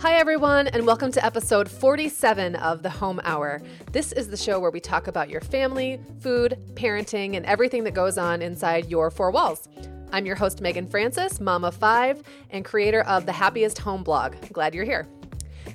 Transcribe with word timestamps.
Hi, 0.00 0.16
everyone, 0.16 0.68
and 0.68 0.86
welcome 0.86 1.10
to 1.12 1.24
episode 1.24 1.70
47 1.70 2.54
of 2.56 2.82
The 2.82 2.90
Home 2.90 3.18
Hour. 3.24 3.62
This 3.92 4.12
is 4.12 4.28
the 4.28 4.36
show 4.36 4.60
where 4.60 4.70
we 4.70 4.78
talk 4.78 5.06
about 5.06 5.30
your 5.30 5.40
family, 5.40 5.98
food, 6.20 6.58
parenting, 6.74 7.34
and 7.34 7.46
everything 7.46 7.82
that 7.84 7.94
goes 7.94 8.18
on 8.18 8.42
inside 8.42 8.90
your 8.90 9.10
four 9.10 9.30
walls. 9.30 9.70
I'm 10.12 10.26
your 10.26 10.36
host, 10.36 10.60
Meagan 10.60 10.86
Francis, 10.86 11.40
mom 11.40 11.64
of 11.64 11.74
five, 11.74 12.22
and 12.50 12.62
creator 12.62 13.00
of 13.04 13.24
the 13.24 13.32
Happiest 13.32 13.78
Home 13.78 14.04
blog. 14.04 14.34
Glad 14.52 14.74
you're 14.74 14.84
here. 14.84 15.08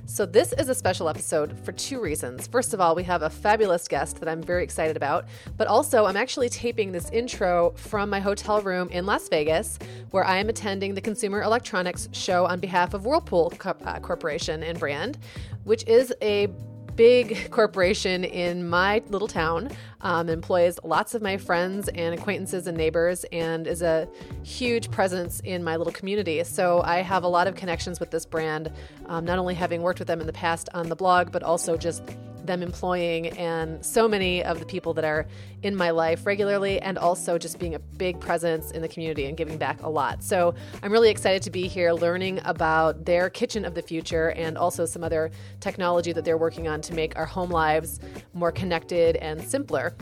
So, 0.05 0.25
this 0.25 0.51
is 0.53 0.67
a 0.67 0.75
special 0.75 1.07
episode 1.07 1.57
for 1.63 1.71
two 1.71 2.01
reasons. 2.01 2.47
First 2.47 2.73
of 2.73 2.81
all, 2.81 2.95
we 2.95 3.03
have 3.03 3.21
a 3.21 3.29
fabulous 3.29 3.87
guest 3.87 4.19
that 4.19 4.27
I'm 4.27 4.41
very 4.41 4.63
excited 4.63 4.97
about, 4.97 5.25
but 5.57 5.67
also, 5.67 6.05
I'm 6.05 6.17
actually 6.17 6.49
taping 6.49 6.91
this 6.91 7.09
intro 7.11 7.73
from 7.77 8.09
my 8.09 8.19
hotel 8.19 8.61
room 8.61 8.89
in 8.89 9.05
Las 9.05 9.29
Vegas, 9.29 9.79
where 10.09 10.25
I 10.25 10.37
am 10.37 10.49
attending 10.49 10.95
the 10.95 11.01
Consumer 11.01 11.43
Electronics 11.43 12.09
Show 12.11 12.45
on 12.45 12.59
behalf 12.59 12.93
of 12.93 13.05
Whirlpool 13.05 13.53
uh, 13.63 13.99
Corporation 13.99 14.63
and 14.63 14.77
Brand, 14.77 15.17
which 15.63 15.87
is 15.87 16.13
a 16.21 16.47
big 16.95 17.49
corporation 17.51 18.23
in 18.23 18.67
my 18.67 19.01
little 19.09 19.27
town, 19.27 19.69
um, 20.01 20.29
employs 20.29 20.79
lots 20.83 21.13
of 21.13 21.21
my 21.21 21.37
friends 21.37 21.87
and 21.89 22.13
acquaintances 22.13 22.67
and 22.67 22.77
neighbors, 22.77 23.23
and 23.31 23.67
is 23.67 23.81
a 23.81 24.07
huge 24.43 24.91
presence 24.91 25.39
in 25.41 25.63
my 25.63 25.75
little 25.75 25.93
community. 25.93 26.43
So 26.43 26.81
I 26.83 27.01
have 27.01 27.23
a 27.23 27.27
lot 27.27 27.47
of 27.47 27.55
connections 27.55 27.99
with 27.99 28.11
this 28.11 28.25
brand, 28.25 28.71
um, 29.07 29.25
not 29.25 29.39
only 29.39 29.55
having 29.55 29.81
worked 29.81 29.99
with 29.99 30.07
them 30.07 30.21
in 30.21 30.27
the 30.27 30.33
past 30.33 30.69
on 30.73 30.89
the 30.89 30.95
blog, 30.95 31.31
but 31.31 31.43
also 31.43 31.77
just 31.77 32.03
them 32.45 32.63
employing 32.63 33.27
and 33.37 33.83
so 33.85 34.07
many 34.07 34.43
of 34.43 34.59
the 34.59 34.65
people 34.65 34.93
that 34.93 35.03
are 35.03 35.27
in 35.63 35.75
my 35.75 35.91
life 35.91 36.25
regularly 36.25 36.79
and 36.81 36.97
also 36.97 37.37
just 37.37 37.59
being 37.59 37.75
a 37.75 37.79
big 37.79 38.19
presence 38.19 38.71
in 38.71 38.81
the 38.81 38.87
community 38.87 39.25
and 39.25 39.37
giving 39.37 39.57
back 39.57 39.81
a 39.83 39.89
lot. 39.89 40.23
So 40.23 40.53
I'm 40.81 40.91
really 40.91 41.09
excited 41.09 41.41
to 41.43 41.51
be 41.51 41.67
here 41.67 41.91
learning 41.91 42.39
about 42.45 43.05
their 43.05 43.29
kitchen 43.29 43.65
of 43.65 43.75
the 43.75 43.81
future 43.81 44.29
and 44.31 44.57
also 44.57 44.85
some 44.85 45.03
other 45.03 45.31
technology 45.59 46.13
that 46.13 46.25
they're 46.25 46.37
working 46.37 46.67
on 46.67 46.81
to 46.81 46.93
make 46.93 47.17
our 47.17 47.25
home 47.25 47.49
lives 47.49 47.99
more 48.33 48.51
connected 48.51 49.17
and 49.17 49.41
simpler. 49.41 49.93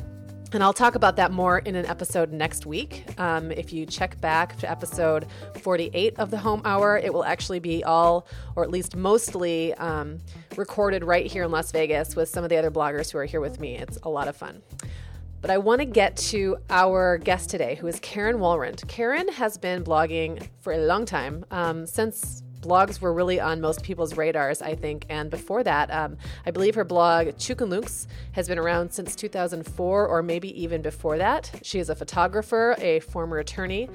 And 0.52 0.64
I'll 0.64 0.73
talk 0.73 0.95
about 0.95 1.16
that 1.17 1.31
more 1.31 1.59
in 1.59 1.75
an 1.75 1.86
episode 1.86 2.31
next 2.31 2.66
week. 2.66 3.05
Um, 3.19 3.52
if 3.52 3.72
you 3.72 3.86
check 3.86 4.19
back 4.19 4.58
to 4.58 4.69
episode 4.69 5.28
48 5.61 6.17
of 6.17 6.31
the 6.31 6.39
Home 6.39 6.64
Hour, 6.66 6.97
it 6.97 7.14
will 7.14 7.23
actually 7.23 7.59
be 7.59 7.83
all, 7.83 8.25
or 8.55 8.64
at 8.64 8.72
least 8.72 8.95
mostly, 8.95 9.75
um, 9.75 10.17
recorded 10.55 11.03
right 11.03 11.27
here 11.27 11.44
in 11.44 11.52
Las 11.52 11.72
Vegas 11.72 12.16
with 12.16 12.30
some 12.30 12.44
of 12.44 12.50
the 12.50 12.58
other 12.58 12.72
bloggers 12.72 13.11
who 13.11 13.20
are 13.20 13.25
here 13.25 13.42
with 13.42 13.59
me. 13.59 13.77
It's 13.77 14.00
a 14.02 14.09
lot 14.09 14.27
of 14.27 14.36
fun. 14.36 14.64
But 15.39 15.52
I 15.52 15.59
want 15.59 15.81
to 15.81 15.86
get 15.86 16.17
to 16.17 16.58
our 16.72 17.20
guest 17.20 17.52
today, 17.52 17.75
who 17.75 17.86
is 17.86 18.00
Karen 18.00 18.38
Walrond. 18.38 18.88
Karen 18.88 19.27
has 19.30 19.55
been 19.55 19.83
blogging 19.83 20.47
for 20.61 20.73
a 20.73 20.80
long 20.80 21.05
time, 21.05 21.45
um, 21.52 21.86
since 21.86 22.42
blogs 22.62 23.00
were 23.02 23.14
really 23.14 23.40
on 23.40 23.62
most 23.62 23.84
people's 23.84 24.18
radars, 24.18 24.62
I 24.62 24.76
think. 24.76 25.06
And 25.10 25.30
before 25.30 25.64
that, 25.64 25.92
um, 25.92 26.18
I 26.46 26.52
believe 26.52 26.76
her 26.76 26.84
blog, 26.84 27.28
Chukunlunks, 27.38 28.08
has 28.34 28.48
been 28.48 28.60
around 28.60 28.92
since 28.92 29.16
2004 29.16 30.08
or 30.08 30.24
maybe 30.24 30.62
even 30.62 30.82
before 30.82 31.18
that. 31.18 31.52
She 31.64 31.80
is 31.80 31.90
a 31.90 31.96
photographer, 31.96 32.76
a 32.80 33.00
former 33.00 33.38
attorney, 33.38 33.90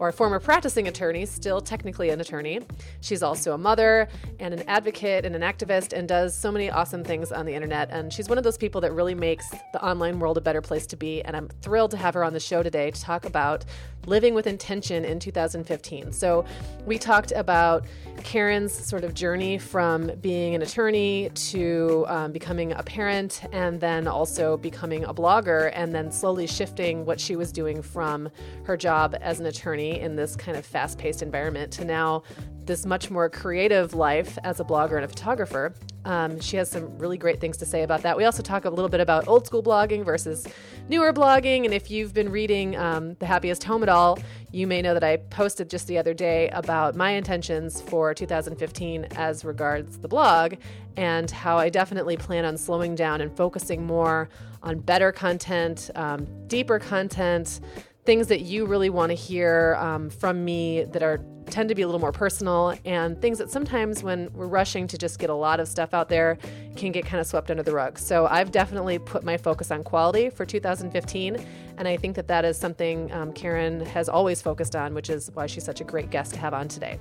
or 0.00 0.08
a 0.08 0.12
former 0.12 0.40
practicing 0.40 0.88
attorney, 0.88 1.26
still 1.26 1.60
technically 1.60 2.08
an 2.08 2.20
attorney. 2.22 2.58
She's 3.02 3.22
also 3.22 3.52
a 3.52 3.58
mother 3.58 4.08
and 4.40 4.54
an 4.54 4.66
advocate 4.66 5.26
and 5.26 5.36
an 5.36 5.42
activist 5.42 5.92
and 5.92 6.08
does 6.08 6.34
so 6.34 6.50
many 6.50 6.70
awesome 6.70 7.04
things 7.04 7.30
on 7.30 7.44
the 7.44 7.52
internet. 7.52 7.90
And 7.90 8.10
she's 8.10 8.26
one 8.26 8.38
of 8.38 8.44
those 8.44 8.56
people 8.56 8.80
that 8.80 8.92
really 8.92 9.14
makes 9.14 9.46
the 9.74 9.84
online 9.84 10.18
world 10.18 10.38
a 10.38 10.40
better 10.40 10.62
place 10.62 10.86
to 10.86 10.96
be. 10.96 11.20
And 11.22 11.36
I'm 11.36 11.48
thrilled 11.60 11.90
to 11.90 11.98
have 11.98 12.14
her 12.14 12.24
on 12.24 12.32
the 12.32 12.40
show 12.40 12.62
today 12.62 12.90
to 12.90 13.00
talk 13.00 13.26
about 13.26 13.66
living 14.06 14.34
with 14.34 14.46
intention 14.46 15.04
in 15.04 15.18
2015. 15.18 16.12
So 16.12 16.44
we 16.86 16.98
talked 16.98 17.32
about 17.32 17.84
Karen's 18.22 18.72
sort 18.72 19.04
of 19.04 19.14
journey 19.14 19.58
from 19.58 20.10
being 20.20 20.54
an 20.54 20.62
attorney 20.62 21.30
to 21.34 22.04
um, 22.08 22.32
becoming 22.32 22.72
a 22.72 22.82
parent 22.82 23.42
and 23.52 23.80
then 23.80 24.06
also 24.06 24.56
becoming 24.56 25.04
a 25.04 25.14
blogger 25.14 25.70
and 25.74 25.94
then 25.94 26.10
slowly 26.10 26.46
shifting 26.46 27.04
what 27.04 27.20
she 27.20 27.36
was 27.36 27.52
doing 27.52 27.82
from 27.82 28.28
her 28.64 28.76
job 28.76 29.16
as 29.20 29.40
an 29.40 29.46
attorney 29.46 30.00
in 30.00 30.16
this 30.16 30.36
kind 30.36 30.56
of 30.56 30.64
fast 30.64 30.98
paced 30.98 31.22
environment 31.22 31.72
to 31.72 31.84
now 31.84 32.22
this 32.70 32.86
much 32.86 33.10
more 33.10 33.28
creative 33.28 33.94
life 33.94 34.38
as 34.44 34.60
a 34.60 34.64
blogger 34.64 34.94
and 34.94 35.04
a 35.04 35.08
photographer. 35.08 35.74
Um, 36.04 36.38
she 36.38 36.56
has 36.56 36.70
some 36.70 36.96
really 36.98 37.18
great 37.18 37.40
things 37.40 37.56
to 37.56 37.66
say 37.66 37.82
about 37.82 38.02
that. 38.02 38.16
We 38.16 38.24
also 38.24 38.44
talk 38.44 38.64
a 38.64 38.70
little 38.70 38.88
bit 38.88 39.00
about 39.00 39.26
old 39.26 39.44
school 39.44 39.60
blogging 39.60 40.04
versus 40.04 40.46
newer 40.88 41.12
blogging. 41.12 41.64
And 41.64 41.74
if 41.74 41.90
you've 41.90 42.14
been 42.14 42.30
reading 42.30 42.76
um, 42.76 43.14
The 43.14 43.26
Happiest 43.26 43.64
Home 43.64 43.82
at 43.82 43.88
All, 43.88 44.20
you 44.52 44.68
may 44.68 44.82
know 44.82 44.94
that 44.94 45.02
I 45.02 45.16
posted 45.16 45.68
just 45.68 45.88
the 45.88 45.98
other 45.98 46.14
day 46.14 46.48
about 46.50 46.94
my 46.94 47.10
intentions 47.10 47.80
for 47.80 48.14
2015 48.14 49.04
as 49.16 49.44
regards 49.44 49.98
the 49.98 50.06
blog 50.06 50.54
and 50.96 51.28
how 51.28 51.58
I 51.58 51.70
definitely 51.70 52.16
plan 52.16 52.44
on 52.44 52.56
slowing 52.56 52.94
down 52.94 53.20
and 53.20 53.36
focusing 53.36 53.84
more 53.84 54.28
on 54.62 54.78
better 54.78 55.10
content, 55.10 55.90
um, 55.96 56.24
deeper 56.46 56.78
content 56.78 57.58
things 58.04 58.28
that 58.28 58.40
you 58.40 58.66
really 58.66 58.90
want 58.90 59.10
to 59.10 59.14
hear 59.14 59.76
um, 59.78 60.10
from 60.10 60.44
me 60.44 60.84
that 60.84 61.02
are 61.02 61.20
tend 61.50 61.68
to 61.68 61.74
be 61.74 61.82
a 61.82 61.86
little 61.86 62.00
more 62.00 62.12
personal 62.12 62.74
and 62.84 63.20
things 63.20 63.38
that 63.38 63.50
sometimes 63.50 64.02
when 64.02 64.32
we're 64.32 64.46
rushing 64.46 64.86
to 64.86 64.96
just 64.96 65.18
get 65.18 65.30
a 65.30 65.34
lot 65.34 65.60
of 65.60 65.68
stuff 65.68 65.92
out 65.92 66.08
there 66.08 66.38
can 66.76 66.92
get 66.92 67.04
kind 67.04 67.20
of 67.20 67.26
swept 67.26 67.50
under 67.50 67.62
the 67.62 67.72
rug. 67.72 67.98
So 67.98 68.26
I've 68.26 68.52
definitely 68.52 68.98
put 68.98 69.24
my 69.24 69.36
focus 69.36 69.70
on 69.70 69.82
quality 69.82 70.30
for 70.30 70.46
2015 70.46 71.44
and 71.76 71.88
I 71.88 71.96
think 71.96 72.14
that 72.16 72.28
that 72.28 72.44
is 72.44 72.56
something 72.56 73.10
um, 73.12 73.32
Karen 73.32 73.84
has 73.86 74.08
always 74.08 74.40
focused 74.40 74.76
on, 74.76 74.94
which 74.94 75.10
is 75.10 75.30
why 75.34 75.46
she's 75.46 75.64
such 75.64 75.80
a 75.80 75.84
great 75.84 76.10
guest 76.10 76.34
to 76.34 76.40
have 76.40 76.54
on 76.54 76.68
today. 76.68 76.98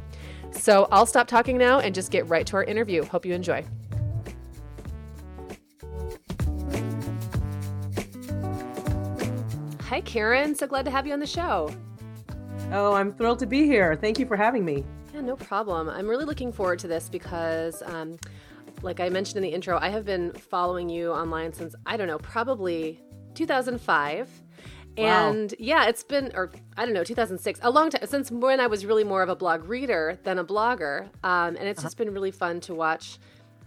So 0.52 0.88
I'll 0.92 1.06
stop 1.06 1.28
talking 1.28 1.58
now 1.58 1.80
and 1.80 1.94
just 1.94 2.12
get 2.12 2.28
right 2.28 2.46
to 2.48 2.56
our 2.56 2.64
interview. 2.64 3.04
Hope 3.06 3.26
you 3.26 3.34
enjoy. 3.34 3.66
Hi, 9.90 10.02
Karen. 10.02 10.54
So 10.54 10.68
glad 10.68 10.86
to 10.86 10.92
have 10.92 11.08
you 11.08 11.14
on 11.14 11.20
the 11.20 11.26
show. 11.26 11.74
Oh, 12.72 12.94
I'm 12.94 13.12
thrilled 13.12 13.40
to 13.40 13.48
be 13.48 13.66
here. 13.66 13.96
Thank 13.96 14.20
you 14.20 14.28
for 14.28 14.36
having 14.38 14.64
me. 14.64 14.86
Yeah, 15.16 15.22
no 15.22 15.36
problem. 15.36 15.90
I'm 15.90 16.08
really 16.08 16.26
looking 16.26 16.52
forward 16.52 16.78
to 16.80 16.88
this 16.88 17.10
because, 17.10 17.82
um, 17.88 18.20
like 18.84 19.00
I 19.00 19.10
mentioned 19.10 19.38
in 19.38 19.42
the 19.42 19.50
intro, 19.50 19.80
I 19.82 19.90
have 19.90 20.06
been 20.06 20.32
following 20.34 20.90
you 20.90 21.12
online 21.12 21.54
since, 21.54 21.74
I 21.88 21.98
don't 21.98 22.06
know, 22.06 22.20
probably 22.20 23.02
2005. 23.34 24.30
Wow. 24.30 25.04
And 25.04 25.56
yeah, 25.58 25.88
it's 25.88 26.04
been, 26.04 26.34
or 26.36 26.52
I 26.78 26.86
don't 26.86 26.94
know, 26.94 27.04
2006, 27.04 27.60
a 27.64 27.72
long 27.72 27.90
time 27.90 28.06
since 28.06 28.30
when 28.30 28.60
I 28.60 28.68
was 28.68 28.86
really 28.86 29.04
more 29.04 29.24
of 29.24 29.30
a 29.30 29.36
blog 29.36 29.64
reader 29.68 30.20
than 30.22 30.38
a 30.38 30.46
blogger. 30.46 31.06
Um, 31.24 31.56
and 31.56 31.68
it's 31.68 31.80
uh-huh. 31.80 31.88
just 31.88 31.98
been 31.98 32.14
really 32.14 32.30
fun 32.30 32.60
to 32.62 32.76
watch 32.76 33.18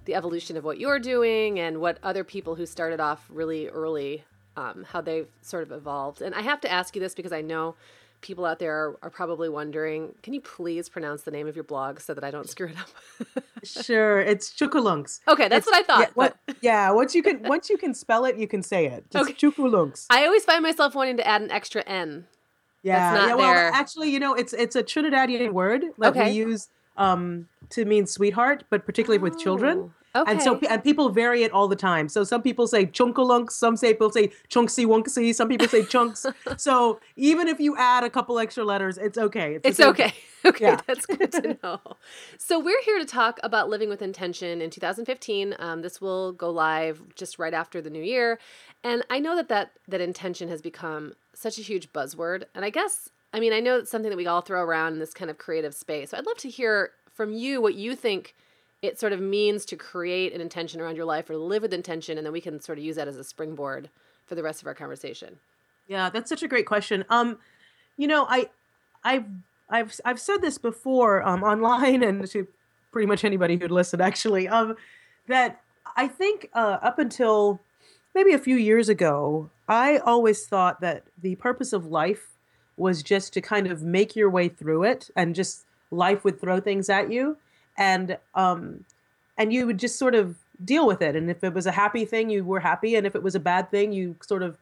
the 0.04 0.14
evolution 0.14 0.56
of 0.56 0.62
what 0.62 0.78
you're 0.78 1.00
doing 1.00 1.58
and 1.58 1.80
what 1.80 1.98
other 2.04 2.22
people 2.22 2.54
who 2.54 2.64
started 2.64 3.00
off 3.00 3.26
really 3.28 3.66
early 3.66 4.22
um, 4.56 4.84
how 4.88 5.00
they've 5.00 5.28
sort 5.40 5.62
of 5.62 5.72
evolved. 5.72 6.22
And 6.22 6.34
I 6.34 6.42
have 6.42 6.60
to 6.62 6.70
ask 6.70 6.94
you 6.94 7.00
this 7.00 7.14
because 7.14 7.32
I 7.32 7.40
know 7.40 7.74
people 8.20 8.44
out 8.44 8.58
there 8.58 8.72
are, 8.72 8.98
are, 9.02 9.10
probably 9.10 9.48
wondering 9.48 10.14
can 10.22 10.32
you 10.32 10.40
please 10.40 10.88
pronounce 10.88 11.22
the 11.22 11.30
name 11.30 11.48
of 11.48 11.56
your 11.56 11.64
blog 11.64 11.98
so 11.98 12.14
that 12.14 12.22
I 12.22 12.30
don't 12.30 12.48
screw 12.48 12.68
it 12.68 12.76
up? 12.78 13.44
sure, 13.64 14.20
it's 14.20 14.50
Chookooloonks. 14.50 15.20
Okay, 15.28 15.48
that's 15.48 15.66
it's, 15.66 15.72
what 15.72 15.80
I 15.80 15.82
thought. 15.82 16.00
Yeah, 16.00 16.12
what, 16.14 16.36
yeah, 16.62 16.90
once 16.92 17.14
you 17.14 17.22
can 17.22 17.42
once 17.42 17.68
you 17.68 17.76
can 17.76 17.94
spell 17.94 18.24
it, 18.24 18.36
you 18.36 18.46
can 18.46 18.62
say 18.62 18.86
it. 18.86 19.04
Just 19.10 19.30
okay. 19.30 19.34
Chukunlunks. 19.34 20.06
I 20.08 20.24
always 20.24 20.44
find 20.44 20.62
myself 20.62 20.94
wanting 20.94 21.16
to 21.18 21.26
add 21.26 21.42
an 21.42 21.50
extra 21.50 21.82
N. 21.82 22.26
Yeah, 22.82 23.14
yeah. 23.14 23.34
Well, 23.34 23.52
there. 23.52 23.70
actually, 23.72 24.10
you 24.10 24.20
know, 24.20 24.34
it's 24.34 24.52
it's 24.52 24.76
a 24.76 24.82
Trinidadian 24.82 25.52
word 25.52 25.84
that 25.98 26.16
okay. 26.16 26.30
we 26.30 26.36
use 26.36 26.68
um, 26.96 27.48
to 27.70 27.84
mean 27.84 28.06
sweetheart, 28.06 28.64
but 28.70 28.86
particularly 28.86 29.20
oh. 29.20 29.22
with 29.22 29.38
children. 29.38 29.92
Okay. 30.14 30.30
And 30.30 30.42
so 30.42 30.58
and 30.68 30.84
people 30.84 31.08
vary 31.08 31.42
it 31.42 31.52
all 31.52 31.68
the 31.68 31.76
time. 31.76 32.08
So 32.08 32.22
some 32.22 32.42
people 32.42 32.66
say 32.66 32.84
chunkalunks, 32.84 33.52
some 33.52 33.76
say 33.76 33.94
people 33.94 34.10
say 34.10 34.28
chunksy 34.50 34.84
wunksy, 34.84 35.34
some 35.34 35.48
people 35.48 35.68
say 35.68 35.84
chunks. 35.84 36.26
so 36.58 37.00
even 37.16 37.48
if 37.48 37.58
you 37.58 37.76
add 37.78 38.04
a 38.04 38.10
couple 38.10 38.38
extra 38.38 38.62
letters, 38.64 38.98
it's 38.98 39.16
okay. 39.16 39.54
It's, 39.54 39.66
it's 39.66 39.80
okay. 39.80 40.12
Okay, 40.44 40.64
yeah. 40.64 40.80
that's 40.88 41.06
good 41.06 41.30
to 41.30 41.56
know. 41.62 41.80
so 42.36 42.58
we're 42.58 42.82
here 42.82 42.98
to 42.98 43.04
talk 43.04 43.38
about 43.44 43.68
living 43.68 43.88
with 43.88 44.02
intention 44.02 44.60
in 44.60 44.70
2015. 44.70 45.54
Um, 45.60 45.82
this 45.82 46.00
will 46.00 46.32
go 46.32 46.50
live 46.50 47.00
just 47.14 47.38
right 47.38 47.54
after 47.54 47.80
the 47.80 47.90
new 47.90 48.02
year, 48.02 48.40
and 48.82 49.04
I 49.08 49.20
know 49.20 49.36
that 49.36 49.48
that 49.50 49.70
that 49.86 50.00
intention 50.00 50.48
has 50.48 50.60
become 50.60 51.14
such 51.32 51.58
a 51.58 51.62
huge 51.62 51.92
buzzword. 51.92 52.42
And 52.56 52.64
I 52.64 52.70
guess 52.70 53.08
I 53.32 53.38
mean 53.38 53.52
I 53.52 53.60
know 53.60 53.78
it's 53.78 53.90
something 53.92 54.10
that 54.10 54.16
we 54.16 54.26
all 54.26 54.40
throw 54.40 54.62
around 54.62 54.94
in 54.94 54.98
this 54.98 55.14
kind 55.14 55.30
of 55.30 55.38
creative 55.38 55.74
space. 55.74 56.10
So 56.10 56.18
I'd 56.18 56.26
love 56.26 56.38
to 56.38 56.50
hear 56.50 56.90
from 57.14 57.32
you 57.32 57.62
what 57.62 57.76
you 57.76 57.94
think 57.94 58.34
it 58.82 58.98
sort 58.98 59.12
of 59.12 59.20
means 59.20 59.64
to 59.66 59.76
create 59.76 60.34
an 60.34 60.40
intention 60.40 60.80
around 60.80 60.96
your 60.96 61.04
life 61.04 61.30
or 61.30 61.36
live 61.36 61.62
with 61.62 61.72
intention 61.72 62.18
and 62.18 62.26
then 62.26 62.32
we 62.32 62.40
can 62.40 62.60
sort 62.60 62.78
of 62.78 62.84
use 62.84 62.96
that 62.96 63.08
as 63.08 63.16
a 63.16 63.24
springboard 63.24 63.88
for 64.26 64.34
the 64.34 64.42
rest 64.42 64.60
of 64.60 64.66
our 64.66 64.74
conversation. 64.74 65.38
Yeah 65.88 66.10
that's 66.10 66.28
such 66.28 66.42
a 66.42 66.48
great 66.48 66.66
question. 66.66 67.04
Um 67.08 67.38
you 67.96 68.06
know 68.08 68.26
i 68.28 68.48
i've 69.04 69.26
i've 69.68 70.00
i've 70.04 70.20
said 70.20 70.42
this 70.42 70.58
before 70.58 71.22
um 71.22 71.42
online 71.52 72.02
and 72.02 72.26
to 72.28 72.46
pretty 72.90 73.06
much 73.06 73.24
anybody 73.24 73.56
who'd 73.56 73.70
listen 73.70 74.00
actually 74.00 74.48
um 74.48 74.76
that 75.28 75.60
i 75.96 76.06
think 76.06 76.48
uh 76.54 76.78
up 76.82 76.98
until 76.98 77.60
maybe 78.14 78.32
a 78.32 78.38
few 78.38 78.56
years 78.56 78.88
ago 78.88 79.50
i 79.68 79.98
always 79.98 80.46
thought 80.46 80.80
that 80.80 81.04
the 81.20 81.34
purpose 81.36 81.72
of 81.72 81.86
life 81.86 82.28
was 82.76 83.02
just 83.02 83.32
to 83.32 83.40
kind 83.40 83.66
of 83.66 83.82
make 83.82 84.16
your 84.16 84.30
way 84.30 84.48
through 84.48 84.82
it 84.82 85.10
and 85.14 85.34
just 85.34 85.64
life 85.90 86.24
would 86.24 86.40
throw 86.40 86.58
things 86.58 86.88
at 86.88 87.12
you 87.12 87.36
and 87.76 88.18
um, 88.34 88.84
and 89.38 89.52
you 89.52 89.66
would 89.66 89.78
just 89.78 89.98
sort 89.98 90.14
of 90.14 90.36
deal 90.64 90.86
with 90.86 91.02
it. 91.02 91.16
And 91.16 91.30
if 91.30 91.42
it 91.42 91.54
was 91.54 91.66
a 91.66 91.72
happy 91.72 92.04
thing, 92.04 92.30
you 92.30 92.44
were 92.44 92.60
happy, 92.60 92.94
and 92.94 93.06
if 93.06 93.14
it 93.14 93.22
was 93.22 93.34
a 93.34 93.40
bad 93.40 93.70
thing, 93.70 93.92
you 93.92 94.16
sort 94.20 94.42
of 94.42 94.58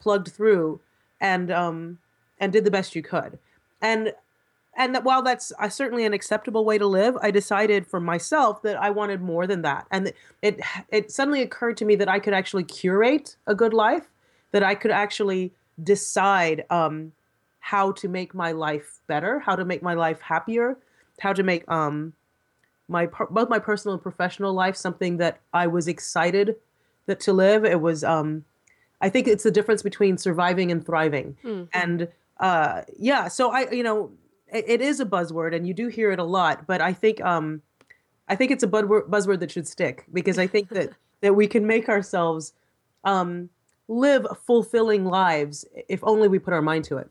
plugged 0.00 0.28
through 0.28 0.80
and 1.20 1.50
um, 1.50 1.98
and 2.38 2.52
did 2.52 2.64
the 2.64 2.70
best 2.70 2.94
you 2.94 3.02
could. 3.02 3.38
And 3.80 4.12
and 4.76 4.94
that 4.94 5.04
while 5.04 5.22
that's 5.22 5.52
uh, 5.58 5.68
certainly 5.68 6.04
an 6.04 6.12
acceptable 6.12 6.64
way 6.64 6.78
to 6.78 6.86
live, 6.86 7.16
I 7.20 7.30
decided 7.30 7.86
for 7.86 8.00
myself 8.00 8.62
that 8.62 8.80
I 8.80 8.90
wanted 8.90 9.20
more 9.20 9.46
than 9.46 9.62
that. 9.62 9.86
And 9.90 10.12
it 10.42 10.60
it 10.90 11.10
suddenly 11.10 11.42
occurred 11.42 11.76
to 11.78 11.84
me 11.84 11.96
that 11.96 12.08
I 12.08 12.18
could 12.18 12.34
actually 12.34 12.64
curate 12.64 13.36
a 13.46 13.54
good 13.54 13.74
life, 13.74 14.08
that 14.52 14.62
I 14.62 14.74
could 14.74 14.90
actually 14.90 15.52
decide 15.82 16.64
um, 16.70 17.12
how 17.60 17.92
to 17.92 18.08
make 18.08 18.34
my 18.34 18.52
life 18.52 19.00
better, 19.06 19.38
how 19.38 19.56
to 19.56 19.64
make 19.64 19.82
my 19.82 19.94
life 19.94 20.20
happier, 20.20 20.76
how 21.20 21.32
to 21.32 21.42
make 21.42 21.68
um, 21.70 22.12
my 22.90 23.08
both 23.30 23.48
my 23.48 23.58
personal 23.58 23.94
and 23.94 24.02
professional 24.02 24.52
life 24.52 24.76
something 24.76 25.16
that 25.18 25.40
I 25.52 25.66
was 25.66 25.88
excited 25.88 26.56
that 27.06 27.20
to 27.20 27.32
live. 27.32 27.64
It 27.64 27.80
was 27.80 28.04
um, 28.04 28.44
I 29.00 29.08
think 29.08 29.28
it's 29.28 29.44
the 29.44 29.50
difference 29.50 29.82
between 29.82 30.18
surviving 30.18 30.70
and 30.70 30.84
thriving. 30.84 31.36
Mm-hmm. 31.44 31.64
And 31.72 32.08
uh, 32.38 32.82
yeah, 32.98 33.28
so 33.28 33.50
I 33.50 33.70
you 33.70 33.82
know 33.82 34.12
it, 34.52 34.64
it 34.68 34.80
is 34.80 35.00
a 35.00 35.06
buzzword 35.06 35.54
and 35.54 35.66
you 35.66 35.72
do 35.72 35.88
hear 35.88 36.10
it 36.12 36.18
a 36.18 36.24
lot, 36.24 36.66
but 36.66 36.80
I 36.80 36.92
think 36.92 37.20
um, 37.22 37.62
I 38.28 38.36
think 38.36 38.50
it's 38.50 38.62
a 38.62 38.68
buzzword 38.68 39.40
that 39.40 39.50
should 39.50 39.68
stick 39.68 40.04
because 40.12 40.38
I 40.38 40.46
think 40.46 40.68
that 40.70 40.90
that 41.20 41.34
we 41.34 41.46
can 41.46 41.66
make 41.66 41.88
ourselves 41.88 42.52
um, 43.04 43.50
live 43.88 44.26
fulfilling 44.46 45.04
lives 45.04 45.64
if 45.88 46.00
only 46.02 46.28
we 46.28 46.38
put 46.38 46.54
our 46.54 46.62
mind 46.62 46.84
to 46.84 46.96
it. 46.96 47.10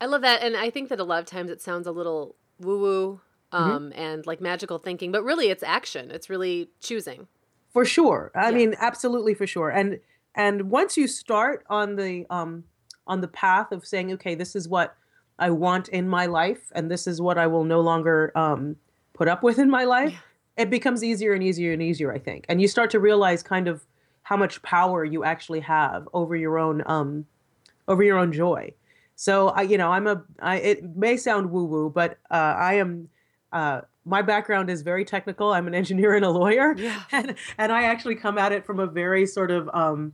I 0.00 0.06
love 0.06 0.22
that, 0.22 0.42
and 0.42 0.56
I 0.56 0.70
think 0.70 0.88
that 0.88 1.00
a 1.00 1.04
lot 1.04 1.20
of 1.20 1.26
times 1.26 1.50
it 1.50 1.62
sounds 1.62 1.86
a 1.86 1.92
little 1.92 2.36
woo 2.58 2.80
woo. 2.80 3.20
Um, 3.52 3.90
mm-hmm. 3.90 4.00
and 4.00 4.26
like 4.26 4.40
magical 4.40 4.78
thinking, 4.78 5.12
but 5.12 5.22
really 5.24 5.48
it's 5.50 5.62
action. 5.62 6.10
It's 6.10 6.28
really 6.28 6.70
choosing. 6.80 7.26
For 7.72 7.84
sure. 7.84 8.30
I 8.34 8.50
yeah. 8.50 8.56
mean, 8.56 8.74
absolutely 8.78 9.34
for 9.34 9.46
sure. 9.46 9.70
And 9.70 10.00
and 10.34 10.70
once 10.70 10.96
you 10.96 11.06
start 11.06 11.64
on 11.68 11.96
the 11.96 12.26
um, 12.30 12.64
on 13.06 13.20
the 13.20 13.28
path 13.28 13.72
of 13.72 13.86
saying, 13.86 14.12
okay, 14.12 14.34
this 14.34 14.56
is 14.56 14.68
what 14.68 14.96
I 15.38 15.50
want 15.50 15.88
in 15.88 16.08
my 16.08 16.26
life, 16.26 16.70
and 16.74 16.90
this 16.90 17.06
is 17.06 17.20
what 17.20 17.38
I 17.38 17.46
will 17.46 17.64
no 17.64 17.80
longer 17.80 18.32
um, 18.36 18.76
put 19.12 19.28
up 19.28 19.42
with 19.42 19.58
in 19.58 19.68
my 19.70 19.84
life, 19.84 20.12
yeah. 20.12 20.64
it 20.64 20.70
becomes 20.70 21.02
easier 21.02 21.32
and 21.32 21.42
easier 21.42 21.72
and 21.72 21.82
easier. 21.82 22.12
I 22.12 22.18
think, 22.18 22.46
and 22.48 22.60
you 22.60 22.68
start 22.68 22.90
to 22.90 23.00
realize 23.00 23.42
kind 23.42 23.68
of 23.68 23.84
how 24.22 24.36
much 24.36 24.62
power 24.62 25.04
you 25.04 25.24
actually 25.24 25.60
have 25.60 26.08
over 26.12 26.34
your 26.36 26.58
own 26.58 26.82
um, 26.86 27.26
over 27.88 28.02
your 28.02 28.18
own 28.18 28.32
joy. 28.32 28.72
So 29.16 29.48
I, 29.48 29.62
you 29.62 29.78
know, 29.78 29.92
I'm 29.92 30.06
a. 30.06 30.22
I, 30.40 30.56
it 30.56 30.96
may 30.96 31.16
sound 31.16 31.50
woo 31.50 31.64
woo, 31.64 31.90
but 31.90 32.18
uh, 32.30 32.54
I 32.58 32.74
am 32.74 33.08
uh, 33.54 33.82
my 34.04 34.20
background 34.20 34.68
is 34.68 34.82
very 34.82 35.04
technical. 35.04 35.52
I'm 35.52 35.66
an 35.66 35.74
engineer 35.74 36.14
and 36.14 36.24
a 36.24 36.30
lawyer, 36.30 36.74
yeah. 36.76 37.02
and 37.12 37.36
and 37.56 37.72
I 37.72 37.84
actually 37.84 38.16
come 38.16 38.36
at 38.36 38.52
it 38.52 38.66
from 38.66 38.80
a 38.80 38.86
very 38.86 39.24
sort 39.26 39.50
of 39.50 39.70
um, 39.72 40.12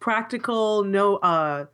practical, 0.00 0.84
no, 0.84 1.16
uh, 1.16 1.66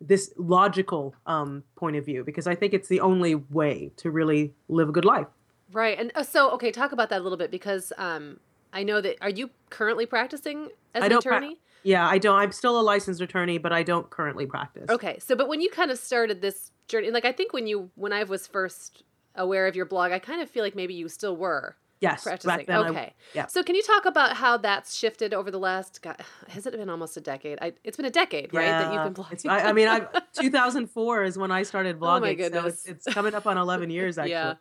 this 0.00 0.32
logical 0.36 1.14
um, 1.26 1.62
point 1.76 1.96
of 1.96 2.04
view 2.04 2.24
because 2.24 2.46
I 2.46 2.54
think 2.54 2.74
it's 2.74 2.88
the 2.88 3.00
only 3.00 3.36
way 3.36 3.92
to 3.98 4.10
really 4.10 4.54
live 4.68 4.88
a 4.88 4.92
good 4.92 5.04
life. 5.04 5.28
Right, 5.72 5.98
and 5.98 6.10
uh, 6.14 6.22
so 6.22 6.50
okay, 6.52 6.72
talk 6.72 6.92
about 6.92 7.10
that 7.10 7.20
a 7.20 7.22
little 7.22 7.38
bit 7.38 7.50
because 7.50 7.92
um, 7.98 8.40
I 8.72 8.82
know 8.82 9.00
that 9.00 9.16
are 9.20 9.30
you 9.30 9.50
currently 9.70 10.06
practicing 10.06 10.70
as 10.94 11.02
I 11.02 11.06
an 11.06 11.12
attorney? 11.12 11.54
Pra- 11.54 11.64
yeah, 11.84 12.08
I 12.08 12.18
don't. 12.18 12.36
I'm 12.36 12.52
still 12.52 12.80
a 12.80 12.82
licensed 12.82 13.20
attorney, 13.20 13.58
but 13.58 13.72
I 13.72 13.82
don't 13.82 14.08
currently 14.08 14.46
practice. 14.46 14.88
Okay, 14.88 15.18
so 15.18 15.36
but 15.36 15.48
when 15.48 15.60
you 15.60 15.68
kind 15.70 15.90
of 15.90 15.98
started 15.98 16.40
this 16.40 16.72
journey, 16.88 17.10
like 17.10 17.24
I 17.24 17.32
think 17.32 17.52
when 17.52 17.66
you 17.66 17.90
when 17.94 18.12
I 18.12 18.24
was 18.24 18.46
first 18.46 19.02
aware 19.34 19.66
of 19.66 19.76
your 19.76 19.86
blog, 19.86 20.12
I 20.12 20.18
kind 20.18 20.42
of 20.42 20.50
feel 20.50 20.62
like 20.62 20.74
maybe 20.74 20.94
you 20.94 21.08
still 21.08 21.36
were. 21.36 21.76
Yes. 22.00 22.24
Practicing. 22.24 22.68
okay. 22.68 22.98
I, 22.98 23.12
yeah. 23.32 23.46
So 23.46 23.62
can 23.62 23.76
you 23.76 23.82
talk 23.82 24.06
about 24.06 24.36
how 24.36 24.56
that's 24.56 24.92
shifted 24.92 25.32
over 25.32 25.52
the 25.52 25.60
last? 25.60 26.02
God, 26.02 26.16
has 26.48 26.66
it 26.66 26.72
been 26.72 26.90
almost 26.90 27.16
a 27.16 27.20
decade? 27.20 27.60
I, 27.62 27.74
it's 27.84 27.96
been 27.96 28.06
a 28.06 28.10
decade, 28.10 28.52
right? 28.52 28.66
That 28.66 28.92
you've 28.92 29.14
been 29.14 29.24
blogging. 29.24 29.48
I, 29.48 29.68
I, 29.68 29.72
mean, 29.72 29.86
I 29.86 30.00
2004 30.34 31.22
is 31.22 31.38
when 31.38 31.52
I 31.52 31.62
started 31.62 32.00
blogging. 32.00 32.16
Oh 32.16 32.20
my 32.20 32.34
goodness. 32.34 32.62
So 32.62 32.68
it's, 32.68 32.86
it's 33.06 33.14
coming 33.14 33.36
up 33.36 33.46
on 33.46 33.56
11 33.56 33.90
years 33.90 34.18
actually. 34.18 34.32
yeah. 34.32 34.54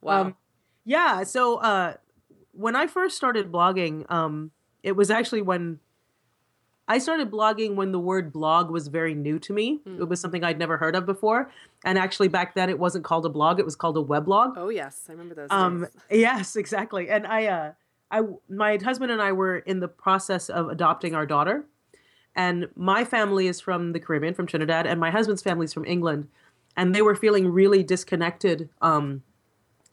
Wow. 0.00 0.20
Um, 0.20 0.36
yeah. 0.84 1.22
So 1.22 1.58
uh, 1.58 1.94
when 2.50 2.74
I 2.74 2.88
first 2.88 3.16
started 3.16 3.52
blogging, 3.52 4.10
um, 4.10 4.50
it 4.82 4.96
was 4.96 5.12
actually 5.12 5.42
when 5.42 5.78
I 6.90 6.98
started 6.98 7.30
blogging 7.30 7.76
when 7.76 7.92
the 7.92 8.00
word 8.00 8.32
blog 8.32 8.68
was 8.68 8.88
very 8.88 9.14
new 9.14 9.38
to 9.38 9.52
me. 9.52 9.78
Mm. 9.86 10.00
It 10.00 10.08
was 10.08 10.20
something 10.20 10.42
I'd 10.42 10.58
never 10.58 10.76
heard 10.76 10.96
of 10.96 11.06
before. 11.06 11.48
And 11.84 11.96
actually, 11.96 12.26
back 12.26 12.56
then, 12.56 12.68
it 12.68 12.80
wasn't 12.80 13.04
called 13.04 13.24
a 13.24 13.28
blog; 13.28 13.60
it 13.60 13.64
was 13.64 13.76
called 13.76 13.96
a 13.96 14.02
weblog. 14.02 14.54
Oh 14.56 14.70
yes, 14.70 15.02
I 15.08 15.12
remember 15.12 15.36
those. 15.36 15.46
Um, 15.50 15.86
yes, 16.10 16.56
exactly. 16.56 17.08
And 17.08 17.28
I, 17.28 17.46
uh, 17.46 17.72
I, 18.10 18.22
my 18.48 18.76
husband 18.82 19.12
and 19.12 19.22
I 19.22 19.30
were 19.30 19.58
in 19.58 19.78
the 19.78 19.86
process 19.86 20.50
of 20.50 20.68
adopting 20.68 21.14
our 21.14 21.26
daughter, 21.26 21.64
and 22.34 22.66
my 22.74 23.04
family 23.04 23.46
is 23.46 23.60
from 23.60 23.92
the 23.92 24.00
Caribbean, 24.00 24.34
from 24.34 24.48
Trinidad, 24.48 24.84
and 24.84 24.98
my 24.98 25.12
husband's 25.12 25.42
family 25.42 25.66
is 25.66 25.72
from 25.72 25.84
England, 25.84 26.26
and 26.76 26.92
they 26.92 27.02
were 27.02 27.14
feeling 27.14 27.46
really 27.52 27.84
disconnected. 27.84 28.68
Um, 28.82 29.22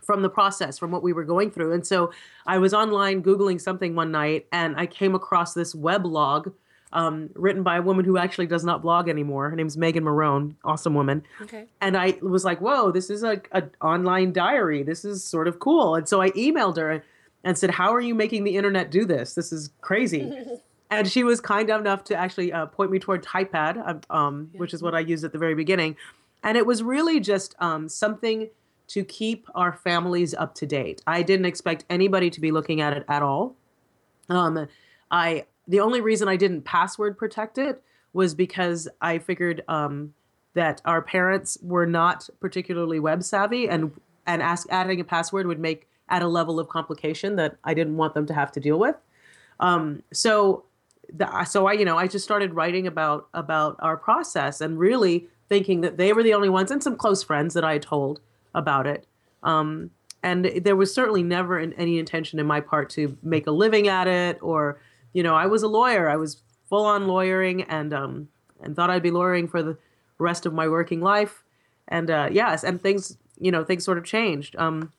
from 0.02 0.22
the 0.22 0.30
process, 0.30 0.80
from 0.80 0.90
what 0.90 1.04
we 1.04 1.12
were 1.12 1.26
going 1.26 1.52
through. 1.52 1.74
And 1.74 1.86
so 1.86 2.14
I 2.46 2.60
was 2.60 2.74
online 2.74 3.22
Googling 3.22 3.60
something 3.60 3.94
one 3.94 4.10
night 4.10 4.48
and 4.54 4.74
I 4.78 4.86
came 4.86 5.14
across 5.14 5.54
this 5.54 5.76
weblog 5.76 6.54
um, 6.94 7.30
written 7.36 7.64
by 7.64 7.78
a 7.78 7.82
woman 7.82 8.06
who 8.06 8.18
actually 8.18 8.48
does 8.48 8.64
not 8.64 8.82
blog 8.82 9.10
anymore. 9.10 9.50
Her 9.50 9.56
name's 9.56 9.78
Megan 9.78 10.04
Marone, 10.04 10.56
awesome 10.64 10.94
woman. 10.94 11.24
Okay. 11.42 11.66
And 11.82 11.98
I 11.98 12.18
was 12.22 12.46
like, 12.46 12.60
whoa, 12.60 12.92
this 12.92 13.10
is 13.10 13.24
a, 13.24 13.42
a 13.52 13.64
online 13.82 14.32
diary. 14.32 14.84
This 14.84 15.04
is 15.04 15.24
sort 15.24 15.48
of 15.48 15.60
cool. 15.60 15.96
And 15.96 16.08
so 16.08 16.22
I 16.22 16.32
emailed 16.32 16.78
her 16.78 17.04
and 17.44 17.58
said, 17.58 17.72
how 17.72 17.94
are 17.94 18.02
you 18.02 18.16
making 18.16 18.44
the 18.44 18.56
internet 18.56 18.92
do 18.92 19.06
this? 19.06 19.34
This 19.34 19.52
is 19.52 19.70
crazy. 19.82 20.32
and 20.90 21.10
she 21.10 21.24
was 21.24 21.42
kind 21.42 21.70
enough 21.70 22.04
to 22.06 22.16
actually 22.16 22.54
uh, 22.54 22.66
point 22.68 22.92
me 22.92 23.00
toward 23.00 23.24
Typepad, 23.24 23.88
um, 23.88 24.02
um, 24.10 24.50
yeah. 24.54 24.60
which 24.60 24.74
is 24.74 24.82
what 24.82 24.96
I 24.96 25.00
used 25.00 25.24
at 25.24 25.34
the 25.34 25.38
very 25.38 25.56
beginning. 25.56 25.96
And 26.44 26.58
it 26.58 26.66
was 26.66 26.84
really 26.84 27.20
just 27.20 27.56
um, 27.60 27.90
something 27.90 28.50
to 28.90 29.04
keep 29.04 29.48
our 29.54 29.74
families 29.74 30.34
up 30.34 30.56
to 30.56 30.66
date. 30.66 31.02
I 31.06 31.22
didn't 31.22 31.46
expect 31.46 31.84
anybody 31.90 32.30
to 32.30 32.40
be 32.40 32.52
looking 32.52 32.80
at 32.80 32.94
it 32.94 33.04
at 33.10 33.22
all. 33.22 33.56
Um, 34.30 34.68
I 35.12 35.46
the 35.68 35.80
only 35.80 36.02
reason 36.02 36.28
I 36.28 36.38
didn't 36.38 36.64
password 36.64 37.18
protect 37.18 37.58
it 37.58 37.82
was 38.14 38.34
because 38.34 38.88
I 39.02 39.20
figured 39.20 39.64
um, 39.68 40.14
that 40.54 40.82
our 40.86 41.02
parents 41.02 41.58
were 41.62 41.86
not 41.86 42.30
particularly 42.40 43.00
web 43.00 43.24
savvy, 43.24 43.70
and 43.70 43.92
and 44.26 44.42
ask, 44.42 44.68
adding 44.70 45.00
a 45.00 45.04
password 45.04 45.48
would 45.48 45.60
make 45.60 45.88
add 46.10 46.22
a 46.22 46.28
level 46.28 46.60
of 46.60 46.70
complication 46.70 47.36
that 47.36 47.58
I 47.64 47.74
didn't 47.74 47.98
want 47.98 48.14
them 48.14 48.26
to 48.28 48.34
have 48.34 48.52
to 48.54 48.60
deal 48.60 48.80
with. 48.80 48.96
Um, 49.60 50.04
so, 50.14 50.64
the, 51.14 51.44
so 51.46 51.68
I 51.68 51.74
you 51.74 51.86
know 51.86 51.98
I 51.98 52.08
just 52.08 52.26
started 52.26 52.54
writing 52.54 52.88
about 52.88 53.28
about 53.34 53.76
our 53.80 53.98
process 53.98 54.62
and 54.62 54.80
really 54.80 55.28
thinking 55.50 55.82
that 55.82 55.98
they 55.98 56.14
were 56.14 56.24
the 56.24 56.34
only 56.34 56.50
ones 56.50 56.72
and 56.72 56.84
some 56.84 56.96
close 56.96 57.24
friends 57.24 57.54
that 57.54 57.64
I 57.64 57.74
had 57.74 57.82
told 57.82 58.20
about 58.54 58.88
it. 58.88 59.06
Um, 59.44 59.92
and 60.24 60.46
there 60.46 60.76
was 60.76 60.94
certainly 60.94 61.24
never 61.24 61.58
any 61.60 62.00
intention 62.00 62.40
in 62.40 62.46
my 62.46 62.60
part 62.60 62.90
to 62.92 63.18
make 63.22 63.48
a 63.48 63.52
living 63.52 63.88
at 63.88 64.08
it 64.08 64.40
or 64.42 64.80
you 65.18 65.24
know, 65.24 65.34
I 65.34 65.48
was 65.48 65.64
a 65.64 65.68
lawyer. 65.68 66.08
I 66.08 66.16
was 66.16 66.44
full 66.70 66.86
on 66.86 67.08
lawyering 67.08 67.64
and 67.64 67.92
um 67.92 68.28
and 68.62 68.76
thought 68.76 68.92
I'd 68.92 69.02
be 69.02 69.10
lawyering 69.10 69.48
for 69.48 69.64
the 69.64 69.76
rest 70.20 70.46
of 70.46 70.54
my 70.54 70.68
working 70.68 71.02
life. 71.02 71.44
And 71.88 72.12
uh, 72.12 72.30
yes, 72.32 72.64
and 72.64 72.80
things, 72.80 73.18
you 73.40 73.52
know, 73.52 73.64
things 73.64 73.84
sort 73.84 73.98
of 73.98 74.04
changed. 74.04 74.56
Um, 74.58 74.92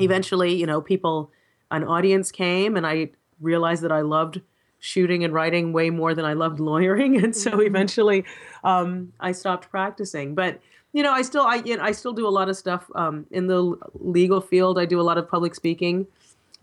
eventually, 0.00 0.54
you 0.54 0.66
know, 0.66 0.80
people, 0.80 1.30
an 1.70 1.84
audience 1.84 2.32
came, 2.32 2.76
and 2.76 2.84
I 2.84 3.10
realized 3.40 3.82
that 3.84 3.92
I 3.92 4.00
loved 4.00 4.40
shooting 4.80 5.22
and 5.22 5.32
writing 5.32 5.72
way 5.72 5.88
more 5.90 6.14
than 6.14 6.24
I 6.24 6.32
loved 6.32 6.58
lawyering, 6.58 7.16
and 7.22 7.36
so 7.36 7.52
mm-hmm. 7.52 7.60
eventually, 7.60 8.24
um, 8.64 9.12
I 9.20 9.30
stopped 9.30 9.70
practicing. 9.70 10.34
But 10.34 10.60
you 10.92 11.02
know, 11.04 11.12
I 11.12 11.22
still, 11.22 11.42
I, 11.42 11.56
you 11.56 11.76
know, 11.76 11.82
I 11.84 11.92
still 11.92 12.12
do 12.12 12.26
a 12.26 12.34
lot 12.38 12.48
of 12.48 12.56
stuff 12.56 12.90
um, 12.96 13.26
in 13.30 13.46
the 13.46 13.76
legal 13.94 14.40
field. 14.40 14.80
I 14.80 14.84
do 14.84 15.00
a 15.00 15.06
lot 15.10 15.18
of 15.18 15.28
public 15.28 15.54
speaking 15.54 16.08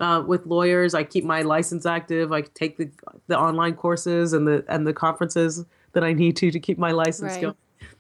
uh, 0.02 0.22
with 0.26 0.46
lawyers. 0.46 0.94
I 0.94 1.04
keep 1.04 1.24
my 1.24 1.44
license 1.44 1.86
active. 1.86 2.34
I 2.34 2.42
take 2.42 2.78
the 2.78 2.90
the 3.28 3.40
online 3.40 3.76
courses 3.76 4.34
and 4.34 4.48
the 4.48 4.66
and 4.68 4.86
the 4.86 4.94
conferences 4.94 5.64
that 5.94 6.04
I 6.04 6.12
need 6.12 6.36
to 6.38 6.52
to 6.52 6.60
keep 6.60 6.78
my 6.78 6.92
license 6.92 7.34
right. 7.34 7.42
going. 7.42 7.56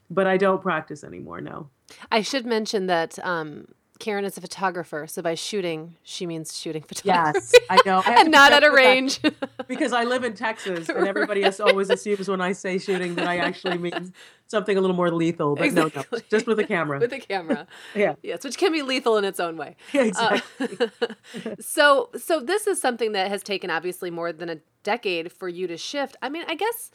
But 0.09 0.27
I 0.27 0.35
don't 0.35 0.61
practice 0.61 1.03
anymore. 1.03 1.39
No. 1.39 1.69
I 2.11 2.21
should 2.21 2.45
mention 2.45 2.87
that 2.87 3.17
um, 3.25 3.67
Karen 4.01 4.25
is 4.25 4.35
a 4.35 4.41
photographer, 4.41 5.05
so 5.05 5.21
by 5.21 5.35
shooting, 5.35 5.95
she 6.01 6.25
means 6.25 6.57
shooting 6.57 6.81
photography. 6.81 7.39
Yes, 7.39 7.53
I 7.69 7.77
know. 7.85 8.01
I 8.03 8.15
and 8.21 8.31
not 8.31 8.51
at 8.51 8.63
a 8.63 8.71
range. 8.71 9.21
because 9.67 9.93
I 9.93 10.05
live 10.05 10.23
in 10.23 10.33
Texas, 10.33 10.89
and 10.89 11.07
everybody 11.07 11.43
else 11.43 11.59
always 11.59 11.91
assumes 11.91 12.27
when 12.27 12.41
I 12.41 12.53
say 12.53 12.79
shooting 12.79 13.13
that 13.13 13.27
I 13.27 13.37
actually 13.37 13.77
mean 13.77 14.11
something 14.47 14.75
a 14.75 14.81
little 14.81 14.95
more 14.95 15.11
lethal. 15.11 15.55
But 15.55 15.65
exactly. 15.65 16.03
no, 16.11 16.17
no, 16.17 16.23
just 16.31 16.47
with 16.47 16.59
a 16.59 16.63
camera. 16.63 16.97
with 16.99 17.13
a 17.13 17.19
camera. 17.19 17.67
yeah. 17.93 18.15
Yes, 18.23 18.43
which 18.43 18.57
can 18.57 18.71
be 18.71 18.81
lethal 18.81 19.17
in 19.17 19.23
its 19.23 19.39
own 19.39 19.55
way. 19.55 19.75
Yeah, 19.93 20.05
exactly. 20.05 20.77
Uh, 20.79 21.55
so, 21.59 22.09
so 22.17 22.39
this 22.39 22.65
is 22.65 22.81
something 22.81 23.11
that 23.11 23.29
has 23.29 23.43
taken 23.43 23.69
obviously 23.69 24.09
more 24.09 24.33
than 24.33 24.49
a 24.49 24.57
decade 24.81 25.31
for 25.31 25.47
you 25.47 25.67
to 25.67 25.77
shift. 25.77 26.17
I 26.23 26.29
mean, 26.29 26.43
I 26.47 26.55
guess 26.55 26.89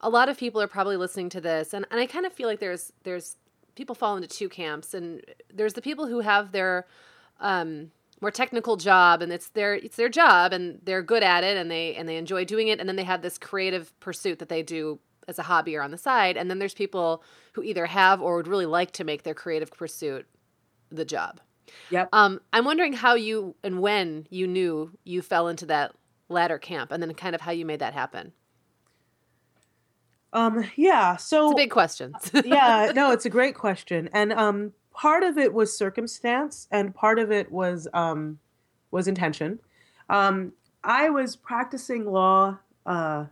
a 0.00 0.10
lot 0.10 0.28
of 0.28 0.36
people 0.36 0.60
are 0.60 0.66
probably 0.66 0.96
listening 0.96 1.28
to 1.30 1.40
this, 1.40 1.72
and, 1.72 1.86
and 1.92 2.00
I 2.00 2.06
kind 2.06 2.26
of 2.26 2.32
feel 2.32 2.48
like 2.48 2.58
there's 2.58 2.92
there's 3.04 3.36
people 3.78 3.94
fall 3.94 4.16
into 4.16 4.28
two 4.28 4.48
camps 4.48 4.92
and 4.92 5.24
there's 5.54 5.74
the 5.74 5.80
people 5.80 6.06
who 6.08 6.18
have 6.18 6.50
their 6.50 6.84
um, 7.38 7.92
more 8.20 8.32
technical 8.32 8.76
job 8.76 9.22
and 9.22 9.32
it's 9.32 9.50
their 9.50 9.74
it's 9.74 9.96
their 9.96 10.08
job 10.08 10.52
and 10.52 10.80
they're 10.82 11.02
good 11.02 11.22
at 11.22 11.44
it 11.44 11.56
and 11.56 11.70
they 11.70 11.94
and 11.94 12.08
they 12.08 12.16
enjoy 12.16 12.44
doing 12.44 12.66
it 12.66 12.80
and 12.80 12.88
then 12.88 12.96
they 12.96 13.04
have 13.04 13.22
this 13.22 13.38
creative 13.38 13.98
pursuit 14.00 14.40
that 14.40 14.48
they 14.48 14.64
do 14.64 14.98
as 15.28 15.38
a 15.38 15.44
hobby 15.44 15.76
or 15.76 15.82
on 15.82 15.92
the 15.92 15.96
side 15.96 16.36
and 16.36 16.50
then 16.50 16.58
there's 16.58 16.74
people 16.74 17.22
who 17.52 17.62
either 17.62 17.86
have 17.86 18.20
or 18.20 18.36
would 18.36 18.48
really 18.48 18.66
like 18.66 18.90
to 18.90 19.04
make 19.04 19.22
their 19.22 19.34
creative 19.34 19.70
pursuit 19.70 20.26
the 20.90 21.04
job. 21.04 21.40
Yep. 21.90 22.08
Um, 22.12 22.40
I'm 22.52 22.64
wondering 22.64 22.94
how 22.94 23.14
you 23.14 23.54
and 23.62 23.80
when 23.80 24.26
you 24.28 24.48
knew 24.48 24.90
you 25.04 25.22
fell 25.22 25.46
into 25.46 25.66
that 25.66 25.92
latter 26.28 26.58
camp 26.58 26.90
and 26.90 27.00
then 27.00 27.14
kind 27.14 27.34
of 27.34 27.42
how 27.42 27.52
you 27.52 27.64
made 27.64 27.78
that 27.78 27.94
happen. 27.94 28.32
Um, 30.32 30.64
yeah. 30.76 31.16
So 31.16 31.46
it's 31.46 31.52
a 31.52 31.56
big 31.56 31.70
question. 31.70 32.14
yeah, 32.44 32.92
no, 32.94 33.12
it's 33.12 33.24
a 33.24 33.30
great 33.30 33.54
question. 33.54 34.08
And 34.12 34.32
um 34.32 34.72
part 34.98 35.22
of 35.22 35.38
it 35.38 35.54
was 35.54 35.76
circumstance 35.76 36.66
and 36.72 36.92
part 36.92 37.20
of 37.20 37.30
it 37.30 37.52
was 37.52 37.86
um, 37.94 38.40
was 38.90 39.06
intention. 39.06 39.60
Um, 40.10 40.52
I 40.82 41.08
was 41.08 41.36
practicing 41.36 42.04
law. 42.04 42.58
Uh, 42.84 43.26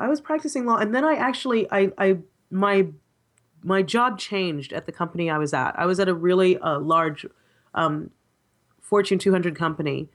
I 0.00 0.08
was 0.08 0.20
practicing 0.20 0.66
law, 0.66 0.76
and 0.76 0.92
then 0.94 1.04
I 1.04 1.14
actually 1.14 1.70
I, 1.70 1.92
I 1.96 2.18
my 2.50 2.88
my 3.62 3.82
job 3.82 4.18
changed 4.18 4.72
at 4.72 4.86
the 4.86 4.92
company 4.92 5.30
I 5.30 5.38
was 5.38 5.54
at. 5.54 5.78
I 5.78 5.86
was 5.86 6.00
at 6.00 6.08
a 6.08 6.14
really 6.14 6.58
uh, 6.58 6.80
large 6.80 7.24
um, 7.74 8.10
Fortune 8.80 9.18
200 9.18 9.54
company, 9.54 10.08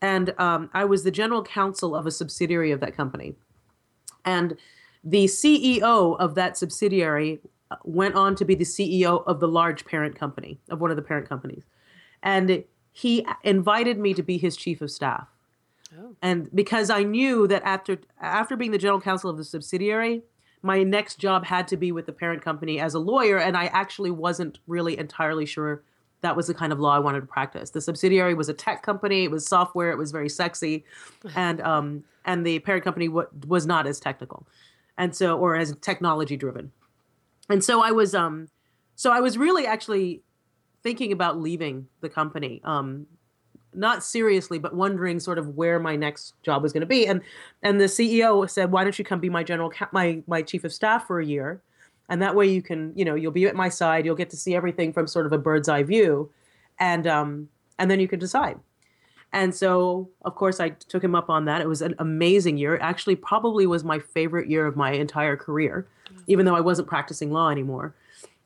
and 0.00 0.38
um, 0.38 0.70
I 0.72 0.84
was 0.84 1.02
the 1.02 1.10
general 1.10 1.42
counsel 1.42 1.96
of 1.96 2.06
a 2.06 2.12
subsidiary 2.12 2.70
of 2.70 2.78
that 2.80 2.96
company. 2.96 3.34
And 4.24 4.56
the 5.04 5.24
CEO 5.24 6.16
of 6.18 6.34
that 6.34 6.56
subsidiary 6.56 7.40
went 7.84 8.14
on 8.14 8.34
to 8.36 8.44
be 8.44 8.54
the 8.54 8.64
CEO 8.64 9.24
of 9.26 9.40
the 9.40 9.48
large 9.48 9.84
parent 9.84 10.18
company, 10.18 10.60
of 10.68 10.80
one 10.80 10.90
of 10.90 10.96
the 10.96 11.02
parent 11.02 11.28
companies. 11.28 11.64
And 12.22 12.64
he 12.92 13.26
invited 13.42 13.98
me 13.98 14.14
to 14.14 14.22
be 14.22 14.38
his 14.38 14.56
chief 14.56 14.80
of 14.80 14.90
staff. 14.90 15.28
Oh. 15.98 16.14
And 16.22 16.54
because 16.54 16.90
I 16.90 17.02
knew 17.02 17.46
that 17.48 17.62
after 17.64 17.98
after 18.20 18.56
being 18.56 18.70
the 18.70 18.78
general 18.78 19.00
counsel 19.00 19.30
of 19.30 19.36
the 19.36 19.44
subsidiary, 19.44 20.22
my 20.62 20.82
next 20.82 21.18
job 21.18 21.44
had 21.44 21.68
to 21.68 21.76
be 21.76 21.92
with 21.92 22.06
the 22.06 22.12
parent 22.12 22.42
company 22.42 22.80
as 22.80 22.94
a 22.94 22.98
lawyer, 22.98 23.38
and 23.38 23.56
I 23.56 23.66
actually 23.66 24.10
wasn't 24.10 24.58
really 24.66 24.98
entirely 24.98 25.44
sure 25.44 25.82
that 26.20 26.36
was 26.36 26.46
the 26.46 26.54
kind 26.54 26.72
of 26.72 26.78
law 26.78 26.94
I 26.94 27.00
wanted 27.00 27.20
to 27.20 27.26
practice. 27.26 27.70
The 27.70 27.80
subsidiary 27.80 28.34
was 28.34 28.48
a 28.48 28.54
tech 28.54 28.82
company; 28.82 29.24
it 29.24 29.30
was 29.30 29.46
software, 29.46 29.90
it 29.90 29.98
was 29.98 30.12
very 30.12 30.28
sexy, 30.28 30.84
and 31.34 31.60
um, 31.60 32.04
and 32.24 32.46
the 32.46 32.58
parent 32.60 32.84
company 32.84 33.08
w- 33.08 33.28
was 33.46 33.66
not 33.66 33.86
as 33.86 34.00
technical, 34.00 34.46
and 34.98 35.14
so 35.14 35.38
or 35.38 35.56
as 35.56 35.74
technology 35.80 36.36
driven 36.36 36.72
and 37.48 37.62
so 37.62 37.82
I 37.82 37.92
was 37.92 38.14
um 38.14 38.48
so 38.96 39.12
I 39.12 39.20
was 39.20 39.38
really 39.38 39.66
actually 39.66 40.22
thinking 40.82 41.12
about 41.12 41.38
leaving 41.38 41.86
the 42.00 42.08
company. 42.08 42.60
Um 42.64 43.06
not 43.74 44.04
seriously, 44.04 44.58
but 44.58 44.74
wondering 44.74 45.18
sort 45.18 45.38
of 45.38 45.56
where 45.56 45.80
my 45.80 45.96
next 45.96 46.34
job 46.42 46.62
was 46.62 46.74
going 46.74 46.82
to 46.82 46.86
be. 46.86 47.06
And 47.06 47.22
and 47.62 47.80
the 47.80 47.86
CEO 47.86 48.48
said, 48.48 48.70
"Why 48.70 48.84
don't 48.84 48.98
you 48.98 49.04
come 49.04 49.20
be 49.20 49.30
my 49.30 49.42
general 49.42 49.72
my 49.92 50.22
my 50.26 50.42
chief 50.42 50.64
of 50.64 50.72
staff 50.72 51.06
for 51.06 51.20
a 51.20 51.24
year, 51.26 51.62
and 52.08 52.20
that 52.20 52.34
way 52.34 52.46
you 52.46 52.62
can 52.62 52.92
you 52.94 53.04
know 53.04 53.14
you'll 53.14 53.32
be 53.32 53.46
at 53.46 53.54
my 53.54 53.68
side. 53.68 54.04
You'll 54.04 54.16
get 54.16 54.30
to 54.30 54.36
see 54.36 54.54
everything 54.54 54.92
from 54.92 55.06
sort 55.06 55.26
of 55.26 55.32
a 55.32 55.38
bird's 55.38 55.68
eye 55.68 55.82
view, 55.82 56.30
and 56.78 57.06
um 57.06 57.48
and 57.78 57.90
then 57.90 58.00
you 58.00 58.08
can 58.08 58.18
decide." 58.18 58.58
And 59.32 59.54
so, 59.54 60.10
of 60.24 60.34
course, 60.34 60.60
I 60.60 60.70
took 60.70 61.02
him 61.02 61.14
up 61.14 61.30
on 61.30 61.46
that. 61.46 61.62
It 61.62 61.68
was 61.68 61.80
an 61.80 61.94
amazing 61.98 62.58
year. 62.58 62.74
It 62.74 62.82
actually, 62.82 63.16
probably 63.16 63.66
was 63.66 63.82
my 63.82 63.98
favorite 63.98 64.48
year 64.48 64.66
of 64.66 64.76
my 64.76 64.92
entire 64.92 65.36
career, 65.36 65.86
even 66.26 66.44
though 66.44 66.54
I 66.54 66.60
wasn't 66.60 66.88
practicing 66.88 67.32
law 67.32 67.48
anymore. 67.48 67.94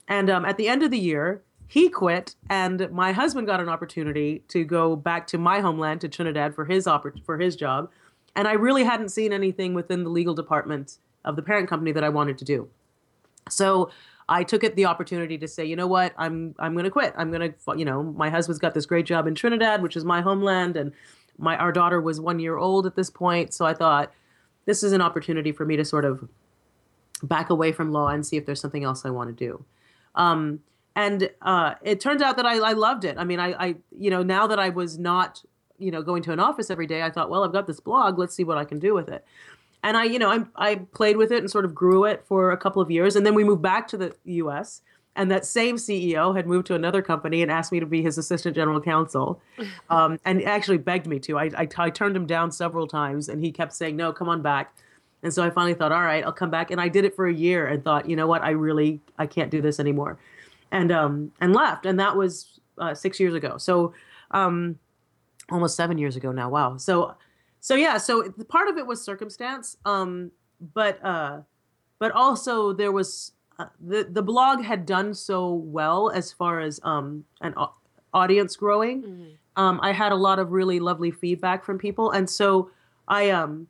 And 0.06 0.30
um, 0.30 0.44
at 0.44 0.56
the 0.56 0.68
end 0.68 0.84
of 0.84 0.92
the 0.92 0.98
year, 0.98 1.42
he 1.68 1.88
quit, 1.88 2.36
and 2.48 2.88
my 2.92 3.10
husband 3.10 3.48
got 3.48 3.60
an 3.60 3.68
opportunity 3.68 4.44
to 4.48 4.64
go 4.64 4.94
back 4.94 5.26
to 5.28 5.38
my 5.38 5.58
homeland, 5.60 6.00
to 6.02 6.08
Trinidad, 6.08 6.54
for 6.54 6.64
his 6.64 6.88
for 7.24 7.38
his 7.38 7.56
job. 7.56 7.90
And 8.36 8.46
I 8.46 8.52
really 8.52 8.84
hadn't 8.84 9.08
seen 9.08 9.32
anything 9.32 9.74
within 9.74 10.04
the 10.04 10.10
legal 10.10 10.34
department 10.34 10.98
of 11.24 11.34
the 11.34 11.42
parent 11.42 11.68
company 11.68 11.90
that 11.90 12.04
I 12.04 12.08
wanted 12.08 12.38
to 12.38 12.44
do. 12.44 12.68
So 13.48 13.90
I 14.28 14.42
took 14.42 14.64
it 14.64 14.74
the 14.74 14.86
opportunity 14.86 15.38
to 15.38 15.46
say, 15.46 15.64
you 15.64 15.76
know 15.76 15.86
what, 15.86 16.12
I'm 16.18 16.54
I'm 16.58 16.72
going 16.72 16.84
to 16.84 16.90
quit. 16.90 17.14
I'm 17.16 17.30
going 17.30 17.52
to, 17.52 17.78
you 17.78 17.84
know, 17.84 18.02
my 18.02 18.28
husband's 18.28 18.58
got 18.58 18.74
this 18.74 18.86
great 18.86 19.06
job 19.06 19.26
in 19.26 19.34
Trinidad, 19.34 19.82
which 19.82 19.96
is 19.96 20.04
my 20.04 20.20
homeland, 20.20 20.76
and 20.76 20.92
my 21.38 21.56
our 21.56 21.72
daughter 21.72 22.00
was 22.00 22.20
one 22.20 22.38
year 22.38 22.56
old 22.56 22.86
at 22.86 22.96
this 22.96 23.10
point. 23.10 23.54
So 23.54 23.64
I 23.64 23.74
thought 23.74 24.12
this 24.64 24.82
is 24.82 24.92
an 24.92 25.00
opportunity 25.00 25.52
for 25.52 25.64
me 25.64 25.76
to 25.76 25.84
sort 25.84 26.04
of 26.04 26.28
back 27.22 27.50
away 27.50 27.72
from 27.72 27.92
law 27.92 28.08
and 28.08 28.26
see 28.26 28.36
if 28.36 28.46
there's 28.46 28.60
something 28.60 28.84
else 28.84 29.04
I 29.04 29.10
want 29.10 29.36
to 29.36 29.44
do. 29.44 29.64
Um, 30.16 30.60
and 30.96 31.30
uh, 31.42 31.74
it 31.82 32.00
turned 32.00 32.22
out 32.22 32.36
that 32.36 32.46
I, 32.46 32.58
I 32.58 32.72
loved 32.72 33.04
it. 33.04 33.16
I 33.18 33.24
mean, 33.24 33.38
I, 33.38 33.52
I, 33.52 33.74
you 33.96 34.10
know, 34.10 34.22
now 34.22 34.46
that 34.46 34.58
I 34.58 34.70
was 34.70 34.98
not, 34.98 35.42
you 35.78 35.90
know, 35.90 36.02
going 36.02 36.22
to 36.24 36.32
an 36.32 36.40
office 36.40 36.70
every 36.70 36.86
day, 36.86 37.02
I 37.02 37.10
thought, 37.10 37.30
well, 37.30 37.44
I've 37.44 37.52
got 37.52 37.66
this 37.66 37.80
blog. 37.80 38.18
Let's 38.18 38.34
see 38.34 38.44
what 38.44 38.58
I 38.58 38.64
can 38.64 38.78
do 38.78 38.94
with 38.94 39.08
it 39.08 39.24
and 39.86 39.96
I, 39.96 40.02
you 40.02 40.18
know, 40.18 40.30
I, 40.56 40.70
I 40.70 40.74
played 40.74 41.16
with 41.16 41.30
it 41.30 41.38
and 41.38 41.48
sort 41.48 41.64
of 41.64 41.72
grew 41.72 42.04
it 42.06 42.24
for 42.26 42.50
a 42.50 42.56
couple 42.56 42.82
of 42.82 42.90
years, 42.90 43.14
and 43.14 43.24
then 43.24 43.34
we 43.34 43.44
moved 43.44 43.62
back 43.62 43.86
to 43.88 43.96
the 43.96 44.16
U.S. 44.24 44.82
And 45.14 45.30
that 45.30 45.46
same 45.46 45.76
CEO 45.76 46.36
had 46.36 46.48
moved 46.48 46.66
to 46.66 46.74
another 46.74 47.02
company 47.02 47.40
and 47.40 47.52
asked 47.52 47.70
me 47.70 47.78
to 47.78 47.86
be 47.86 48.02
his 48.02 48.18
assistant 48.18 48.56
general 48.56 48.80
counsel, 48.80 49.40
um, 49.90 50.18
and 50.24 50.42
actually 50.42 50.78
begged 50.78 51.06
me 51.06 51.20
to. 51.20 51.38
I, 51.38 51.50
I, 51.56 51.68
I 51.78 51.90
turned 51.90 52.16
him 52.16 52.26
down 52.26 52.50
several 52.50 52.88
times, 52.88 53.28
and 53.28 53.40
he 53.44 53.52
kept 53.52 53.72
saying, 53.72 53.94
"No, 53.96 54.12
come 54.12 54.28
on 54.28 54.42
back." 54.42 54.74
And 55.22 55.32
so 55.32 55.44
I 55.44 55.50
finally 55.50 55.74
thought, 55.74 55.92
"All 55.92 56.02
right, 56.02 56.24
I'll 56.24 56.32
come 56.32 56.50
back." 56.50 56.72
And 56.72 56.80
I 56.80 56.88
did 56.88 57.04
it 57.04 57.14
for 57.14 57.28
a 57.28 57.32
year, 57.32 57.68
and 57.68 57.84
thought, 57.84 58.10
you 58.10 58.16
know 58.16 58.26
what, 58.26 58.42
I 58.42 58.50
really, 58.50 59.00
I 59.18 59.26
can't 59.26 59.52
do 59.52 59.62
this 59.62 59.78
anymore, 59.78 60.18
and 60.72 60.90
um, 60.90 61.30
and 61.40 61.54
left. 61.54 61.86
And 61.86 62.00
that 62.00 62.16
was 62.16 62.58
uh, 62.78 62.92
six 62.92 63.20
years 63.20 63.34
ago. 63.34 63.56
So, 63.56 63.94
um, 64.32 64.80
almost 65.48 65.76
seven 65.76 65.96
years 65.96 66.16
ago 66.16 66.32
now. 66.32 66.50
Wow. 66.50 66.76
So 66.76 67.14
so 67.66 67.74
yeah, 67.74 67.98
so 67.98 68.30
part 68.48 68.68
of 68.68 68.78
it 68.78 68.86
was 68.86 69.02
circumstance, 69.02 69.76
um, 69.84 70.30
but 70.72 71.04
uh, 71.04 71.40
but 71.98 72.12
also 72.12 72.72
there 72.72 72.92
was 72.92 73.32
uh, 73.58 73.64
the 73.80 74.06
the 74.08 74.22
blog 74.22 74.62
had 74.62 74.86
done 74.86 75.12
so 75.12 75.52
well 75.52 76.08
as 76.10 76.32
far 76.32 76.60
as 76.60 76.78
um, 76.84 77.24
an 77.40 77.54
audience 78.14 78.54
growing. 78.54 79.02
Mm-hmm. 79.02 79.60
Um, 79.60 79.80
I 79.82 79.90
had 79.90 80.12
a 80.12 80.14
lot 80.14 80.38
of 80.38 80.52
really 80.52 80.78
lovely 80.78 81.10
feedback 81.10 81.64
from 81.64 81.76
people, 81.76 82.12
and 82.12 82.30
so 82.30 82.70
I 83.08 83.30
um, 83.30 83.66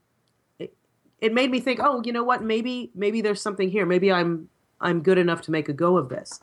it, 0.58 0.74
it 1.22 1.32
made 1.32 1.50
me 1.50 1.58
think, 1.58 1.80
oh, 1.82 2.02
you 2.04 2.12
know 2.12 2.22
what? 2.22 2.42
Maybe 2.42 2.90
maybe 2.94 3.22
there's 3.22 3.40
something 3.40 3.70
here. 3.70 3.86
Maybe 3.86 4.12
I'm 4.12 4.50
I'm 4.78 5.00
good 5.00 5.16
enough 5.16 5.40
to 5.42 5.50
make 5.50 5.70
a 5.70 5.72
go 5.72 5.96
of 5.96 6.10
this. 6.10 6.38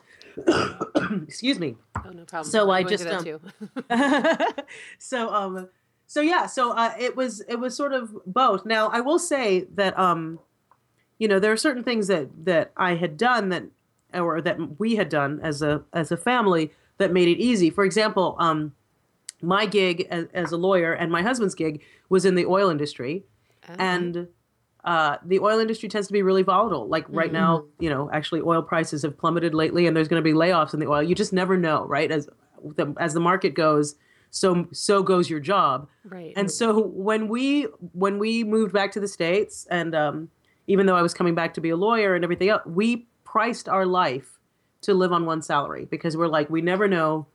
Excuse 1.28 1.60
me. 1.60 1.76
Oh 2.04 2.10
no 2.10 2.26
problem. 2.26 2.50
So 2.50 2.72
I'm 2.72 2.84
I 2.84 2.90
just 2.90 3.06
um, 3.06 3.42
so 4.98 5.30
um 5.30 5.70
so 6.08 6.22
yeah, 6.22 6.46
so 6.46 6.72
uh, 6.72 6.94
it 7.00 7.16
was 7.16 7.42
it 7.48 7.60
was 7.60 7.76
sort 7.76 7.94
of 7.94 8.14
both. 8.26 8.66
Now 8.66 8.90
I 8.90 9.02
will 9.02 9.20
say 9.20 9.66
that 9.76 9.98
um, 9.98 10.40
you 11.18 11.28
know 11.28 11.40
there 11.40 11.52
are 11.52 11.58
certain 11.58 11.84
things 11.84 12.08
that 12.08 12.30
that 12.46 12.72
I 12.78 12.96
had 12.96 13.18
done 13.18 13.50
that 13.50 13.64
or 14.14 14.42
that 14.42 14.80
we 14.80 14.96
had 14.96 15.10
done 15.10 15.40
as 15.42 15.62
a 15.62 15.84
as 15.94 16.12
a 16.12 16.18
family 16.18 16.72
that 16.98 17.12
made 17.12 17.28
it 17.28 17.40
easy. 17.40 17.70
For 17.70 17.84
example, 17.84 18.36
um, 18.40 18.74
my 19.42 19.66
gig 19.66 20.08
as, 20.10 20.28
as, 20.34 20.52
a 20.52 20.58
lawyer 20.58 20.94
and 20.94 21.12
my 21.12 21.22
husband's 21.22 21.56
gig 21.56 21.82
was 22.10 22.26
in 22.26 22.36
the 22.36 22.46
oil 22.46 22.70
industry, 22.70 23.24
uh-huh. 23.68 23.76
and 23.80 24.28
uh, 24.84 25.18
the 25.26 25.40
oil 25.40 25.60
industry 25.60 25.90
tends 25.90 26.08
to 26.08 26.14
be 26.14 26.22
really 26.22 26.44
volatile. 26.44 26.88
Like 26.88 27.06
right 27.10 27.28
mm-hmm. 27.28 27.36
now, 27.36 27.66
you 27.80 27.90
know, 27.90 28.10
actually 28.12 28.42
oil 28.42 28.62
prices 28.62 29.02
have 29.04 29.18
plummeted 29.18 29.54
lately, 29.54 29.88
and 29.88 29.96
there's 29.96 30.08
going 30.08 30.24
to 30.24 30.24
be 30.24 30.34
layoffs 30.34 30.74
in 30.74 30.80
the 30.80 30.88
oil. 30.88 31.02
You 31.02 31.16
just 31.16 31.34
never 31.34 31.58
know, 31.58 31.86
right? 31.86 32.12
As 32.12 32.30
the, 32.76 32.94
as 33.00 33.14
the 33.14 33.20
market 33.20 33.54
goes, 33.54 33.96
so 34.34 34.68
so 34.72 35.04
goes 35.04 35.30
your 35.30 35.40
job. 35.40 35.88
Right. 36.04 36.34
And 36.36 36.52
so 36.52 36.82
when 36.82 37.28
we 37.28 37.64
when 37.94 38.18
we 38.18 38.44
moved 38.44 38.74
back 38.74 38.92
to 38.94 39.00
the 39.00 39.08
states 39.08 39.68
and 39.70 39.94
um, 39.94 40.30
even 40.66 40.88
though 40.88 40.96
i 40.96 41.02
was 41.02 41.14
coming 41.14 41.36
back 41.36 41.54
to 41.54 41.62
be 41.62 41.70
a 41.70 41.76
lawyer 41.76 42.16
and 42.16 42.24
everything 42.24 42.50
else 42.50 42.64
we 42.66 43.08
priced 43.24 43.70
our 43.70 43.86
life 43.86 44.40
to 44.82 44.94
live 44.94 45.14
on 45.14 45.26
one 45.26 45.42
salary 45.42 45.86
because 45.86 46.18
we're 46.18 46.28
like 46.28 46.50
we 46.50 46.62
never 46.62 46.88
know 46.88 47.28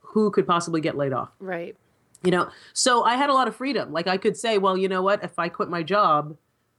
who 0.00 0.30
could 0.30 0.46
possibly 0.46 0.80
get 0.80 0.96
laid 0.96 1.12
off. 1.12 1.30
Right. 1.40 1.76
You 2.22 2.30
know 2.30 2.48
so 2.72 3.02
i 3.02 3.16
had 3.16 3.28
a 3.28 3.34
lot 3.34 3.48
of 3.48 3.56
freedom. 3.56 3.92
Like 3.92 4.06
i 4.06 4.16
could 4.16 4.36
say 4.36 4.56
well 4.58 4.76
you 4.76 4.88
know 4.88 5.02
what? 5.02 5.24
If 5.24 5.38
i 5.40 5.48
quit 5.48 5.68
my 5.68 5.82
job 5.82 6.36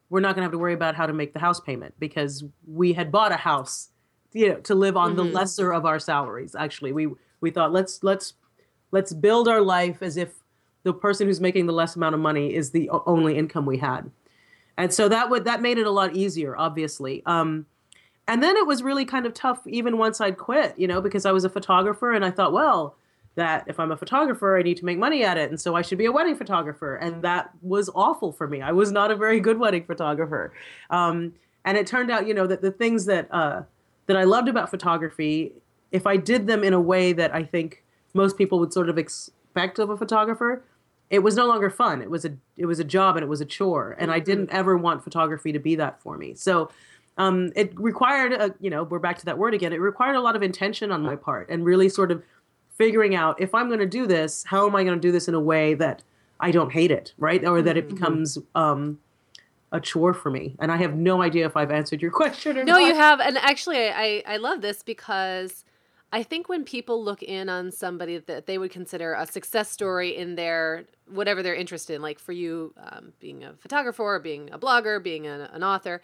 we're 0.09 0.21
not 0.21 0.29
going 0.29 0.43
to 0.43 0.43
have 0.43 0.53
to 0.53 0.57
worry 0.57 0.73
about 0.73 0.95
how 0.95 1.05
to 1.05 1.11
make 1.11 1.33
the 1.33 1.39
house 1.39 1.59
payment 1.59 1.93
because 1.99 2.45
we 2.65 2.93
had 2.93 3.11
bought 3.11 3.33
a 3.33 3.35
house 3.35 3.89
you 4.31 4.47
know 4.47 4.59
to 4.61 4.75
live 4.75 4.95
on 4.95 5.09
mm-hmm. 5.09 5.17
the 5.17 5.23
lesser 5.25 5.73
of 5.73 5.85
our 5.85 5.99
salaries 5.99 6.55
actually. 6.55 6.93
We 6.93 7.09
we 7.41 7.51
thought 7.51 7.73
let's 7.73 8.01
let's 8.01 8.33
let's 8.91 9.13
build 9.13 9.47
our 9.47 9.61
life 9.61 10.01
as 10.01 10.17
if 10.17 10.33
the 10.83 10.93
person 10.93 11.27
who's 11.27 11.41
making 11.41 11.65
the 11.65 11.73
less 11.73 11.95
amount 11.95 12.15
of 12.15 12.21
money 12.21 12.53
is 12.53 12.71
the 12.71 12.89
only 13.05 13.37
income 13.37 13.65
we 13.65 13.77
had. 13.77 14.09
And 14.77 14.93
so 14.93 15.09
that 15.09 15.29
would 15.29 15.45
that 15.45 15.61
made 15.61 15.77
it 15.77 15.87
a 15.87 15.91
lot 15.91 16.15
easier 16.15 16.55
obviously. 16.55 17.23
Um, 17.25 17.65
and 18.27 18.43
then 18.43 18.57
it 18.57 18.67
was 18.67 18.83
really 18.83 19.05
kind 19.05 19.25
of 19.25 19.33
tough 19.33 19.65
even 19.67 19.97
once 19.97 20.19
i'd 20.19 20.37
quit 20.37 20.77
you 20.77 20.85
know 20.85 20.99
because 20.99 21.25
i 21.25 21.31
was 21.31 21.45
a 21.45 21.49
photographer 21.49 22.11
and 22.11 22.25
i 22.25 22.29
thought 22.29 22.51
well 22.51 22.93
that 23.35 23.63
if 23.67 23.79
i'm 23.79 23.89
a 23.89 23.95
photographer 23.97 24.57
i 24.57 24.61
need 24.61 24.75
to 24.75 24.83
make 24.83 24.97
money 24.97 25.23
at 25.23 25.37
it. 25.37 25.49
And 25.49 25.59
so 25.59 25.75
i 25.75 25.81
should 25.81 25.97
be 25.97 26.05
a 26.05 26.11
wedding 26.11 26.35
photographer. 26.35 26.95
And 26.95 27.21
that 27.23 27.51
was 27.61 27.89
awful 27.95 28.31
for 28.31 28.47
me. 28.47 28.61
I 28.61 28.71
was 28.71 28.91
not 28.91 29.11
a 29.11 29.15
very 29.15 29.39
good 29.39 29.59
wedding 29.59 29.85
photographer. 29.85 30.51
Um, 30.89 31.33
and 31.67 31.77
it 31.77 31.85
turned 31.85 32.09
out 32.09 32.27
you 32.27 32.33
know 32.33 32.47
that 32.47 32.61
the 32.61 32.71
things 32.71 33.05
that 33.05 33.27
uh, 33.31 33.61
that 34.07 34.17
i 34.17 34.23
loved 34.23 34.47
about 34.47 34.69
photography 34.69 35.53
if 35.91 36.07
i 36.07 36.17
did 36.17 36.47
them 36.47 36.63
in 36.63 36.73
a 36.73 36.81
way 36.81 37.13
that 37.13 37.33
i 37.35 37.43
think 37.43 37.83
most 38.17 38.37
people 38.37 38.59
would 38.59 38.73
sort 38.73 38.89
of 38.89 38.97
expect 38.97 39.79
of 39.79 39.89
a 39.89 39.95
photographer, 39.97 40.63
it 41.09 41.19
was 41.19 41.35
no 41.35 41.47
longer 41.47 41.69
fun. 41.69 42.01
It 42.01 42.09
was 42.09 42.25
a 42.25 42.31
it 42.57 42.65
was 42.65 42.79
a 42.79 42.83
job 42.83 43.15
and 43.15 43.23
it 43.23 43.29
was 43.29 43.39
a 43.39 43.45
chore, 43.45 43.95
and 43.97 44.11
I 44.11 44.19
didn't 44.19 44.49
ever 44.49 44.75
want 44.75 45.03
photography 45.03 45.51
to 45.53 45.59
be 45.59 45.75
that 45.75 46.01
for 46.01 46.17
me. 46.17 46.33
So. 46.35 46.69
Um, 47.19 47.51
it 47.55 47.73
required, 47.79 48.31
a, 48.33 48.53
you 48.59 48.69
know, 48.69 48.83
we're 48.83 48.99
back 48.99 49.17
to 49.17 49.25
that 49.25 49.39
word 49.39 49.55
again. 49.55 49.73
It 49.73 49.81
required 49.81 50.15
a 50.15 50.21
lot 50.21 50.35
of 50.35 50.43
intention 50.43 50.91
on 50.91 51.01
my 51.01 51.15
part, 51.15 51.49
and 51.49 51.65
really 51.65 51.89
sort 51.89 52.11
of 52.11 52.21
figuring 52.77 53.15
out 53.15 53.41
if 53.41 53.55
I'm 53.55 53.69
going 53.69 53.79
to 53.79 53.87
do 53.87 54.05
this, 54.05 54.43
how 54.43 54.67
am 54.67 54.75
I 54.75 54.83
going 54.83 54.95
to 54.95 55.01
do 55.01 55.11
this 55.11 55.27
in 55.27 55.33
a 55.33 55.39
way 55.39 55.73
that 55.73 56.03
I 56.39 56.51
don't 56.51 56.71
hate 56.71 56.91
it, 56.91 57.13
right? 57.17 57.43
Or 57.43 57.63
that 57.63 57.75
it 57.75 57.89
becomes 57.89 58.37
um, 58.53 58.99
a 59.71 59.79
chore 59.79 60.13
for 60.13 60.29
me. 60.29 60.55
And 60.59 60.71
I 60.71 60.77
have 60.77 60.95
no 60.95 61.23
idea 61.23 61.47
if 61.47 61.57
I've 61.57 61.71
answered 61.71 62.03
your 62.03 62.11
question 62.21 62.55
or 62.55 62.63
No, 62.63 62.73
not. 62.73 62.83
you 62.83 62.93
have. 62.93 63.19
And 63.19 63.39
actually, 63.39 63.89
I, 63.89 64.21
I 64.27 64.37
love 64.37 64.61
this 64.61 64.83
because 64.83 65.65
I 66.13 66.23
think 66.23 66.47
when 66.47 66.63
people 66.63 67.03
look 67.03 67.21
in 67.21 67.49
on 67.49 67.71
somebody 67.71 68.17
that 68.17 68.45
they 68.45 68.57
would 68.57 68.71
consider 68.71 69.13
a 69.13 69.25
success 69.27 69.69
story 69.69 70.15
in 70.15 70.35
their 70.35 70.85
whatever 71.09 71.43
they're 71.43 71.55
interested 71.55 71.95
in, 71.95 72.01
like 72.01 72.17
for 72.19 72.31
you, 72.31 72.73
um, 72.77 73.11
being 73.19 73.43
a 73.43 73.53
photographer, 73.55 74.19
being 74.23 74.49
a 74.51 74.57
blogger, 74.59 75.03
being 75.03 75.27
a, 75.27 75.49
an 75.53 75.63
author, 75.63 76.01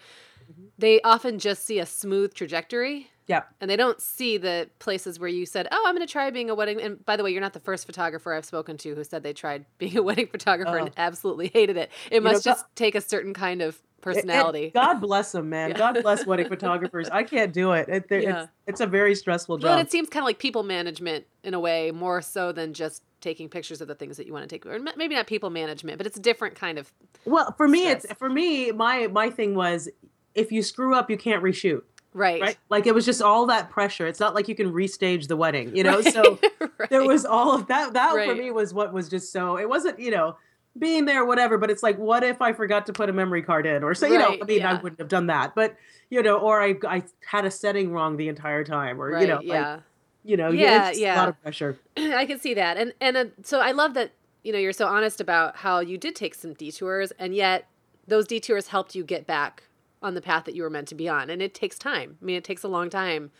they 0.77 1.01
often 1.01 1.39
just 1.39 1.65
see 1.65 1.79
a 1.79 1.85
smooth 1.85 2.33
trajectory. 2.33 3.09
Yeah. 3.27 3.43
And 3.61 3.71
they 3.71 3.77
don't 3.77 4.01
see 4.01 4.37
the 4.37 4.69
places 4.79 5.17
where 5.17 5.29
you 5.29 5.45
said, 5.45 5.69
"Oh, 5.71 5.83
I'm 5.87 5.95
going 5.95 6.05
to 6.05 6.11
try 6.11 6.29
being 6.29 6.49
a 6.49 6.55
wedding." 6.55 6.81
And 6.81 7.05
by 7.05 7.15
the 7.15 7.23
way, 7.23 7.31
you're 7.31 7.39
not 7.39 7.53
the 7.53 7.61
first 7.61 7.85
photographer 7.85 8.33
I've 8.33 8.43
spoken 8.43 8.75
to 8.79 8.95
who 8.95 9.03
said 9.05 9.23
they 9.23 9.31
tried 9.31 9.65
being 9.77 9.95
a 9.97 10.03
wedding 10.03 10.27
photographer 10.31 10.77
and 10.77 10.89
Oh. 10.89 10.93
absolutely 10.97 11.47
hated 11.47 11.77
it. 11.77 11.89
It 12.11 12.21
know, 12.21 12.31
must 12.31 12.43
God- 12.43 12.51
just 12.51 12.65
take 12.75 12.95
a 12.95 13.01
certain 13.01 13.33
kind 13.33 13.61
of 13.61 13.81
And 14.07 14.15
personality. 14.15 14.71
God 14.73 14.99
bless 14.99 15.31
them, 15.31 15.49
man. 15.49 15.71
Yeah. 15.71 15.77
God 15.77 16.01
bless 16.01 16.25
wedding 16.25 16.47
photographers. 16.49 17.09
I 17.09 17.23
can't 17.23 17.53
do 17.53 17.71
it. 17.73 17.87
it 17.89 18.05
Yeah. 18.09 18.43
it's, 18.43 18.51
it's 18.67 18.81
a 18.81 18.87
very 18.87 19.15
stressful 19.15 19.57
job. 19.57 19.79
it 19.79 19.91
seems 19.91 20.09
kind 20.09 20.23
of 20.23 20.25
like 20.25 20.39
people 20.39 20.63
management 20.63 21.25
in 21.43 21.53
a 21.53 21.59
way, 21.59 21.91
more 21.91 22.21
so 22.21 22.51
than 22.51 22.73
just 22.73 23.03
taking 23.21 23.47
pictures 23.49 23.79
of 23.81 23.87
the 23.87 23.95
things 23.95 24.17
that 24.17 24.27
you 24.27 24.33
want 24.33 24.47
to 24.47 24.53
take, 24.53 24.65
or 24.65 24.77
maybe 24.97 25.15
not 25.15 25.27
people 25.27 25.49
management, 25.49 25.97
but 25.97 26.05
it's 26.07 26.17
a 26.17 26.21
different 26.21 26.55
kind 26.55 26.77
of. 26.77 26.91
Well, 27.25 27.53
for 27.57 27.67
me, 27.67 27.83
stress. 27.85 28.05
it's 28.05 28.13
for 28.13 28.29
me. 28.29 28.71
My 28.71 29.07
my 29.07 29.29
thing 29.29 29.55
was, 29.55 29.87
if 30.35 30.51
you 30.51 30.61
screw 30.61 30.95
up, 30.95 31.09
you 31.09 31.17
can't 31.17 31.41
reshoot. 31.43 31.81
Right. 32.13 32.41
Right? 32.41 32.57
Like 32.69 32.85
it 32.85 32.93
was 32.93 33.05
just 33.05 33.21
all 33.21 33.45
that 33.47 33.69
pressure. 33.69 34.05
It's 34.07 34.19
not 34.19 34.35
like 34.35 34.47
you 34.47 34.55
can 34.55 34.71
restage 34.71 35.27
the 35.27 35.35
wedding, 35.37 35.75
you 35.75 35.83
know. 35.87 36.01
So 36.01 36.37
Right. 36.77 36.89
there 36.89 37.03
was 37.03 37.25
all 37.25 37.55
of 37.55 37.67
that. 37.67 37.93
That 37.93 38.11
for 38.11 38.35
me 38.35 38.51
was 38.51 38.73
what 38.73 38.93
was 38.93 39.09
just 39.09 39.31
so. 39.31 39.57
It 39.57 39.67
wasn't, 39.69 39.99
you 39.99 40.11
know, 40.11 40.37
being 40.77 41.05
there, 41.05 41.25
whatever. 41.25 41.57
But 41.57 41.69
it's 41.69 41.83
like, 41.83 41.97
what 41.97 42.23
if 42.23 42.41
I 42.41 42.53
forgot 42.53 42.85
to 42.87 42.93
put 42.93 43.09
a 43.09 43.13
memory 43.13 43.41
card 43.41 43.65
in, 43.65 43.83
or 43.83 43.93
so 43.93 44.07
you 44.07 44.17
know? 44.17 44.37
I 44.41 44.45
mean, 44.45 44.63
I 44.63 44.73
wouldn't 44.73 44.99
have 44.99 45.09
done 45.09 45.27
that, 45.27 45.55
but 45.55 45.75
you 46.09 46.21
know, 46.21 46.37
or 46.37 46.61
I 46.61 46.75
I 46.87 47.03
had 47.25 47.45
a 47.45 47.51
setting 47.51 47.91
wrong 47.91 48.17
the 48.17 48.27
entire 48.27 48.63
time, 48.63 49.01
or 49.01 49.11
Right. 49.11 49.21
you 49.21 49.27
know, 49.27 49.35
like, 49.35 49.45
yeah. 49.45 49.79
you 50.23 50.37
know, 50.37 50.49
Yeah, 50.51 50.91
yeah. 50.91 51.15
a 51.15 51.17
lot 51.17 51.29
of 51.29 51.41
pressure. 51.41 51.77
I 51.97 52.25
can 52.25 52.39
see 52.39 52.53
that, 52.53 52.77
and 52.77 52.93
and 52.99 53.17
uh, 53.17 53.25
so 53.43 53.59
I 53.59 53.71
love 53.71 53.93
that 53.93 54.11
you 54.43 54.51
know 54.51 54.59
you're 54.59 54.73
so 54.73 54.87
honest 54.87 55.21
about 55.21 55.57
how 55.57 55.79
you 55.79 55.97
did 55.97 56.15
take 56.15 56.35
some 56.35 56.53
detours, 56.53 57.11
and 57.19 57.35
yet 57.35 57.67
those 58.07 58.27
detours 58.27 58.67
helped 58.67 58.95
you 58.95 59.03
get 59.03 59.25
back 59.25 59.63
on 60.01 60.15
the 60.15 60.21
path 60.21 60.43
that 60.45 60.53
you 60.55 60.63
were 60.63 60.69
meant 60.69 60.87
to 60.89 60.95
be 60.95 61.07
on, 61.07 61.29
and 61.29 61.41
it 61.41 61.53
takes 61.53 61.77
time. 61.77 62.17
I 62.21 62.25
mean, 62.25 62.35
it 62.35 62.43
takes 62.43 62.63
a 62.63 62.67
long 62.67 62.89
time 62.89 63.31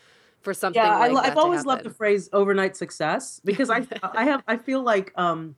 for 0.41 0.53
something. 0.53 0.81
Yeah, 0.81 0.97
I, 0.97 1.07
like 1.09 1.27
I've 1.27 1.33
to 1.33 1.39
always 1.39 1.65
loved 1.65 1.83
the 1.83 1.89
phrase 1.89 2.29
overnight 2.31 2.75
success 2.77 3.41
because 3.43 3.69
I 3.69 3.85
I 4.03 4.25
have 4.25 4.43
I 4.47 4.57
feel 4.57 4.81
like 4.81 5.11
um 5.15 5.55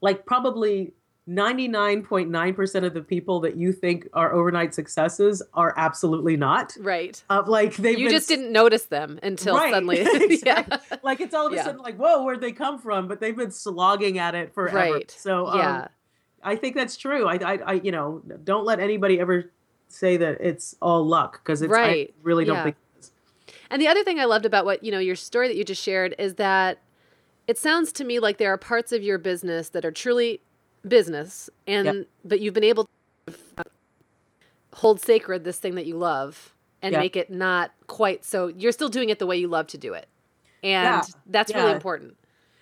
like 0.00 0.26
probably 0.26 0.92
99.9% 1.28 2.84
of 2.84 2.94
the 2.94 3.02
people 3.02 3.40
that 3.40 3.56
you 3.56 3.72
think 3.72 4.08
are 4.12 4.32
overnight 4.32 4.74
successes 4.74 5.42
are 5.54 5.74
absolutely 5.76 6.36
not. 6.36 6.76
Right. 6.80 7.22
Uh, 7.30 7.42
like 7.46 7.76
they 7.76 7.96
You 7.96 8.10
just 8.10 8.28
didn't 8.28 8.52
notice 8.52 8.84
them 8.86 9.18
until 9.22 9.56
Right, 9.56 9.72
suddenly. 9.72 10.06
yeah. 10.44 10.66
like 11.02 11.20
it's 11.20 11.34
all 11.34 11.46
of 11.46 11.52
a 11.52 11.56
Yeah. 11.56 11.64
sudden 11.64 11.80
like 11.82 11.96
whoa 11.96 12.24
where'd 12.24 12.40
they 12.40 12.52
come 12.52 12.78
from 12.78 13.06
but 13.08 13.20
they've 13.20 13.36
been 13.36 13.50
slogging 13.52 14.18
at 14.18 14.34
it 14.34 14.54
forever 14.54 14.76
Right. 14.76 15.10
so 15.10 15.46
um, 15.46 15.58
yeah. 15.58 15.88
i 16.42 16.56
think 16.56 16.74
that's 16.74 16.96
true 16.96 17.26
I, 17.26 17.34
I 17.34 17.58
i 17.66 17.72
you 17.74 17.92
know 17.92 18.22
don't 18.44 18.64
let 18.64 18.80
anybody 18.80 19.20
ever 19.20 19.50
say 19.88 20.16
that 20.18 20.38
it's 20.40 20.74
all 20.80 21.04
luck 21.06 21.40
because 21.42 21.62
it's 21.62 21.70
Right, 21.70 22.08
i 22.08 22.14
really 22.22 22.44
don't 22.44 22.56
yeah. 22.56 22.62
think 22.64 22.76
it 22.96 23.00
is. 23.00 23.10
And 23.70 23.80
the 23.80 23.88
other 23.88 24.02
thing 24.04 24.18
I 24.18 24.24
loved 24.24 24.46
about 24.46 24.64
what, 24.64 24.82
you 24.82 24.90
know, 24.90 24.98
your 24.98 25.14
story 25.16 25.46
that 25.48 25.56
you 25.56 25.64
just 25.64 25.82
shared 25.82 26.14
is 26.18 26.34
that 26.36 26.78
it 27.50 27.58
sounds 27.58 27.90
to 27.90 28.04
me 28.04 28.20
like 28.20 28.38
there 28.38 28.52
are 28.52 28.56
parts 28.56 28.92
of 28.92 29.02
your 29.02 29.18
business 29.18 29.70
that 29.70 29.84
are 29.84 29.90
truly 29.90 30.40
business 30.86 31.50
and 31.66 31.84
Yep. 31.86 32.06
but 32.24 32.40
you've 32.40 32.54
been 32.54 32.62
able 32.62 32.88
to 33.26 33.64
hold 34.72 35.00
sacred 35.00 35.42
this 35.42 35.58
thing 35.58 35.74
that 35.74 35.84
you 35.84 35.96
love 35.96 36.54
and 36.80 36.92
Yep. 36.92 37.00
make 37.00 37.16
it 37.16 37.30
not 37.30 37.72
quite 37.88 38.24
so 38.24 38.46
you're 38.46 38.70
still 38.70 38.88
doing 38.88 39.10
it 39.10 39.18
the 39.18 39.26
way 39.26 39.36
you 39.36 39.48
love 39.48 39.66
to 39.66 39.78
do 39.78 39.94
it. 39.94 40.06
And 40.62 40.84
Yeah, 40.84 41.02
that's 41.26 41.52
really 41.52 41.72
important. 41.72 42.16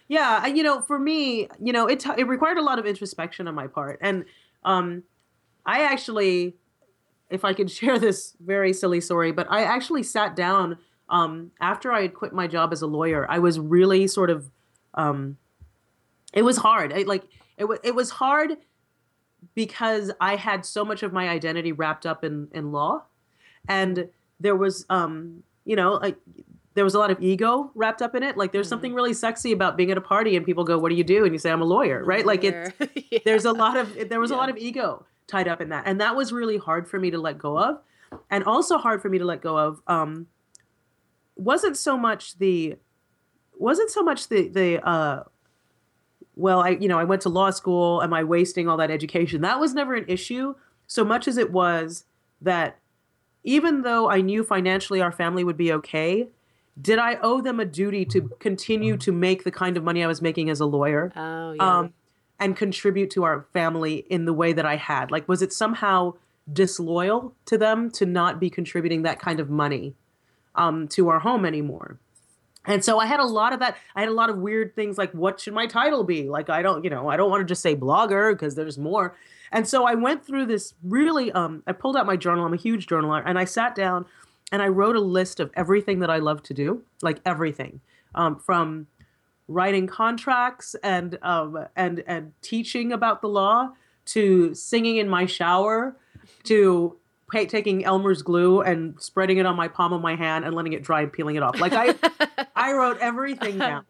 Yeah, 0.09 0.41
and 0.43 0.57
you 0.57 0.63
know, 0.63 0.81
for 0.81 0.99
me, 0.99 1.49
you 1.61 1.73
know, 1.73 1.87
it 1.87 2.07
it 2.17 2.27
required 2.27 2.57
a 2.57 2.63
lot 2.63 2.79
of 2.79 2.87
introspection 2.87 3.47
on 3.47 3.55
my 3.55 3.67
part, 3.67 3.99
and 4.01 4.25
um, 4.65 5.03
I 5.67 5.83
actually, 5.83 6.57
if 7.29 7.45
I 7.45 7.53
could 7.53 7.71
share 7.79 7.99
this 7.99 8.35
very 8.41 8.73
silly 8.73 9.03
story, 9.03 9.33
but 9.33 9.47
I 9.51 9.65
actually 9.65 10.03
sat 10.03 10.35
down 10.35 10.79
um, 11.11 11.51
after 11.61 11.93
I 11.93 12.03
had 12.03 12.15
quit 12.15 12.33
my 12.33 12.47
job 12.47 12.73
as 12.73 12.81
a 12.81 12.87
lawyer. 12.87 13.27
I 13.29 13.39
was 13.39 13.59
really 13.59 14.07
sort 14.07 14.31
of, 14.31 14.51
um, 14.99 15.39
it 16.35 16.43
was 16.43 16.59
hard. 16.59 16.93
I, 16.93 17.03
like 17.03 17.25
it 17.57 17.65
was 17.65 17.79
it 17.83 17.95
was 17.95 18.11
hard 18.11 18.57
because 19.55 20.11
I 20.21 20.37
had 20.37 20.67
so 20.67 20.85
much 20.85 21.03
of 21.03 21.13
my 21.13 21.29
identity 21.29 21.73
wrapped 21.73 22.05
up 22.05 22.25
in 22.25 22.49
in 22.53 22.73
law, 22.73 23.05
and 23.67 24.09
there 24.41 24.57
was 24.57 24.85
um, 24.91 25.43
you 25.65 25.77
know, 25.77 25.95
like 25.95 26.17
there 26.75 26.85
was 26.85 26.95
a 26.95 26.99
lot 26.99 27.11
of 27.11 27.21
ego 27.23 27.71
wrapped 27.75 28.03
up 28.03 28.15
in 28.15 28.23
it. 28.23 28.37
Like 28.37 28.53
there's 28.53 28.69
something 28.69 28.93
really 28.93 29.15
sexy 29.15 29.53
about 29.53 29.77
being 29.77 29.91
at 29.91 29.97
a 29.97 30.03
party 30.03 30.37
and 30.37 30.45
people 30.45 30.65
go, 30.65 30.79
"What 30.79 30.91
do 30.91 30.97
you 30.97 31.05
do?" 31.05 31.25
and 31.25 31.33
you 31.33 31.39
say, 31.39 31.51
"I'm 31.51 31.63
a 31.63 31.65
lawyer," 31.65 32.05
right? 32.05 32.27
Like 32.27 32.45
it's 32.45 32.73
Yeah. 33.11 33.21
there's 33.25 33.45
a 33.47 33.53
lot 33.53 33.77
of 33.77 34.09
there 34.09 34.21
was 34.21 34.31
a 34.31 34.37
lot 34.37 34.51
of 34.51 34.57
ego 34.59 35.07
tied 35.27 35.49
up 35.49 35.61
in 35.61 35.71
that, 35.71 35.85
and 35.87 36.01
that 36.01 36.17
was 36.17 36.33
really 36.33 36.59
hard 36.59 36.89
for 36.89 36.99
me 36.99 37.11
to 37.11 37.19
let 37.19 37.39
go 37.39 37.59
of, 37.59 37.81
and 38.31 38.45
also 38.45 38.79
hard 38.79 39.01
for 39.01 39.09
me 39.09 39.19
to 39.19 39.25
let 39.25 39.41
go 39.41 39.57
of. 39.57 39.81
Um, 39.87 40.27
wasn't 41.37 41.77
so 41.77 41.97
much 41.97 42.39
the 42.39 42.77
wasn't 43.61 43.91
so 43.91 44.03
much 44.03 44.29
the 44.29 44.49
the 44.49 44.87
uh 44.89 45.23
well 46.37 46.61
i 46.61 46.71
you 46.71 46.89
know 46.89 46.99
i 46.99 47.05
went 47.05 47.23
to 47.23 47.29
law 47.29 47.51
school 47.51 48.03
am 48.03 48.13
i 48.13 48.23
wasting 48.23 48.69
all 48.69 48.77
that 48.77 48.91
education 48.91 49.41
that 49.43 49.59
was 49.61 49.75
never 49.75 49.95
an 49.95 50.05
issue 50.09 50.55
so 50.87 51.05
much 51.05 51.27
as 51.29 51.37
it 51.37 51.51
was 51.53 52.05
that 52.41 52.79
even 53.45 53.83
though 53.83 54.09
i 54.11 54.21
knew 54.21 54.45
financially 54.45 55.01
our 55.01 55.13
family 55.13 55.43
would 55.45 55.57
be 55.57 55.73
okay 55.73 56.29
did 56.81 56.99
i 56.99 57.17
owe 57.23 57.41
them 57.41 57.59
a 57.59 57.65
duty 57.65 58.05
to 58.05 58.31
continue 58.39 58.97
to 58.97 59.11
make 59.13 59.45
the 59.45 59.51
kind 59.51 59.77
of 59.77 59.83
money 59.83 60.03
i 60.05 60.07
was 60.07 60.23
making 60.23 60.49
as 60.49 60.61
a 60.61 60.67
lawyer 60.67 61.13
Oh, 61.17 61.53
yeah. 61.53 61.79
um, 61.79 61.93
and 62.41 62.57
contribute 62.57 63.11
to 63.11 63.25
our 63.25 63.47
family 63.53 64.07
in 64.09 64.25
the 64.25 64.33
way 64.33 64.53
that 64.53 64.65
I 64.65 64.77
had? 64.77 65.11
Like, 65.11 65.27
was 65.27 65.43
it 65.43 65.53
somehow 65.53 66.15
disloyal 66.53 67.35
to 67.47 67.59
them 67.59 67.91
to 67.91 68.07
not 68.07 68.39
be 68.39 68.49
contributing 68.49 69.03
that 69.03 69.19
kind 69.19 69.41
of 69.41 69.51
money 69.51 69.97
um, 70.55 70.87
to 70.89 71.09
our 71.09 71.19
home 71.19 71.45
anymore? 71.45 71.99
And 72.69 72.85
so 72.85 72.99
I 72.99 73.07
had 73.07 73.19
a 73.19 73.25
lot 73.25 73.53
of 73.53 73.61
that. 73.61 73.77
I 73.97 74.01
had 74.01 74.09
a 74.09 74.13
lot 74.13 74.31
of 74.31 74.39
weird 74.39 74.77
things 74.77 74.99
like, 74.99 75.11
what 75.13 75.41
should 75.41 75.55
my 75.55 75.67
title 75.67 76.05
be? 76.05 76.29
Like, 76.29 76.51
I 76.51 76.63
don't, 76.63 76.85
you 76.85 76.91
know, 76.91 77.09
I 77.09 77.17
don't 77.17 77.31
want 77.31 77.41
to 77.41 77.47
just 77.47 77.63
say 77.63 77.75
blogger 77.75 78.33
because 78.33 78.55
there's 78.55 78.79
more. 78.79 79.17
And 79.51 79.67
so 79.67 79.87
I 79.87 79.95
went 79.95 80.25
through 80.25 80.47
this 80.47 80.75
really, 80.85 81.33
um, 81.33 81.63
I 81.67 81.73
pulled 81.73 81.97
out 81.97 82.07
my 82.07 82.17
journal. 82.17 82.45
I'm 82.45 82.53
a 82.53 82.59
huge 82.59 82.87
journaler. 82.87 83.23
And 83.25 83.39
I 83.39 83.47
sat 83.47 83.75
down 83.75 84.05
and 84.53 84.63
I 84.63 84.69
wrote 84.69 84.97
a 84.97 85.01
list 85.01 85.41
of 85.41 85.51
everything 85.55 86.01
that 86.01 86.11
I 86.11 86.19
love 86.19 86.43
to 86.45 86.55
do, 86.55 86.83
like 87.03 87.21
everything 87.25 87.81
um, 88.15 88.39
from 88.39 88.87
writing 89.49 89.87
contracts 89.87 90.77
and 90.83 91.19
um, 91.23 91.67
and 91.75 92.05
and 92.07 92.33
teaching 92.43 92.93
about 92.93 93.23
the 93.23 93.29
law 93.29 93.71
to 94.05 94.55
singing 94.55 94.99
in 94.99 95.09
my 95.09 95.25
shower 95.25 95.97
to 96.45 96.98
taking 97.33 97.85
Elmer's 97.85 98.23
glue 98.23 98.61
and 98.63 99.01
spreading 99.01 99.39
it 99.39 99.47
on 99.47 99.57
my 99.57 99.69
palm 99.69 99.93
of 99.93 100.01
my 100.01 100.17
hand 100.17 100.45
and 100.45 100.55
letting 100.55 100.73
it 100.73 100.83
dry 100.83 101.03
and 101.03 101.13
peeling 101.13 101.37
it 101.37 101.43
off. 101.43 101.61
Like 101.61 101.73
I 101.75 101.95
I 102.57 102.73
wrote 102.73 102.99
everything 102.99 103.59
down. 103.59 103.85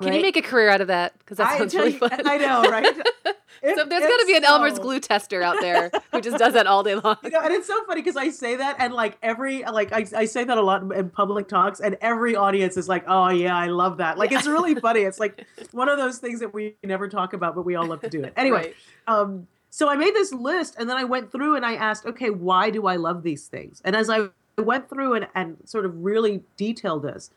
Can 0.00 0.12
you 0.14 0.22
make 0.22 0.36
a 0.36 0.42
career 0.42 0.68
out 0.68 0.80
of 0.80 0.88
that? 0.88 1.16
Because 1.20 1.36
that 1.38 1.56
sounds 1.58 1.74
really 1.74 1.92
you- 1.92 1.98
fun. 1.98 2.26
I 2.26 2.36
know, 2.38 2.62
right? 2.70 2.86
It- 3.64 3.76
so 3.78 3.84
there's 3.84 4.02
got 4.02 4.16
to 4.16 4.24
be 4.26 4.34
an 4.36 4.42
Elmer's 4.42 4.80
glue 4.80 4.98
tester 4.98 5.40
out 5.40 5.60
there 5.60 5.88
who 6.10 6.20
just 6.20 6.36
does 6.36 6.54
that 6.54 6.66
all 6.66 6.82
day 6.82 6.96
long. 6.96 7.16
You 7.22 7.30
know, 7.30 7.40
and 7.42 7.52
it's 7.52 7.68
so 7.68 7.84
funny 7.84 8.00
because 8.00 8.16
I 8.16 8.30
say 8.30 8.56
that, 8.56 8.74
and 8.80 8.92
like 8.92 9.16
every 9.22 9.62
like 9.62 9.92
I, 9.92 10.04
I 10.16 10.24
say 10.24 10.42
that 10.42 10.58
a 10.58 10.62
lot 10.62 10.90
in 10.92 11.10
public 11.10 11.46
talks, 11.46 11.78
and 11.78 11.96
every 12.00 12.34
audience 12.34 12.76
is 12.76 12.88
like, 12.88 13.04
"Oh 13.06 13.28
yeah, 13.28 13.56
I 13.56 13.68
love 13.68 13.98
that." 13.98 14.18
Like 14.18 14.32
it's 14.32 14.48
really 14.48 14.74
funny. 14.74 15.02
It's 15.02 15.20
like 15.20 15.46
one 15.70 15.88
of 15.88 15.96
those 15.96 16.18
things 16.18 16.40
that 16.40 16.52
we 16.52 16.74
never 16.82 17.08
talk 17.08 17.34
about, 17.34 17.54
but 17.54 17.64
we 17.64 17.76
all 17.76 17.86
love 17.86 18.00
to 18.00 18.08
do 18.10 18.24
it. 18.24 18.32
Anyway, 18.36 18.58
Right. 18.58 18.74
um, 19.06 19.46
so 19.74 19.88
I 19.88 19.96
made 19.96 20.14
this 20.14 20.34
list, 20.34 20.76
and 20.78 20.86
then 20.86 20.98
I 20.98 21.04
went 21.04 21.32
through 21.32 21.56
and 21.56 21.64
I 21.64 21.76
asked, 21.76 22.04
"Okay, 22.04 22.28
why 22.28 22.68
do 22.68 22.86
I 22.86 22.96
love 22.96 23.22
these 23.22 23.46
things?" 23.46 23.80
And 23.86 23.96
as 23.96 24.10
I 24.10 24.28
went 24.58 24.90
through 24.90 25.14
and 25.14 25.26
and 25.34 25.56
sort 25.64 25.86
of 25.86 26.04
really 26.04 26.42
detailed 26.58 27.04
this, 27.04 27.30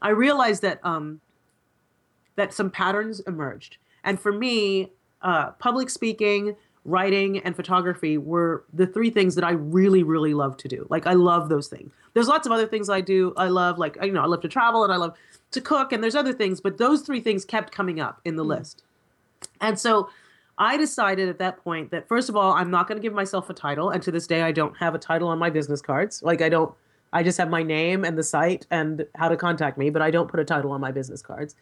I 0.00 0.08
realized 0.08 0.62
that 0.62 0.80
um, 0.86 1.20
that 2.36 2.54
some 2.54 2.70
patterns 2.70 3.20
emerged, 3.20 3.76
and 4.04 4.18
for 4.18 4.32
me, 4.32 4.90
uh, 5.20 5.50
public 5.50 5.90
speaking 5.90 6.56
writing 6.86 7.40
and 7.40 7.54
photography 7.54 8.16
were 8.16 8.64
the 8.72 8.86
three 8.86 9.10
things 9.10 9.34
that 9.34 9.44
I 9.44 9.52
really, 9.52 10.02
really 10.02 10.32
love 10.32 10.56
to 10.56 10.68
do. 10.68 10.86
Like 10.88 11.06
I 11.06 11.12
love 11.12 11.50
those 11.50 11.68
things. 11.68 11.92
There's 12.14 12.26
lots 12.26 12.46
of 12.46 12.52
other 12.52 12.66
things 12.66 12.88
I 12.88 13.02
do. 13.02 13.34
I 13.36 13.48
love 13.48 13.78
like 13.78 13.98
you 14.02 14.12
know 14.12 14.22
I 14.22 14.26
love 14.26 14.40
to 14.40 14.48
travel 14.48 14.82
and 14.82 14.90
I 14.90 14.96
love 14.96 15.14
to 15.50 15.60
cook 15.60 15.92
and 15.92 16.02
there's 16.02 16.16
other 16.16 16.32
things, 16.32 16.58
but 16.58 16.78
those 16.78 17.02
three 17.02 17.20
things 17.20 17.44
kept 17.44 17.70
coming 17.70 18.00
up 18.00 18.22
in 18.24 18.36
the 18.36 18.44
mm. 18.44 18.56
list. 18.56 18.82
And 19.60 19.78
so 19.78 20.08
I 20.58 20.76
decided 20.76 21.28
at 21.28 21.38
that 21.38 21.62
point 21.62 21.90
that 21.90 22.08
first 22.08 22.28
of 22.28 22.36
all 22.36 22.52
I'm 22.52 22.70
not 22.70 22.88
going 22.88 22.98
to 22.98 23.02
give 23.02 23.14
myself 23.14 23.50
a 23.50 23.54
title, 23.54 23.90
and 23.90 24.02
to 24.02 24.10
this 24.10 24.26
day 24.26 24.42
I 24.42 24.52
don't 24.52 24.76
have 24.76 24.94
a 24.94 24.98
title 24.98 25.28
on 25.28 25.38
my 25.38 25.50
business 25.50 25.80
cards. 25.80 26.22
Like 26.22 26.42
I 26.42 26.48
don't. 26.48 26.74
I 27.14 27.22
just 27.22 27.36
have 27.36 27.50
my 27.50 27.62
name 27.62 28.06
and 28.06 28.16
the 28.16 28.22
site 28.22 28.66
and 28.70 29.06
how 29.16 29.28
to 29.28 29.36
contact 29.36 29.76
me, 29.76 29.90
but 29.90 30.00
I 30.00 30.10
don't 30.10 30.30
put 30.30 30.40
a 30.40 30.44
title 30.46 30.72
on 30.72 30.80
my 30.80 30.90
business 30.90 31.20
cards. 31.20 31.54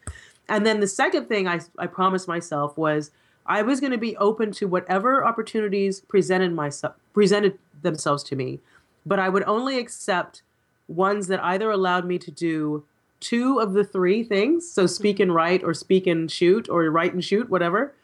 And 0.48 0.64
then 0.64 0.79
the 0.79 0.87
second 0.87 1.26
thing 1.26 1.48
I, 1.48 1.59
I 1.76 1.88
promised 1.88 2.29
myself 2.29 2.79
was 2.79 3.11
I 3.46 3.62
was 3.62 3.81
going 3.81 3.90
to 3.90 3.98
be 3.98 4.16
open 4.18 4.53
to 4.53 4.68
whatever 4.68 5.24
opportunities 5.24 6.00
presented 6.00 6.53
myself 6.53 6.94
presented 7.12 7.59
themselves 7.83 8.22
to 8.24 8.37
me, 8.37 8.61
but 9.05 9.18
I 9.18 9.29
would 9.29 9.42
only 9.44 9.79
accept 9.79 10.42
ones 10.87 11.26
that 11.29 11.42
either 11.42 11.70
allowed 11.70 12.05
me 12.05 12.18
to 12.18 12.31
do 12.31 12.85
two 13.20 13.59
of 13.59 13.72
the 13.74 13.85
three 13.85 14.22
things, 14.24 14.70
so 14.70 14.87
speak 14.87 15.16
mm-hmm. 15.16 15.22
and 15.22 15.35
write 15.35 15.62
or 15.62 15.74
speak 15.74 16.07
and 16.07 16.31
shoot 16.31 16.68
or 16.68 16.88
write 16.90 17.12
and 17.12 17.24
shoot, 17.24 17.50
whatever. 17.50 17.94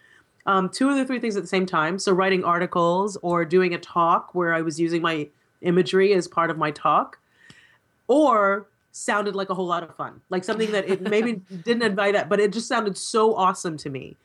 Um, 0.47 0.69
two 0.69 0.89
of 0.89 0.97
the 0.97 1.05
three 1.05 1.19
things 1.19 1.37
at 1.37 1.43
the 1.43 1.49
same 1.49 1.67
time. 1.67 1.99
So 1.99 2.13
writing 2.13 2.45
articles 2.45 3.17
or 3.23 3.45
doing 3.45 3.75
a 3.75 3.79
talk 3.79 4.35
where 4.35 4.55
I 4.55 4.63
was 4.63 4.79
using 4.79 5.03
my 5.03 5.29
imagery 5.61 6.13
as 6.13 6.29
part 6.29 6.51
of 6.51 6.59
my 6.59 6.71
talk, 6.71 7.19
or 8.07 8.67
sounded 8.93 9.35
like 9.35 9.51
a 9.51 9.55
whole 9.55 9.67
lot 9.67 9.83
of 9.83 9.95
fun, 9.97 10.21
like 10.31 10.45
something 10.45 10.71
that 10.71 10.89
it 10.89 11.03
maybe 11.03 11.33
didn't 11.65 11.83
invite 11.83 12.15
that, 12.15 12.29
but 12.29 12.41
it 12.41 12.53
just 12.53 12.69
sounded 12.69 12.97
so 12.97 13.35
awesome 13.35 13.77
to 13.77 13.91
me 13.91 14.17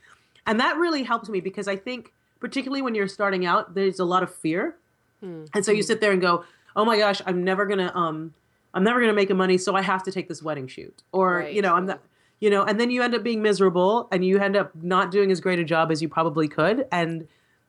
and 0.45 0.59
that 0.59 0.77
really 0.77 1.03
helped 1.03 1.29
me 1.29 1.39
because 1.39 1.67
I 1.67 1.75
think 1.75 2.13
particularly 2.39 2.81
when 2.81 2.95
you're 2.95 3.07
starting 3.07 3.45
out, 3.45 3.75
there's 3.75 3.99
a 3.99 4.05
lot 4.05 4.23
of 4.23 4.33
fear, 4.33 4.75
mm-hmm. 5.23 5.45
and 5.53 5.65
so 5.65 5.71
you 5.71 5.83
sit 5.83 6.01
there 6.01 6.11
and 6.11 6.21
go, 6.21 6.43
"Oh 6.75 6.85
my 6.85 6.97
gosh, 6.97 7.21
I'm 7.25 7.43
never 7.43 7.65
gonna 7.65 7.91
um, 7.95 8.33
I'm 8.73 8.83
never 8.83 8.99
gonna 8.99 9.13
make 9.13 9.29
a 9.29 9.35
money, 9.35 9.57
so 9.57 9.75
I 9.75 9.81
have 9.81 10.03
to 10.03 10.11
take 10.11 10.27
this 10.27 10.41
wedding 10.41 10.67
shoot," 10.67 11.03
or 11.11 11.37
right. 11.37 11.53
you 11.53 11.61
know, 11.61 11.75
I'm 11.75 11.85
not, 11.85 12.01
you 12.41 12.49
know, 12.49 12.63
and 12.63 12.79
then 12.79 12.89
you 12.89 13.03
end 13.03 13.15
up 13.15 13.23
being 13.23 13.41
miserable 13.41 14.09
and 14.11 14.25
you 14.25 14.39
end 14.39 14.57
up 14.57 14.71
not 14.81 15.11
doing 15.11 15.31
as 15.31 15.39
great 15.39 15.59
a 15.59 15.63
job 15.63 15.91
as 15.91 16.01
you 16.01 16.09
probably 16.09 16.49
could, 16.49 16.85
and 16.91 17.27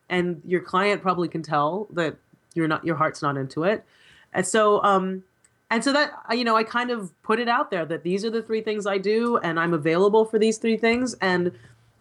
and 0.08 0.42
your 0.44 0.60
client 0.60 1.02
probably 1.02 1.28
can 1.28 1.42
tell 1.42 1.86
that 1.90 2.16
you're 2.54 2.66
not 2.66 2.84
your 2.84 2.96
heart's 2.96 3.22
not 3.22 3.36
into 3.36 3.62
it, 3.64 3.84
and 4.32 4.46
so 4.46 4.82
um, 4.82 5.22
and 5.70 5.84
so 5.84 5.92
that 5.92 6.12
you 6.32 6.42
know, 6.42 6.56
I 6.56 6.64
kind 6.64 6.90
of 6.90 7.12
put 7.22 7.38
it 7.38 7.48
out 7.48 7.70
there 7.70 7.84
that 7.84 8.02
these 8.02 8.24
are 8.24 8.30
the 8.30 8.42
three 8.42 8.62
things 8.62 8.86
I 8.86 8.96
do, 8.96 9.36
and 9.36 9.60
I'm 9.60 9.74
available 9.74 10.24
for 10.24 10.38
these 10.38 10.56
three 10.56 10.78
things, 10.78 11.14
and 11.20 11.52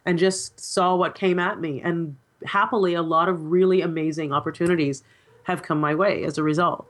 and 0.05 0.17
just 0.17 0.59
saw 0.59 0.95
what 0.95 1.13
came 1.13 1.39
at 1.39 1.59
me. 1.59 1.81
And 1.81 2.15
happily, 2.45 2.93
a 2.93 3.01
lot 3.01 3.27
of 3.27 3.51
really 3.51 3.81
amazing 3.81 4.31
opportunities 4.31 5.03
have 5.43 5.61
come 5.61 5.79
my 5.81 5.93
way 5.93 6.23
as 6.23 6.37
a 6.37 6.43
result. 6.43 6.87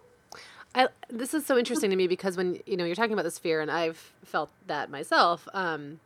I, 0.73 0.87
this 1.09 1.33
is 1.33 1.45
so 1.45 1.57
interesting 1.57 1.89
to 1.89 1.95
me 1.95 2.07
because 2.07 2.37
when 2.37 2.59
you 2.65 2.77
know 2.77 2.85
you're 2.85 2.95
talking 2.95 3.13
about 3.13 3.23
this 3.23 3.37
fear, 3.37 3.61
and 3.61 3.69
I've 3.69 4.11
felt 4.25 4.49
that 4.67 4.89
myself 4.89 5.47
um, 5.53 5.99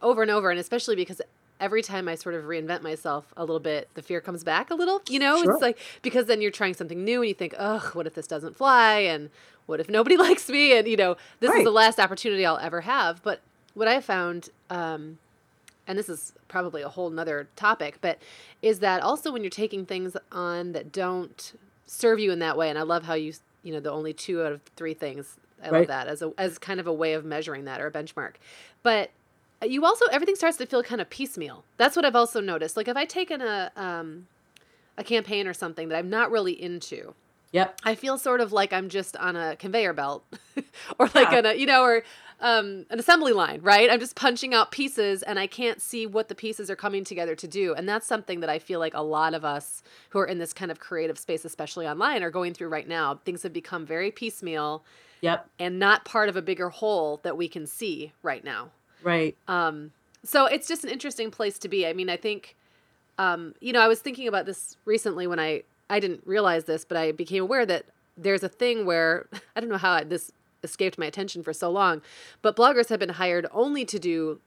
over 0.00 0.22
and 0.22 0.30
over, 0.30 0.50
and 0.50 0.60
especially 0.60 0.96
because 0.96 1.20
every 1.58 1.82
time 1.82 2.06
I 2.06 2.14
sort 2.14 2.34
of 2.34 2.44
reinvent 2.44 2.82
myself 2.82 3.32
a 3.36 3.42
little 3.42 3.60
bit, 3.60 3.88
the 3.94 4.02
fear 4.02 4.20
comes 4.20 4.44
back 4.44 4.70
a 4.70 4.74
little. 4.74 5.02
You 5.08 5.18
know, 5.18 5.42
sure. 5.42 5.52
it's 5.52 5.62
like 5.62 5.78
because 6.02 6.26
then 6.26 6.40
you're 6.40 6.50
trying 6.50 6.74
something 6.74 7.04
new, 7.04 7.20
and 7.22 7.28
you 7.28 7.34
think, 7.34 7.54
"Ugh, 7.58 7.94
what 7.94 8.06
if 8.06 8.14
this 8.14 8.26
doesn't 8.26 8.56
fly?" 8.56 8.98
and 8.98 9.30
"What 9.66 9.80
if 9.80 9.88
nobody 9.88 10.16
likes 10.28 10.48
me?" 10.48 10.76
and 10.76 10.86
you 10.86 10.96
know, 10.96 11.16
this 11.40 11.50
right. 11.50 11.58
is 11.58 11.64
the 11.64 11.72
last 11.72 11.98
opportunity 11.98 12.46
I'll 12.46 12.58
ever 12.58 12.82
have. 12.82 13.22
But 13.22 13.40
what 13.74 13.88
I 13.88 14.00
found 14.00 14.50
um, 14.70 15.18
and 15.86 15.98
this 15.98 16.08
is 16.08 16.32
probably 16.48 16.82
a 16.82 16.88
whole 16.88 17.10
nother 17.10 17.48
topic, 17.56 17.98
but 18.00 18.18
is 18.62 18.80
that 18.80 19.02
also 19.02 19.32
when 19.32 19.42
you're 19.42 19.50
taking 19.50 19.86
things 19.86 20.16
on 20.32 20.72
that 20.72 20.92
don't 20.92 21.52
serve 21.86 22.18
you 22.18 22.32
in 22.32 22.38
that 22.40 22.56
way, 22.56 22.68
and 22.68 22.78
I 22.78 22.82
love 22.82 23.04
how 23.04 23.14
you, 23.14 23.34
you 23.66 23.72
know, 23.72 23.80
the 23.80 23.90
only 23.90 24.12
two 24.12 24.42
out 24.42 24.52
of 24.52 24.62
three 24.76 24.94
things. 24.94 25.36
I 25.62 25.70
right. 25.70 25.78
love 25.80 25.88
that 25.88 26.06
as 26.06 26.22
a 26.22 26.32
as 26.38 26.58
kind 26.58 26.78
of 26.78 26.86
a 26.86 26.92
way 26.92 27.14
of 27.14 27.24
measuring 27.24 27.64
that 27.64 27.80
or 27.80 27.86
a 27.86 27.90
benchmark. 27.90 28.34
But 28.82 29.10
you 29.62 29.84
also 29.84 30.06
everything 30.12 30.36
starts 30.36 30.56
to 30.58 30.66
feel 30.66 30.82
kind 30.82 31.00
of 31.00 31.10
piecemeal. 31.10 31.64
That's 31.76 31.96
what 31.96 32.04
I've 32.04 32.16
also 32.16 32.40
noticed. 32.40 32.76
Like 32.76 32.88
if 32.88 32.96
I 32.96 33.04
take 33.04 33.30
in 33.30 33.40
a 33.40 33.72
um, 33.74 34.28
a 34.96 35.02
campaign 35.02 35.48
or 35.48 35.54
something 35.54 35.88
that 35.88 35.98
I'm 35.98 36.10
not 36.10 36.30
really 36.30 36.52
into, 36.52 37.14
Yep. 37.52 37.80
I 37.84 37.94
feel 37.94 38.18
sort 38.18 38.40
of 38.40 38.52
like 38.52 38.72
I'm 38.72 38.88
just 38.88 39.16
on 39.16 39.34
a 39.34 39.56
conveyor 39.56 39.94
belt 39.94 40.24
or 40.98 41.08
like 41.14 41.30
yeah. 41.30 41.38
on 41.38 41.46
a, 41.46 41.54
you 41.54 41.66
know, 41.66 41.82
or 41.82 42.02
um, 42.40 42.84
an 42.90 42.98
assembly 42.98 43.32
line, 43.32 43.60
right? 43.62 43.90
I'm 43.90 44.00
just 44.00 44.14
punching 44.14 44.52
out 44.52 44.70
pieces 44.70 45.22
and 45.22 45.38
I 45.38 45.46
can't 45.46 45.80
see 45.80 46.06
what 46.06 46.28
the 46.28 46.34
pieces 46.34 46.70
are 46.70 46.76
coming 46.76 47.04
together 47.04 47.34
to 47.34 47.48
do. 47.48 47.74
And 47.74 47.88
that's 47.88 48.06
something 48.06 48.40
that 48.40 48.50
I 48.50 48.58
feel 48.58 48.78
like 48.78 48.94
a 48.94 49.02
lot 49.02 49.34
of 49.34 49.44
us 49.44 49.82
who 50.10 50.18
are 50.18 50.26
in 50.26 50.38
this 50.38 50.52
kind 50.52 50.70
of 50.70 50.78
creative 50.78 51.18
space, 51.18 51.44
especially 51.44 51.86
online, 51.86 52.22
are 52.22 52.30
going 52.30 52.52
through 52.52 52.68
right 52.68 52.86
now. 52.86 53.20
Things 53.24 53.42
have 53.42 53.52
become 53.52 53.86
very 53.86 54.10
piecemeal. 54.10 54.84
Yep. 55.22 55.48
And 55.58 55.78
not 55.78 56.04
part 56.04 56.28
of 56.28 56.36
a 56.36 56.42
bigger 56.42 56.68
whole 56.68 57.20
that 57.22 57.36
we 57.36 57.48
can 57.48 57.66
see 57.66 58.12
right 58.22 58.44
now. 58.44 58.70
Right. 59.02 59.34
Um, 59.48 59.92
so 60.22 60.44
it's 60.46 60.68
just 60.68 60.84
an 60.84 60.90
interesting 60.90 61.30
place 61.30 61.58
to 61.60 61.68
be. 61.68 61.86
I 61.86 61.94
mean, 61.94 62.10
I 62.10 62.16
think, 62.16 62.54
um, 63.18 63.54
you 63.60 63.72
know, 63.72 63.80
I 63.80 63.88
was 63.88 64.00
thinking 64.00 64.28
about 64.28 64.44
this 64.44 64.76
recently 64.84 65.26
when 65.26 65.40
I, 65.40 65.62
I 65.88 66.00
didn't 66.00 66.22
realize 66.26 66.64
this, 66.64 66.84
but 66.84 66.98
I 66.98 67.12
became 67.12 67.44
aware 67.44 67.64
that 67.64 67.86
there's 68.16 68.42
a 68.42 68.48
thing 68.48 68.84
where 68.84 69.26
I 69.56 69.60
don't 69.60 69.70
know 69.70 69.78
how 69.78 70.04
this 70.04 70.32
escaped 70.66 70.98
my 70.98 71.06
attention 71.06 71.42
for 71.42 71.52
so 71.52 71.70
long. 71.70 72.02
But 72.42 72.56
bloggers 72.56 72.88
have 72.88 73.00
been 73.00 73.10
hired 73.10 73.46
only 73.52 73.84
to 73.86 73.98
do 73.98 74.40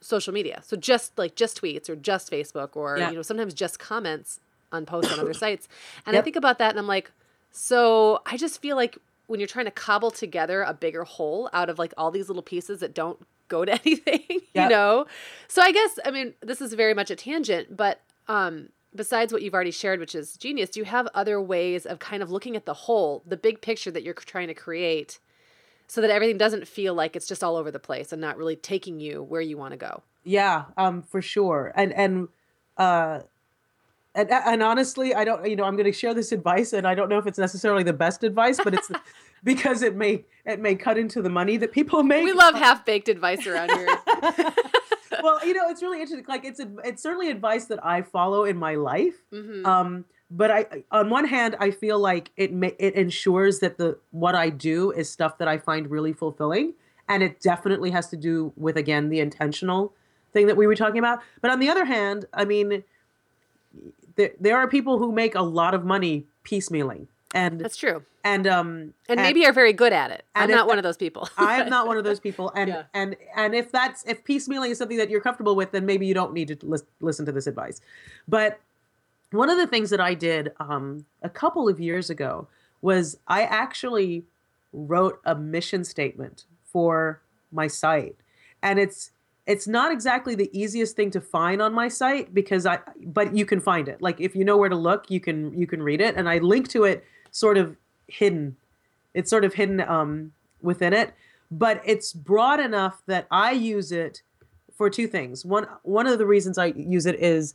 social 0.00 0.32
media. 0.32 0.62
So 0.64 0.76
just 0.76 1.18
like 1.18 1.34
just 1.34 1.60
tweets 1.60 1.88
or 1.88 1.96
just 1.96 2.30
Facebook 2.30 2.76
or 2.76 2.98
yeah. 2.98 3.10
you 3.10 3.16
know 3.16 3.22
sometimes 3.22 3.54
just 3.54 3.78
comments 3.78 4.40
on 4.70 4.86
posts 4.86 5.12
on 5.12 5.18
other 5.18 5.34
sites. 5.44 5.68
And 6.06 6.14
yep. 6.14 6.22
I 6.22 6.24
think 6.24 6.36
about 6.36 6.58
that 6.58 6.70
and 6.70 6.78
I'm 6.78 6.86
like 6.86 7.10
so 7.50 8.20
I 8.26 8.36
just 8.36 8.60
feel 8.60 8.76
like 8.76 8.98
when 9.26 9.40
you're 9.40 9.46
trying 9.46 9.64
to 9.64 9.70
cobble 9.70 10.10
together 10.10 10.62
a 10.62 10.74
bigger 10.74 11.04
whole 11.04 11.48
out 11.52 11.70
of 11.70 11.78
like 11.78 11.94
all 11.96 12.10
these 12.10 12.28
little 12.28 12.42
pieces 12.42 12.80
that 12.80 12.94
don't 12.94 13.18
go 13.48 13.64
to 13.64 13.72
anything, 13.84 14.22
yep. 14.28 14.40
you 14.54 14.68
know. 14.68 15.06
So 15.48 15.62
I 15.62 15.72
guess 15.72 15.98
I 16.04 16.10
mean 16.10 16.34
this 16.40 16.60
is 16.60 16.74
very 16.74 16.94
much 16.94 17.10
a 17.10 17.16
tangent, 17.16 17.76
but 17.76 18.00
um 18.28 18.68
besides 18.94 19.32
what 19.32 19.42
you've 19.42 19.54
already 19.54 19.70
shared, 19.70 20.00
which 20.00 20.14
is 20.14 20.36
genius, 20.36 20.70
do 20.70 20.80
you 20.80 20.84
have 20.84 21.08
other 21.14 21.40
ways 21.40 21.86
of 21.86 21.98
kind 21.98 22.22
of 22.22 22.30
looking 22.30 22.56
at 22.56 22.64
the 22.64 22.74
whole, 22.74 23.22
the 23.26 23.36
big 23.36 23.60
picture 23.60 23.90
that 23.90 24.02
you're 24.02 24.14
trying 24.14 24.48
to 24.48 24.54
create 24.54 25.18
so 25.86 26.00
that 26.00 26.10
everything 26.10 26.38
doesn't 26.38 26.66
feel 26.66 26.94
like 26.94 27.16
it's 27.16 27.26
just 27.26 27.44
all 27.44 27.56
over 27.56 27.70
the 27.70 27.78
place 27.78 28.12
and 28.12 28.20
not 28.20 28.36
really 28.36 28.56
taking 28.56 29.00
you 29.00 29.22
where 29.22 29.40
you 29.40 29.56
want 29.56 29.72
to 29.72 29.76
go. 29.76 30.02
Yeah, 30.24 30.64
um, 30.76 31.02
for 31.02 31.20
sure. 31.20 31.72
And 31.74 31.92
and 31.92 32.28
uh, 32.76 33.20
and 34.14 34.30
and 34.30 34.62
honestly, 34.62 35.14
I 35.14 35.24
don't. 35.24 35.46
You 35.48 35.56
know, 35.56 35.64
I'm 35.64 35.76
going 35.76 35.90
to 35.90 35.92
share 35.92 36.14
this 36.14 36.32
advice, 36.32 36.72
and 36.72 36.86
I 36.86 36.94
don't 36.94 37.08
know 37.08 37.18
if 37.18 37.26
it's 37.26 37.38
necessarily 37.38 37.82
the 37.82 37.92
best 37.92 38.24
advice, 38.24 38.58
but 38.62 38.74
it's 38.74 38.90
because 39.44 39.82
it 39.82 39.96
may 39.96 40.24
it 40.46 40.60
may 40.60 40.74
cut 40.74 40.98
into 40.98 41.20
the 41.20 41.30
money 41.30 41.56
that 41.58 41.72
people 41.72 42.02
make. 42.02 42.24
We 42.24 42.32
love 42.32 42.54
half 42.54 42.84
baked 42.84 43.08
advice 43.08 43.46
around 43.46 43.70
here. 43.72 43.86
well, 45.22 45.46
you 45.46 45.54
know, 45.54 45.68
it's 45.68 45.82
really 45.82 46.00
interesting. 46.00 46.26
Like 46.28 46.44
it's 46.44 46.60
it's 46.84 47.02
certainly 47.02 47.30
advice 47.30 47.66
that 47.66 47.84
I 47.84 48.02
follow 48.02 48.44
in 48.44 48.56
my 48.56 48.76
life. 48.76 49.16
Mm-hmm. 49.32 49.66
Um, 49.66 50.04
but 50.34 50.50
I 50.50 50.66
on 50.90 51.10
one 51.10 51.26
hand 51.26 51.56
I 51.60 51.70
feel 51.70 51.98
like 51.98 52.30
it 52.36 52.50
it 52.78 52.94
ensures 52.94 53.60
that 53.60 53.78
the 53.78 53.98
what 54.10 54.34
I 54.34 54.50
do 54.50 54.90
is 54.90 55.08
stuff 55.08 55.38
that 55.38 55.48
I 55.48 55.58
find 55.58 55.90
really 55.90 56.12
fulfilling 56.12 56.74
and 57.08 57.22
it 57.22 57.40
definitely 57.40 57.90
has 57.90 58.08
to 58.10 58.16
do 58.16 58.52
with 58.56 58.76
again 58.76 59.08
the 59.08 59.20
intentional 59.20 59.94
thing 60.32 60.46
that 60.48 60.56
we 60.56 60.66
were 60.66 60.74
talking 60.74 60.98
about 60.98 61.20
but 61.40 61.50
on 61.50 61.60
the 61.60 61.68
other 61.70 61.84
hand 61.84 62.26
I 62.34 62.44
mean 62.44 62.82
there 64.16 64.32
there 64.40 64.56
are 64.56 64.68
people 64.68 64.98
who 64.98 65.12
make 65.12 65.34
a 65.34 65.42
lot 65.42 65.74
of 65.74 65.84
money 65.84 66.26
piecemealing 66.44 67.06
and 67.34 67.60
That's 67.60 67.76
true. 67.76 68.04
And 68.22 68.46
um 68.46 68.94
and, 69.08 69.18
and 69.18 69.22
maybe 69.22 69.44
are 69.44 69.52
very 69.52 69.72
good 69.72 69.92
at 69.92 70.10
it. 70.10 70.24
I'm 70.34 70.50
not 70.58 70.66
one 70.66 70.78
of 70.78 70.84
those 70.84 70.96
people. 70.96 71.28
I 71.36 71.60
am 71.60 71.68
not 71.68 71.86
one 71.86 71.96
of 71.96 72.04
those 72.04 72.20
people 72.20 72.50
and 72.54 72.68
yeah. 72.68 72.82
and 72.92 73.16
and 73.36 73.54
if 73.54 73.70
that's 73.70 74.04
if 74.04 74.24
piecemealing 74.24 74.70
is 74.70 74.78
something 74.78 74.98
that 74.98 75.10
you're 75.10 75.20
comfortable 75.20 75.54
with 75.54 75.72
then 75.72 75.84
maybe 75.84 76.06
you 76.06 76.14
don't 76.14 76.32
need 76.32 76.48
to 76.48 76.82
listen 77.00 77.26
to 77.26 77.32
this 77.32 77.46
advice. 77.46 77.80
But 78.26 78.60
one 79.34 79.50
of 79.50 79.58
the 79.58 79.66
things 79.66 79.90
that 79.90 80.00
I 80.00 80.14
did 80.14 80.52
um, 80.60 81.04
a 81.22 81.28
couple 81.28 81.68
of 81.68 81.80
years 81.80 82.10
ago 82.10 82.48
was 82.82 83.18
I 83.26 83.42
actually 83.42 84.24
wrote 84.72 85.20
a 85.24 85.34
mission 85.34 85.84
statement 85.84 86.44
for 86.64 87.20
my 87.52 87.66
site, 87.66 88.16
and 88.62 88.78
it's 88.78 89.10
it's 89.46 89.68
not 89.68 89.92
exactly 89.92 90.34
the 90.34 90.50
easiest 90.58 90.96
thing 90.96 91.10
to 91.10 91.20
find 91.20 91.60
on 91.60 91.74
my 91.74 91.88
site 91.88 92.32
because 92.32 92.66
I 92.66 92.78
but 93.06 93.36
you 93.36 93.44
can 93.44 93.60
find 93.60 93.88
it. 93.88 94.00
Like 94.00 94.20
if 94.20 94.34
you 94.34 94.44
know 94.44 94.56
where 94.56 94.68
to 94.68 94.76
look, 94.76 95.10
you 95.10 95.20
can 95.20 95.56
you 95.58 95.66
can 95.66 95.82
read 95.82 96.00
it, 96.00 96.16
and 96.16 96.28
I 96.28 96.38
link 96.38 96.68
to 96.68 96.84
it 96.84 97.04
sort 97.30 97.58
of 97.58 97.76
hidden. 98.06 98.56
It's 99.14 99.30
sort 99.30 99.44
of 99.44 99.54
hidden 99.54 99.80
um, 99.80 100.32
within 100.60 100.92
it, 100.92 101.14
but 101.50 101.80
it's 101.84 102.12
broad 102.12 102.60
enough 102.60 103.02
that 103.06 103.26
I 103.30 103.52
use 103.52 103.92
it 103.92 104.22
for 104.74 104.90
two 104.90 105.06
things. 105.06 105.44
One 105.44 105.66
one 105.82 106.06
of 106.06 106.18
the 106.18 106.26
reasons 106.26 106.58
I 106.58 106.66
use 106.66 107.06
it 107.06 107.16
is 107.16 107.54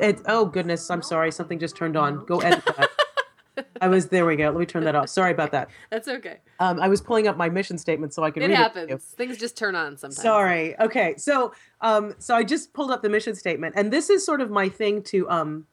it, 0.00 0.20
oh 0.26 0.44
goodness, 0.44 0.90
I'm 0.90 1.02
sorry, 1.02 1.32
something 1.32 1.58
just 1.58 1.76
turned 1.76 1.96
on. 1.96 2.24
Go 2.26 2.40
edit 2.40 2.64
that. 2.64 2.90
I 3.80 3.88
was 3.88 4.08
there. 4.08 4.26
We 4.26 4.36
go. 4.36 4.44
Let 4.44 4.56
me 4.56 4.66
turn 4.66 4.84
that 4.84 4.94
off. 4.94 5.08
Sorry 5.08 5.30
about 5.30 5.52
that. 5.52 5.68
That's 5.90 6.08
okay. 6.08 6.38
Um, 6.58 6.80
I 6.80 6.88
was 6.88 7.00
pulling 7.00 7.28
up 7.28 7.36
my 7.36 7.48
mission 7.48 7.78
statement 7.78 8.12
so 8.12 8.24
I 8.24 8.30
could. 8.30 8.42
Read 8.42 8.50
it 8.50 8.54
read 8.54 8.58
happens. 8.58 8.90
It 8.90 9.00
Things 9.02 9.38
just 9.38 9.56
turn 9.56 9.74
on 9.74 9.96
sometimes. 9.96 10.20
Sorry. 10.20 10.78
Okay. 10.80 11.14
So, 11.16 11.52
um, 11.80 12.14
so 12.18 12.34
I 12.34 12.42
just 12.42 12.72
pulled 12.72 12.90
up 12.90 13.02
the 13.02 13.08
mission 13.08 13.34
statement, 13.34 13.74
and 13.76 13.92
this 13.92 14.10
is 14.10 14.24
sort 14.24 14.40
of 14.40 14.50
my 14.50 14.68
thing 14.68 15.02
to 15.04 15.28
um, 15.30 15.66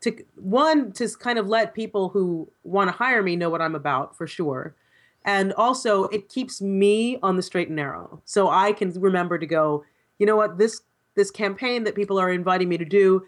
to 0.00 0.16
one 0.36 0.92
to 0.92 1.08
kind 1.18 1.38
of 1.38 1.46
let 1.46 1.74
people 1.74 2.08
who 2.08 2.50
want 2.64 2.88
to 2.88 2.92
hire 2.92 3.22
me 3.22 3.36
know 3.36 3.50
what 3.50 3.62
I'm 3.62 3.74
about 3.74 4.16
for 4.16 4.26
sure. 4.26 4.74
And 5.24 5.52
also 5.54 6.04
it 6.04 6.28
keeps 6.28 6.60
me 6.60 7.18
on 7.22 7.36
the 7.36 7.42
straight 7.42 7.68
and 7.68 7.76
narrow. 7.76 8.22
So 8.24 8.48
I 8.48 8.72
can 8.72 8.90
remember 9.00 9.38
to 9.38 9.46
go, 9.46 9.84
you 10.18 10.26
know 10.26 10.36
what, 10.36 10.58
this 10.58 10.80
this 11.14 11.30
campaign 11.30 11.84
that 11.84 11.94
people 11.94 12.18
are 12.18 12.30
inviting 12.30 12.68
me 12.68 12.78
to 12.78 12.84
do 12.84 13.26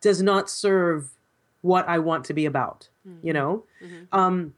does 0.00 0.22
not 0.22 0.48
serve 0.48 1.10
what 1.62 1.88
I 1.88 1.98
want 1.98 2.24
to 2.26 2.34
be 2.34 2.46
about, 2.46 2.88
mm-hmm. 3.06 3.26
you 3.26 3.32
know? 3.32 3.64
Mm-hmm. 3.82 4.18
Um 4.18 4.54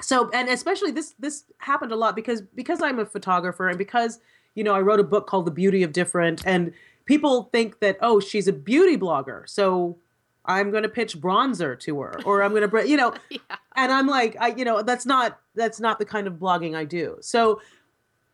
so 0.00 0.30
and 0.30 0.48
especially 0.48 0.90
this 0.90 1.14
this 1.18 1.44
happened 1.58 1.92
a 1.92 1.96
lot 1.96 2.16
because 2.16 2.42
because 2.42 2.82
I'm 2.82 2.98
a 2.98 3.06
photographer 3.06 3.68
and 3.68 3.78
because 3.78 4.20
you 4.54 4.64
know 4.64 4.74
I 4.74 4.80
wrote 4.80 5.00
a 5.00 5.04
book 5.04 5.26
called 5.26 5.46
The 5.46 5.50
Beauty 5.50 5.82
of 5.82 5.92
Different 5.92 6.46
and 6.46 6.72
people 7.04 7.44
think 7.52 7.80
that 7.80 7.98
oh 8.00 8.20
she's 8.20 8.48
a 8.48 8.52
beauty 8.52 8.96
blogger 8.96 9.48
so 9.48 9.96
I'm 10.46 10.70
going 10.70 10.82
to 10.82 10.88
pitch 10.88 11.18
bronzer 11.18 11.78
to 11.80 12.00
her 12.00 12.20
or 12.24 12.42
I'm 12.42 12.52
going 12.52 12.68
to 12.68 12.88
you 12.88 12.96
know 12.96 13.14
yeah. 13.30 13.38
and 13.76 13.92
I'm 13.92 14.06
like 14.06 14.36
I 14.40 14.48
you 14.48 14.64
know 14.64 14.82
that's 14.82 15.06
not 15.06 15.40
that's 15.54 15.80
not 15.80 15.98
the 15.98 16.04
kind 16.04 16.26
of 16.26 16.34
blogging 16.34 16.74
I 16.76 16.84
do. 16.84 17.18
So 17.20 17.60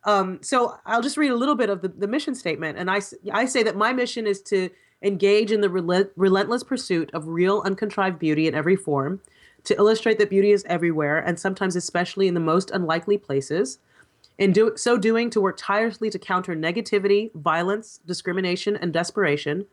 um 0.04 0.38
so 0.42 0.76
I'll 0.86 1.02
just 1.02 1.16
read 1.16 1.30
a 1.30 1.36
little 1.36 1.54
bit 1.54 1.70
of 1.70 1.82
the, 1.82 1.88
the 1.88 2.08
mission 2.08 2.34
statement 2.34 2.78
and 2.78 2.90
I 2.90 3.00
I 3.32 3.44
say 3.44 3.62
that 3.62 3.76
my 3.76 3.92
mission 3.92 4.26
is 4.26 4.40
to 4.42 4.70
engage 5.02 5.50
in 5.50 5.60
the 5.60 5.70
relent, 5.70 6.10
relentless 6.16 6.62
pursuit 6.62 7.10
of 7.14 7.26
real 7.26 7.62
uncontrived 7.64 8.18
beauty 8.18 8.46
in 8.46 8.54
every 8.54 8.76
form 8.76 9.20
to 9.64 9.74
illustrate 9.76 10.18
that 10.18 10.30
beauty 10.30 10.52
is 10.52 10.64
everywhere 10.68 11.18
and 11.18 11.38
sometimes 11.38 11.76
especially 11.76 12.28
in 12.28 12.34
the 12.34 12.40
most 12.40 12.70
unlikely 12.70 13.18
places 13.18 13.78
in 14.40 14.52
do, 14.52 14.72
so 14.74 14.96
doing 14.96 15.28
to 15.30 15.40
work 15.40 15.58
tirelessly 15.58 16.08
to 16.08 16.18
counter 16.18 16.56
negativity, 16.56 17.30
violence, 17.34 18.00
discrimination 18.06 18.74
and 18.74 18.90
desperation 18.90 19.66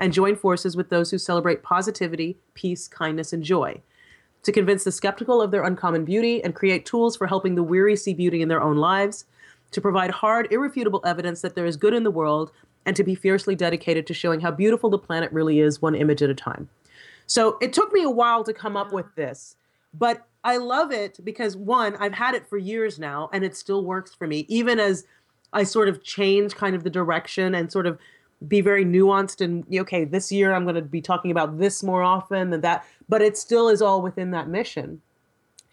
and 0.00 0.12
join 0.12 0.36
forces 0.36 0.76
with 0.76 0.90
those 0.90 1.10
who 1.10 1.18
celebrate 1.18 1.62
positivity, 1.62 2.36
peace, 2.54 2.88
kindness, 2.88 3.32
and 3.32 3.42
joy. 3.42 3.80
To 4.42 4.52
convince 4.52 4.84
the 4.84 4.92
skeptical 4.92 5.40
of 5.40 5.50
their 5.50 5.64
uncommon 5.64 6.04
beauty 6.04 6.42
and 6.42 6.54
create 6.54 6.84
tools 6.84 7.16
for 7.16 7.26
helping 7.26 7.54
the 7.54 7.62
weary 7.62 7.96
see 7.96 8.12
beauty 8.12 8.42
in 8.42 8.48
their 8.48 8.62
own 8.62 8.76
lives. 8.76 9.24
To 9.70 9.80
provide 9.80 10.10
hard, 10.10 10.48
irrefutable 10.52 11.00
evidence 11.04 11.40
that 11.40 11.54
there 11.54 11.66
is 11.66 11.76
good 11.76 11.94
in 11.94 12.04
the 12.04 12.10
world 12.10 12.52
and 12.86 12.94
to 12.96 13.04
be 13.04 13.14
fiercely 13.14 13.54
dedicated 13.54 14.06
to 14.06 14.14
showing 14.14 14.40
how 14.40 14.50
beautiful 14.50 14.90
the 14.90 14.98
planet 14.98 15.32
really 15.32 15.60
is, 15.60 15.80
one 15.80 15.94
image 15.94 16.22
at 16.22 16.30
a 16.30 16.34
time. 16.34 16.68
So 17.26 17.56
it 17.62 17.72
took 17.72 17.92
me 17.92 18.02
a 18.02 18.10
while 18.10 18.44
to 18.44 18.52
come 18.52 18.76
up 18.76 18.92
with 18.92 19.06
this, 19.14 19.56
but 19.94 20.26
I 20.44 20.58
love 20.58 20.92
it 20.92 21.18
because 21.24 21.56
one, 21.56 21.96
I've 21.96 22.12
had 22.12 22.34
it 22.34 22.46
for 22.46 22.58
years 22.58 22.98
now 22.98 23.30
and 23.32 23.44
it 23.44 23.56
still 23.56 23.82
works 23.82 24.14
for 24.14 24.26
me, 24.26 24.44
even 24.48 24.78
as 24.78 25.06
I 25.54 25.64
sort 25.64 25.88
of 25.88 26.02
change 26.02 26.54
kind 26.54 26.76
of 26.76 26.84
the 26.84 26.90
direction 26.90 27.54
and 27.54 27.72
sort 27.72 27.86
of 27.86 27.98
be 28.48 28.60
very 28.60 28.84
nuanced 28.84 29.40
and 29.40 29.64
okay 29.78 30.04
this 30.04 30.30
year 30.32 30.52
i'm 30.52 30.64
going 30.64 30.74
to 30.74 30.82
be 30.82 31.00
talking 31.00 31.30
about 31.30 31.58
this 31.58 31.82
more 31.82 32.02
often 32.02 32.50
than 32.50 32.60
that 32.60 32.84
but 33.08 33.22
it 33.22 33.36
still 33.36 33.68
is 33.68 33.82
all 33.82 34.00
within 34.02 34.30
that 34.30 34.48
mission. 34.48 35.00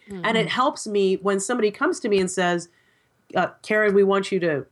Mm-hmm. 0.08 0.24
and 0.24 0.36
it 0.36 0.48
helps 0.48 0.86
me 0.86 1.16
when 1.16 1.38
somebody 1.38 1.70
comes 1.70 2.00
to 2.00 2.08
me 2.08 2.18
and 2.18 2.30
says 2.30 2.68
uh, 3.36 3.48
karen 3.62 3.94
we 3.94 4.02
want 4.02 4.32
you 4.32 4.40
to 4.40 4.66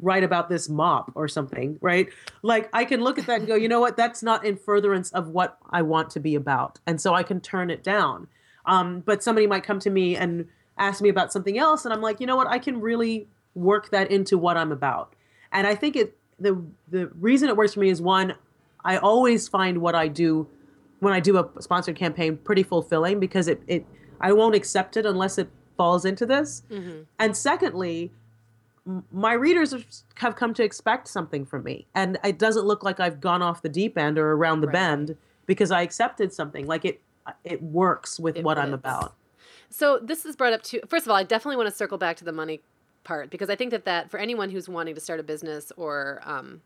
write 0.00 0.22
about 0.22 0.48
this 0.48 0.68
mop 0.68 1.10
or 1.14 1.26
something 1.26 1.78
right? 1.80 2.08
Like 2.42 2.68
i 2.72 2.84
can 2.84 3.00
look 3.00 3.18
at 3.18 3.26
that 3.26 3.40
and 3.40 3.48
go 3.48 3.54
you 3.54 3.68
know 3.68 3.80
what? 3.80 3.96
That's 3.96 4.22
not 4.22 4.44
in 4.44 4.56
furtherance 4.56 5.10
of 5.12 5.28
what 5.28 5.58
i 5.70 5.82
want 5.82 6.10
to 6.10 6.20
be 6.20 6.34
about 6.34 6.78
and 6.86 7.00
so 7.00 7.14
i 7.14 7.22
can 7.22 7.40
turn 7.40 7.70
it 7.70 7.82
down. 7.82 8.28
Um, 8.66 9.00
but 9.00 9.22
somebody 9.22 9.46
might 9.46 9.64
come 9.64 9.78
to 9.80 9.90
me 9.90 10.16
and 10.16 10.48
ask 10.78 11.00
me 11.00 11.08
about 11.08 11.32
something 11.32 11.58
else 11.58 11.84
and 11.84 11.94
i'm 11.94 12.02
like 12.02 12.20
you 12.20 12.26
know 12.26 12.36
what? 12.36 12.46
I 12.46 12.58
can 12.58 12.80
really 12.80 13.26
work 13.54 13.90
that 13.90 14.10
into 14.10 14.36
what 14.36 14.56
i'm 14.56 14.70
about. 14.72 15.14
And 15.50 15.66
i 15.66 15.74
think 15.74 15.96
it 15.96 16.16
the 16.38 16.62
the 16.88 17.08
reason 17.20 17.48
it 17.48 17.56
works 17.56 17.74
for 17.74 17.80
me 17.80 17.88
is 17.88 18.00
one, 18.00 18.34
I 18.84 18.98
always 18.98 19.48
find 19.48 19.78
what 19.78 19.94
I 19.94 20.08
do 20.08 20.48
when 21.00 21.12
I 21.12 21.20
do 21.20 21.36
a 21.38 21.62
sponsored 21.62 21.96
campaign 21.96 22.36
pretty 22.38 22.62
fulfilling 22.62 23.20
because 23.20 23.48
it 23.48 23.62
it 23.66 23.86
I 24.20 24.32
won't 24.32 24.54
accept 24.54 24.96
it 24.96 25.06
unless 25.06 25.38
it 25.38 25.48
falls 25.76 26.04
into 26.04 26.26
this. 26.26 26.62
Mm-hmm. 26.70 27.02
And 27.18 27.36
secondly, 27.36 28.12
my 29.12 29.32
readers 29.32 29.74
have 30.16 30.36
come 30.36 30.54
to 30.54 30.62
expect 30.62 31.08
something 31.08 31.44
from 31.44 31.64
me, 31.64 31.86
and 31.94 32.18
it 32.24 32.38
doesn't 32.38 32.64
look 32.64 32.82
like 32.82 33.00
I've 33.00 33.20
gone 33.20 33.42
off 33.42 33.62
the 33.62 33.68
deep 33.68 33.98
end 33.98 34.18
or 34.18 34.32
around 34.32 34.60
the 34.60 34.68
right. 34.68 34.74
bend 34.74 35.16
because 35.46 35.70
I 35.70 35.82
accepted 35.82 36.32
something. 36.32 36.66
Like 36.66 36.84
it 36.84 37.00
it 37.44 37.62
works 37.62 38.20
with 38.20 38.36
it 38.36 38.44
what 38.44 38.58
I'm 38.58 38.74
about. 38.74 39.14
So 39.68 39.98
this 40.00 40.24
is 40.24 40.36
brought 40.36 40.52
up 40.52 40.62
to 40.64 40.80
first 40.86 41.06
of 41.06 41.10
all, 41.10 41.16
I 41.16 41.24
definitely 41.24 41.56
want 41.56 41.68
to 41.68 41.74
circle 41.74 41.98
back 41.98 42.16
to 42.18 42.24
the 42.24 42.32
money 42.32 42.60
part 43.06 43.30
because 43.30 43.48
I 43.48 43.56
think 43.56 43.70
that 43.70 43.86
that 43.86 44.10
for 44.10 44.18
anyone 44.18 44.50
who's 44.50 44.68
wanting 44.68 44.94
to 44.94 45.00
start 45.00 45.20
a 45.20 45.22
business 45.22 45.72
or 45.76 46.20
um, 46.24 46.60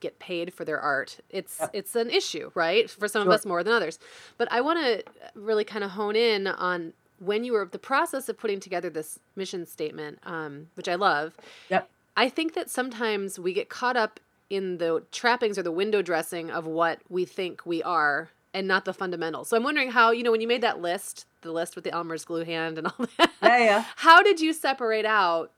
get 0.00 0.18
paid 0.18 0.52
for 0.52 0.64
their 0.64 0.80
art, 0.80 1.20
it's 1.30 1.58
yep. 1.60 1.70
it's 1.72 1.94
an 1.94 2.10
issue, 2.10 2.50
right? 2.54 2.90
For 2.90 3.06
some 3.06 3.22
sure. 3.22 3.32
of 3.32 3.34
us 3.38 3.46
more 3.46 3.62
than 3.62 3.72
others. 3.72 4.00
But 4.38 4.50
I 4.50 4.60
want 4.60 4.80
to 4.80 5.04
really 5.34 5.64
kind 5.64 5.84
of 5.84 5.92
hone 5.92 6.16
in 6.16 6.48
on 6.48 6.94
when 7.20 7.44
you 7.44 7.52
were 7.52 7.68
the 7.70 7.78
process 7.78 8.28
of 8.28 8.36
putting 8.36 8.58
together 8.58 8.90
this 8.90 9.20
mission 9.36 9.64
statement, 9.64 10.18
um, 10.24 10.68
which 10.74 10.88
I 10.88 10.96
love. 10.96 11.36
Yep. 11.70 11.88
I 12.16 12.28
think 12.28 12.54
that 12.54 12.68
sometimes 12.68 13.38
we 13.38 13.52
get 13.52 13.68
caught 13.68 13.96
up 13.96 14.18
in 14.50 14.78
the 14.78 15.02
trappings 15.12 15.56
or 15.56 15.62
the 15.62 15.72
window 15.72 16.02
dressing 16.02 16.50
of 16.50 16.66
what 16.66 16.98
we 17.08 17.24
think 17.24 17.64
we 17.64 17.82
are 17.82 18.30
and 18.52 18.68
not 18.68 18.84
the 18.84 18.92
fundamentals. 18.92 19.48
So 19.48 19.56
I'm 19.56 19.62
wondering 19.62 19.90
how, 19.90 20.10
you 20.10 20.22
know, 20.22 20.30
when 20.30 20.40
you 20.40 20.48
made 20.48 20.60
that 20.60 20.80
list, 20.80 21.26
the 21.40 21.52
list 21.52 21.74
with 21.74 21.84
the 21.84 21.92
Elmer's 21.92 22.24
glue 22.24 22.44
hand 22.44 22.76
and 22.76 22.86
all 22.86 23.06
that. 23.16 23.32
Yeah, 23.42 23.58
yeah. 23.58 23.84
How 23.96 24.22
did 24.22 24.40
you 24.40 24.52
separate 24.52 25.06
out 25.06 25.52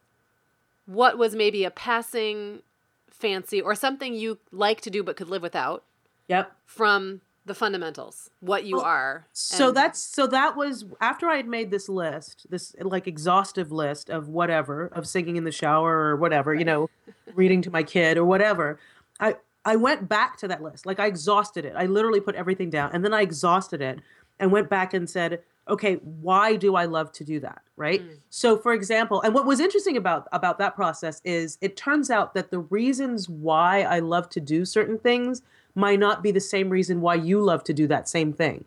what 0.86 1.18
was 1.18 1.34
maybe 1.34 1.64
a 1.64 1.70
passing 1.70 2.62
fancy 3.10 3.60
or 3.60 3.74
something 3.74 4.14
you 4.14 4.38
like 4.52 4.80
to 4.82 4.90
do 4.90 5.02
but 5.02 5.16
could 5.16 5.28
live 5.28 5.42
without. 5.42 5.84
Yep. 6.28 6.52
From 6.64 7.20
the 7.46 7.54
fundamentals, 7.54 8.30
what 8.40 8.64
you 8.64 8.76
well, 8.76 8.84
are. 8.86 9.26
So 9.32 9.70
that's 9.70 10.00
so 10.00 10.26
that 10.28 10.56
was 10.56 10.86
after 11.00 11.28
I 11.28 11.36
had 11.36 11.46
made 11.46 11.70
this 11.70 11.88
list, 11.88 12.46
this 12.48 12.74
like 12.80 13.06
exhaustive 13.06 13.70
list 13.70 14.08
of 14.08 14.28
whatever, 14.28 14.86
of 14.86 15.06
singing 15.06 15.36
in 15.36 15.44
the 15.44 15.52
shower 15.52 15.92
or 15.92 16.16
whatever, 16.16 16.52
right. 16.52 16.58
you 16.58 16.64
know, 16.64 16.88
reading 17.34 17.60
to 17.62 17.70
my 17.70 17.82
kid 17.82 18.16
or 18.16 18.24
whatever. 18.24 18.78
I 19.20 19.36
I 19.64 19.76
went 19.76 20.08
back 20.08 20.38
to 20.38 20.48
that 20.48 20.62
list. 20.62 20.86
Like 20.86 20.98
I 20.98 21.06
exhausted 21.06 21.66
it. 21.66 21.74
I 21.76 21.84
literally 21.86 22.20
put 22.20 22.34
everything 22.34 22.70
down 22.70 22.90
and 22.94 23.04
then 23.04 23.12
I 23.12 23.20
exhausted 23.20 23.82
it 23.82 24.00
and 24.40 24.50
went 24.50 24.70
back 24.70 24.94
and 24.94 25.08
said, 25.08 25.40
okay, 25.68 25.94
why 26.20 26.56
do 26.56 26.76
I 26.76 26.84
love 26.84 27.12
to 27.12 27.24
do 27.24 27.40
that? 27.40 27.62
Right. 27.76 28.02
Mm. 28.02 28.18
So, 28.30 28.56
for 28.56 28.72
example, 28.72 29.20
and 29.22 29.34
what 29.34 29.46
was 29.46 29.60
interesting 29.60 29.96
about 29.96 30.28
about 30.32 30.58
that 30.58 30.74
process 30.74 31.20
is 31.24 31.58
it 31.60 31.76
turns 31.76 32.10
out 32.10 32.34
that 32.34 32.50
the 32.50 32.60
reasons 32.60 33.28
why 33.28 33.82
I 33.82 33.98
love 33.98 34.28
to 34.30 34.40
do 34.40 34.64
certain 34.64 34.98
things 34.98 35.42
might 35.74 35.98
not 35.98 36.22
be 36.22 36.30
the 36.30 36.40
same 36.40 36.70
reason 36.70 37.00
why 37.00 37.16
you 37.16 37.40
love 37.40 37.64
to 37.64 37.74
do 37.74 37.86
that 37.88 38.08
same 38.08 38.32
thing. 38.32 38.64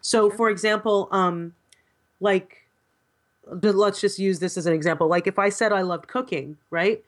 So, 0.00 0.30
for 0.30 0.48
example, 0.50 1.08
um, 1.10 1.54
like 2.20 2.66
let's 3.46 4.00
just 4.00 4.18
use 4.18 4.38
this 4.38 4.56
as 4.56 4.66
an 4.66 4.72
example. 4.72 5.08
Like 5.08 5.26
if 5.26 5.38
I 5.38 5.48
said 5.48 5.72
I 5.72 5.82
loved 5.82 6.08
cooking, 6.08 6.56
right? 6.70 7.02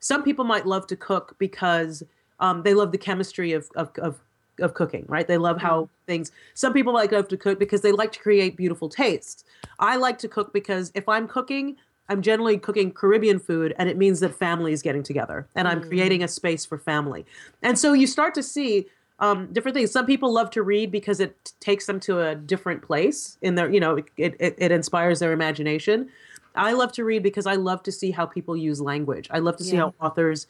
Some 0.00 0.22
people 0.22 0.44
might 0.44 0.66
love 0.66 0.86
to 0.88 0.96
cook 0.96 1.36
because 1.38 2.02
um, 2.40 2.62
they 2.62 2.74
love 2.74 2.92
the 2.92 2.98
chemistry 2.98 3.52
of, 3.52 3.68
of, 3.76 3.90
of 3.98 4.20
of 4.60 4.74
cooking, 4.74 5.04
right? 5.08 5.26
They 5.26 5.38
love 5.38 5.60
how 5.60 5.82
mm-hmm. 5.82 6.04
things. 6.06 6.32
Some 6.54 6.72
people 6.72 6.92
like 6.92 7.10
to 7.10 7.36
cook 7.36 7.58
because 7.58 7.80
they 7.80 7.92
like 7.92 8.12
to 8.12 8.20
create 8.20 8.56
beautiful 8.56 8.88
tastes. 8.88 9.44
I 9.78 9.96
like 9.96 10.18
to 10.18 10.28
cook 10.28 10.52
because 10.52 10.92
if 10.94 11.08
I'm 11.08 11.26
cooking, 11.28 11.76
I'm 12.08 12.22
generally 12.22 12.58
cooking 12.58 12.92
Caribbean 12.92 13.38
food, 13.38 13.74
and 13.78 13.88
it 13.88 13.96
means 13.96 14.20
that 14.20 14.34
family 14.34 14.72
is 14.72 14.82
getting 14.82 15.02
together, 15.02 15.48
and 15.54 15.66
I'm 15.66 15.82
creating 15.82 16.20
mm. 16.20 16.24
a 16.24 16.28
space 16.28 16.64
for 16.64 16.78
family. 16.78 17.24
And 17.62 17.78
so 17.78 17.94
you 17.94 18.06
start 18.06 18.34
to 18.34 18.42
see 18.42 18.86
um, 19.20 19.52
different 19.52 19.74
things. 19.76 19.90
Some 19.90 20.06
people 20.06 20.32
love 20.32 20.50
to 20.50 20.62
read 20.62 20.90
because 20.90 21.20
it 21.20 21.36
t- 21.44 21.52
takes 21.60 21.86
them 21.86 22.00
to 22.00 22.20
a 22.20 22.34
different 22.34 22.82
place 22.82 23.38
in 23.42 23.54
their, 23.54 23.72
you 23.72 23.80
know, 23.80 23.96
it, 23.96 24.34
it, 24.38 24.54
it 24.58 24.72
inspires 24.72 25.20
their 25.20 25.32
imagination. 25.32 26.10
I 26.56 26.72
love 26.72 26.92
to 26.92 27.04
read 27.04 27.22
because 27.22 27.46
I 27.46 27.54
love 27.54 27.82
to 27.84 27.92
see 27.92 28.10
how 28.10 28.26
people 28.26 28.56
use 28.56 28.80
language. 28.80 29.28
I 29.30 29.38
love 29.38 29.56
to 29.56 29.64
see 29.64 29.76
yeah. 29.76 29.82
how 29.82 29.94
authors 30.00 30.46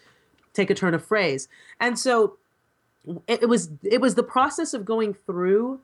take 0.54 0.70
a 0.70 0.74
turn 0.74 0.94
of 0.94 1.04
phrase. 1.04 1.48
And 1.80 1.98
so 1.98 2.36
it, 3.26 3.48
was 3.48 3.70
it 3.82 4.00
was 4.00 4.14
the 4.14 4.22
process 4.22 4.74
of 4.74 4.84
going 4.84 5.14
through 5.14 5.80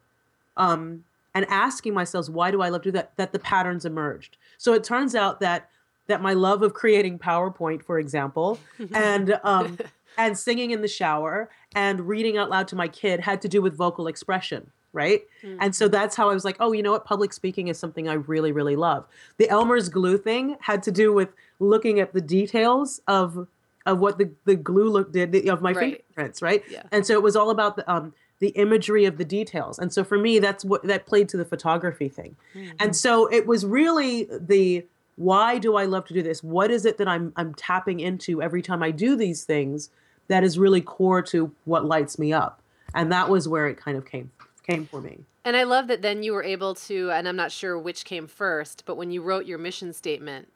um, 0.56 1.04
and 1.35 1.46
asking 1.48 1.94
myself 1.94 2.28
why 2.28 2.50
do 2.50 2.62
I 2.62 2.68
love 2.68 2.83
to 2.83 2.88
do 2.88 2.92
that 2.92 3.16
that 3.16 3.33
the 3.33 3.38
patterns 3.38 3.85
emerged. 3.85 4.37
So 4.59 4.72
it 4.72 4.85
turns 4.85 5.14
out 5.14 5.40
that 5.40 5.68
that 6.06 6.20
my 6.20 6.33
love 6.33 6.62
of 6.62 6.74
creating 6.74 7.18
PowerPoint, 7.18 7.85
for 7.85 7.98
example, 7.98 8.59
and 8.94 9.38
um, 9.44 9.78
and 10.18 10.37
singing 10.37 10.70
in 10.70 10.83
the 10.83 10.88
shower 10.88 11.50
and 11.74 12.09
reading 12.09 12.37
out 12.37 12.50
loud 12.50 12.68
to 12.68 12.76
my 12.76 12.88
kid 12.88 13.20
had 13.20 13.40
to 13.42 13.48
do 13.48 13.62
with 13.62 13.76
vocal 13.76 14.06
expression 14.06 14.70
right? 14.92 15.22
Mm-hmm. 15.42 15.59
And 15.61 15.74
so 15.74 15.88
that's 15.88 16.16
how 16.16 16.30
I 16.30 16.35
was 16.35 16.44
like, 16.44 16.56
oh, 16.61 16.72
you 16.72 16.83
know 16.83 16.92
what? 16.92 17.04
Public 17.04 17.33
speaking 17.33 17.68
is 17.68 17.78
something 17.78 18.09
I 18.09 18.14
really, 18.14 18.52
really 18.52 18.76
love. 18.76 19.06
The 19.37 19.48
Elmer's 19.48 19.88
glue 19.88 20.18
thing 20.18 20.56
had 20.61 20.83
to 20.85 20.90
do 20.90 21.12
with 21.12 21.28
looking 21.61 22.00
at 22.00 22.12
the 22.12 22.20
details 22.20 23.00
of 23.06 23.46
of 23.90 23.98
what 23.98 24.18
the, 24.18 24.31
the 24.44 24.57
glue 24.57 24.88
look 24.88 25.12
did 25.12 25.48
of 25.48 25.61
my 25.61 25.72
right. 25.72 25.79
fingerprints, 25.79 26.42
right? 26.42 26.62
Yeah. 26.70 26.83
And 26.92 27.07
so 27.07 27.14
it 27.14 27.22
was 27.22 27.37
all 27.37 27.50
about 27.50 27.76
the 27.76 27.90
um 27.90 28.14
the 28.38 28.48
imagery 28.48 29.05
of 29.05 29.18
the 29.18 29.24
details. 29.24 29.79
And 29.79 29.92
so 29.92 30.03
for 30.03 30.18
me, 30.18 30.38
that's 30.38 30.64
what 30.64 30.83
that 30.85 31.07
played 31.07 31.29
to 31.31 31.37
the 31.37 31.44
photography 31.44 32.09
thing. 32.09 32.37
Mm-hmm. 32.55 32.70
And 32.81 32.96
so 32.96 33.26
it 33.26 33.46
was 33.46 33.66
really 33.66 34.26
the 34.31 34.87
why 35.16 35.59
do 35.59 35.76
I 35.76 35.85
love 35.85 36.07
to 36.07 36.14
do 36.14 36.22
this? 36.22 36.42
What 36.42 36.70
is 36.70 36.87
it 36.87 36.96
that 36.98 37.07
I'm 37.07 37.33
I'm 37.37 37.55
tapping 37.55 38.00
into 38.00 38.42
every 38.42 38.62
time 38.62 38.83
I 38.83 38.90
do 38.90 39.16
these 39.16 39.44
things 39.44 39.90
that 40.29 40.42
is 40.42 40.59
really 40.59 40.81
core 40.81 41.22
to 41.22 41.53
what 41.64 41.85
lights 41.85 42.18
me 42.18 42.33
up? 42.33 42.62
And 42.94 43.12
that 43.12 43.29
was 43.29 43.46
where 43.46 43.68
it 43.68 43.76
kind 43.76 43.96
of 43.96 44.07
came 44.07 44.31
came 44.66 44.87
for 44.87 45.00
me. 45.00 45.20
And 45.44 45.57
I 45.57 45.62
love 45.62 45.87
that 45.88 46.03
then 46.03 46.22
you 46.22 46.33
were 46.33 46.42
able 46.42 46.74
to, 46.74 47.11
and 47.11 47.26
I'm 47.26 47.37
not 47.37 47.50
sure 47.50 47.79
which 47.79 48.05
came 48.05 48.26
first, 48.26 48.85
but 48.85 48.96
when 48.96 49.11
you 49.11 49.22
wrote 49.22 49.46
your 49.46 49.59
mission 49.59 49.92
statement, 49.92 50.48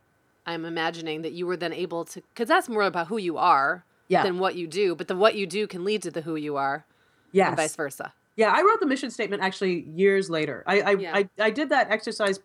I'm 0.47 0.65
imagining 0.65 1.23
that 1.23 1.33
you 1.33 1.47
were 1.47 1.57
then 1.57 1.73
able 1.73 2.05
to, 2.07 2.21
because 2.35 2.49
that's 2.49 2.69
more 2.69 2.83
about 2.83 3.07
who 3.09 3.17
you 3.17 3.39
are 3.39 3.85
Yeah. 4.09 4.23
than 4.23 4.39
what 4.39 4.55
you 4.57 4.67
do, 4.67 4.95
but 4.95 5.09
the 5.09 5.17
what 5.17 5.35
you 5.35 5.47
do 5.47 5.67
can 5.67 5.85
lead 5.85 6.03
to 6.03 6.11
the 6.11 6.21
who 6.21 6.37
you 6.37 6.57
are 6.57 6.85
Yes. 7.33 7.49
and 7.49 7.57
vice 7.57 7.75
versa. 7.77 8.13
Yeah, 8.37 8.53
I 8.53 8.61
wrote 8.63 8.81
the 8.81 8.87
mission 8.87 9.11
statement 9.11 9.43
actually 9.43 9.81
years 9.95 10.29
later. 10.29 10.63
I 10.67 10.81
I, 10.81 10.91
Yeah. 10.93 11.17
I 11.17 11.29
I 11.39 11.51
did 11.51 11.69
that 11.71 11.91
exercise 11.91 12.41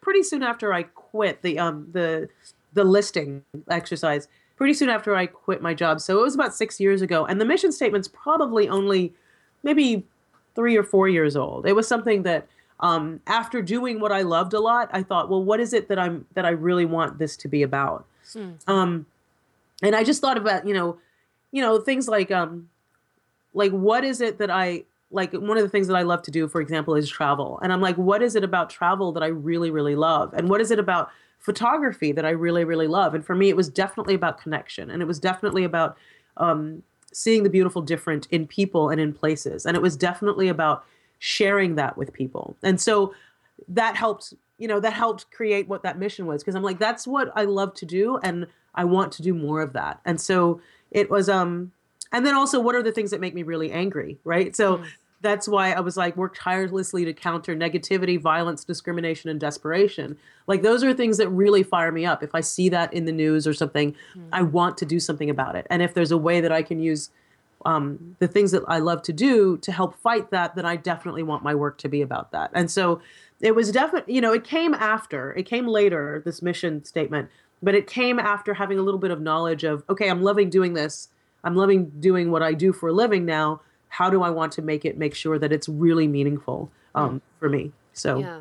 pretty 0.00 0.22
soon 0.22 0.42
after 0.42 0.72
I 0.74 0.82
quit 0.84 1.42
the 1.42 1.58
um 1.58 1.88
the 1.92 2.28
the 2.74 2.84
listing 2.84 3.42
exercise. 3.70 4.28
Pretty 4.56 4.74
soon 4.74 4.88
after 4.90 5.14
I 5.16 5.26
quit 5.26 5.60
my 5.62 5.74
job. 5.74 6.00
So 6.00 6.18
it 6.20 6.22
was 6.22 6.34
about 6.34 6.54
6 6.54 6.78
years 6.80 7.02
ago 7.02 7.24
and 7.24 7.40
the 7.40 7.44
mission 7.44 7.72
statement's 7.72 8.08
probably 8.08 8.68
only 8.68 9.12
maybe 9.62 10.06
3 10.54 10.76
or 10.76 10.82
4 10.84 11.08
years 11.08 11.36
old. 11.36 11.66
It 11.66 11.72
was 11.74 11.88
something 11.88 12.22
that 12.24 12.46
um 12.82 13.20
after 13.26 13.62
doing 13.62 14.00
what 14.00 14.12
I 14.12 14.22
loved 14.22 14.52
a 14.52 14.60
lot, 14.60 14.90
I 14.92 15.02
thought, 15.02 15.30
well, 15.30 15.42
what 15.42 15.60
is 15.60 15.72
it 15.72 15.88
that 15.88 15.98
I'm 15.98 16.26
that 16.34 16.44
I 16.44 16.50
really 16.50 16.84
want 16.84 17.18
this 17.18 17.36
to 17.38 17.48
be 17.48 17.62
about? 17.62 18.04
Hmm. 18.32 18.50
Um 18.66 19.06
and 19.82 19.96
I 19.96 20.04
just 20.04 20.20
thought 20.20 20.36
about, 20.36 20.66
you 20.66 20.74
know, 20.74 20.98
you 21.50 21.62
know, 21.62 21.80
things 21.80 22.08
like 22.08 22.30
um 22.30 22.68
like 23.54 23.72
what 23.72 24.04
is 24.04 24.20
it 24.20 24.38
that 24.38 24.50
I 24.50 24.84
like 25.12 25.32
one 25.32 25.56
of 25.56 25.62
the 25.62 25.68
things 25.68 25.86
that 25.88 25.96
I 25.96 26.02
love 26.02 26.22
to 26.22 26.30
do, 26.30 26.48
for 26.48 26.60
example, 26.60 26.94
is 26.94 27.08
travel. 27.08 27.58
And 27.62 27.72
I'm 27.72 27.80
like, 27.80 27.96
what 27.96 28.22
is 28.22 28.34
it 28.34 28.42
about 28.42 28.70
travel 28.70 29.12
that 29.12 29.22
I 29.22 29.26
really, 29.26 29.70
really 29.70 29.94
love? 29.94 30.32
And 30.34 30.48
what 30.48 30.60
is 30.60 30.70
it 30.70 30.78
about 30.78 31.10
photography 31.38 32.12
that 32.12 32.24
I 32.24 32.30
really, 32.30 32.64
really 32.64 32.86
love? 32.86 33.14
And 33.14 33.24
for 33.24 33.34
me, 33.34 33.48
it 33.48 33.56
was 33.56 33.68
definitely 33.68 34.14
about 34.14 34.40
connection. 34.40 34.90
And 34.90 35.02
it 35.02 35.04
was 35.04 35.18
definitely 35.18 35.64
about 35.64 35.96
um, 36.38 36.82
seeing 37.12 37.42
the 37.42 37.50
beautiful 37.50 37.82
different 37.82 38.26
in 38.30 38.46
people 38.46 38.88
and 38.88 39.00
in 39.00 39.12
places. 39.12 39.66
And 39.66 39.76
it 39.76 39.82
was 39.82 39.96
definitely 39.96 40.48
about 40.48 40.84
sharing 41.24 41.76
that 41.76 41.96
with 41.96 42.12
people. 42.12 42.56
And 42.64 42.80
so 42.80 43.14
that 43.68 43.94
helped, 43.94 44.34
you 44.58 44.66
know, 44.66 44.80
that 44.80 44.92
helped 44.92 45.30
create 45.30 45.68
what 45.68 45.84
that 45.84 45.96
mission 45.96 46.26
was. 46.26 46.42
Because 46.42 46.56
I'm 46.56 46.64
like, 46.64 46.80
that's 46.80 47.06
what 47.06 47.30
I 47.36 47.44
love 47.44 47.74
to 47.74 47.86
do. 47.86 48.18
And 48.24 48.48
I 48.74 48.82
want 48.86 49.12
to 49.12 49.22
do 49.22 49.32
more 49.32 49.62
of 49.62 49.72
that. 49.74 50.00
And 50.04 50.20
so 50.20 50.60
it 50.90 51.10
was, 51.10 51.28
um, 51.28 51.70
and 52.10 52.26
then 52.26 52.34
also 52.34 52.58
what 52.58 52.74
are 52.74 52.82
the 52.82 52.90
things 52.90 53.12
that 53.12 53.20
make 53.20 53.34
me 53.34 53.44
really 53.44 53.70
angry, 53.70 54.18
right? 54.24 54.56
So 54.56 54.82
that's 55.20 55.46
why 55.46 55.70
I 55.70 55.78
was 55.78 55.96
like 55.96 56.16
work 56.16 56.34
tirelessly 56.36 57.04
to 57.04 57.12
counter 57.12 57.54
negativity, 57.54 58.20
violence, 58.20 58.64
discrimination, 58.64 59.30
and 59.30 59.38
desperation. 59.38 60.18
Like 60.48 60.62
those 60.62 60.82
are 60.82 60.92
things 60.92 61.18
that 61.18 61.28
really 61.28 61.62
fire 61.62 61.92
me 61.92 62.04
up. 62.04 62.24
If 62.24 62.34
I 62.34 62.40
see 62.40 62.68
that 62.70 62.92
in 62.92 63.04
the 63.04 63.12
news 63.12 63.46
or 63.46 63.54
something, 63.54 63.94
I 64.32 64.42
want 64.42 64.76
to 64.78 64.84
do 64.84 64.98
something 64.98 65.30
about 65.30 65.54
it. 65.54 65.68
And 65.70 65.82
if 65.82 65.94
there's 65.94 66.10
a 66.10 66.18
way 66.18 66.40
that 66.40 66.50
I 66.50 66.62
can 66.62 66.80
use 66.80 67.10
um, 67.64 68.16
the 68.18 68.28
things 68.28 68.50
that 68.50 68.62
I 68.68 68.78
love 68.78 69.02
to 69.02 69.12
do 69.12 69.56
to 69.58 69.72
help 69.72 69.94
fight 70.00 70.30
that, 70.30 70.54
then 70.54 70.66
I 70.66 70.76
definitely 70.76 71.22
want 71.22 71.42
my 71.42 71.54
work 71.54 71.78
to 71.78 71.88
be 71.88 72.02
about 72.02 72.32
that. 72.32 72.50
And 72.54 72.70
so 72.70 73.00
it 73.40 73.54
was 73.54 73.70
definitely, 73.70 74.14
you 74.14 74.20
know, 74.20 74.32
it 74.32 74.44
came 74.44 74.74
after, 74.74 75.32
it 75.34 75.44
came 75.44 75.66
later, 75.66 76.22
this 76.24 76.42
mission 76.42 76.84
statement, 76.84 77.28
but 77.62 77.74
it 77.74 77.86
came 77.86 78.18
after 78.18 78.54
having 78.54 78.78
a 78.78 78.82
little 78.82 79.00
bit 79.00 79.10
of 79.10 79.20
knowledge 79.20 79.64
of, 79.64 79.84
okay, 79.88 80.10
I'm 80.10 80.22
loving 80.22 80.50
doing 80.50 80.74
this. 80.74 81.08
I'm 81.44 81.56
loving 81.56 81.90
doing 82.00 82.30
what 82.30 82.42
I 82.42 82.54
do 82.54 82.72
for 82.72 82.88
a 82.88 82.92
living 82.92 83.24
now. 83.24 83.60
How 83.88 84.10
do 84.10 84.22
I 84.22 84.30
want 84.30 84.52
to 84.52 84.62
make 84.62 84.84
it, 84.84 84.96
make 84.96 85.14
sure 85.14 85.38
that 85.38 85.52
it's 85.52 85.68
really 85.68 86.06
meaningful 86.06 86.70
um, 86.94 87.20
for 87.38 87.48
me? 87.48 87.72
So, 87.92 88.20
Yeah. 88.20 88.40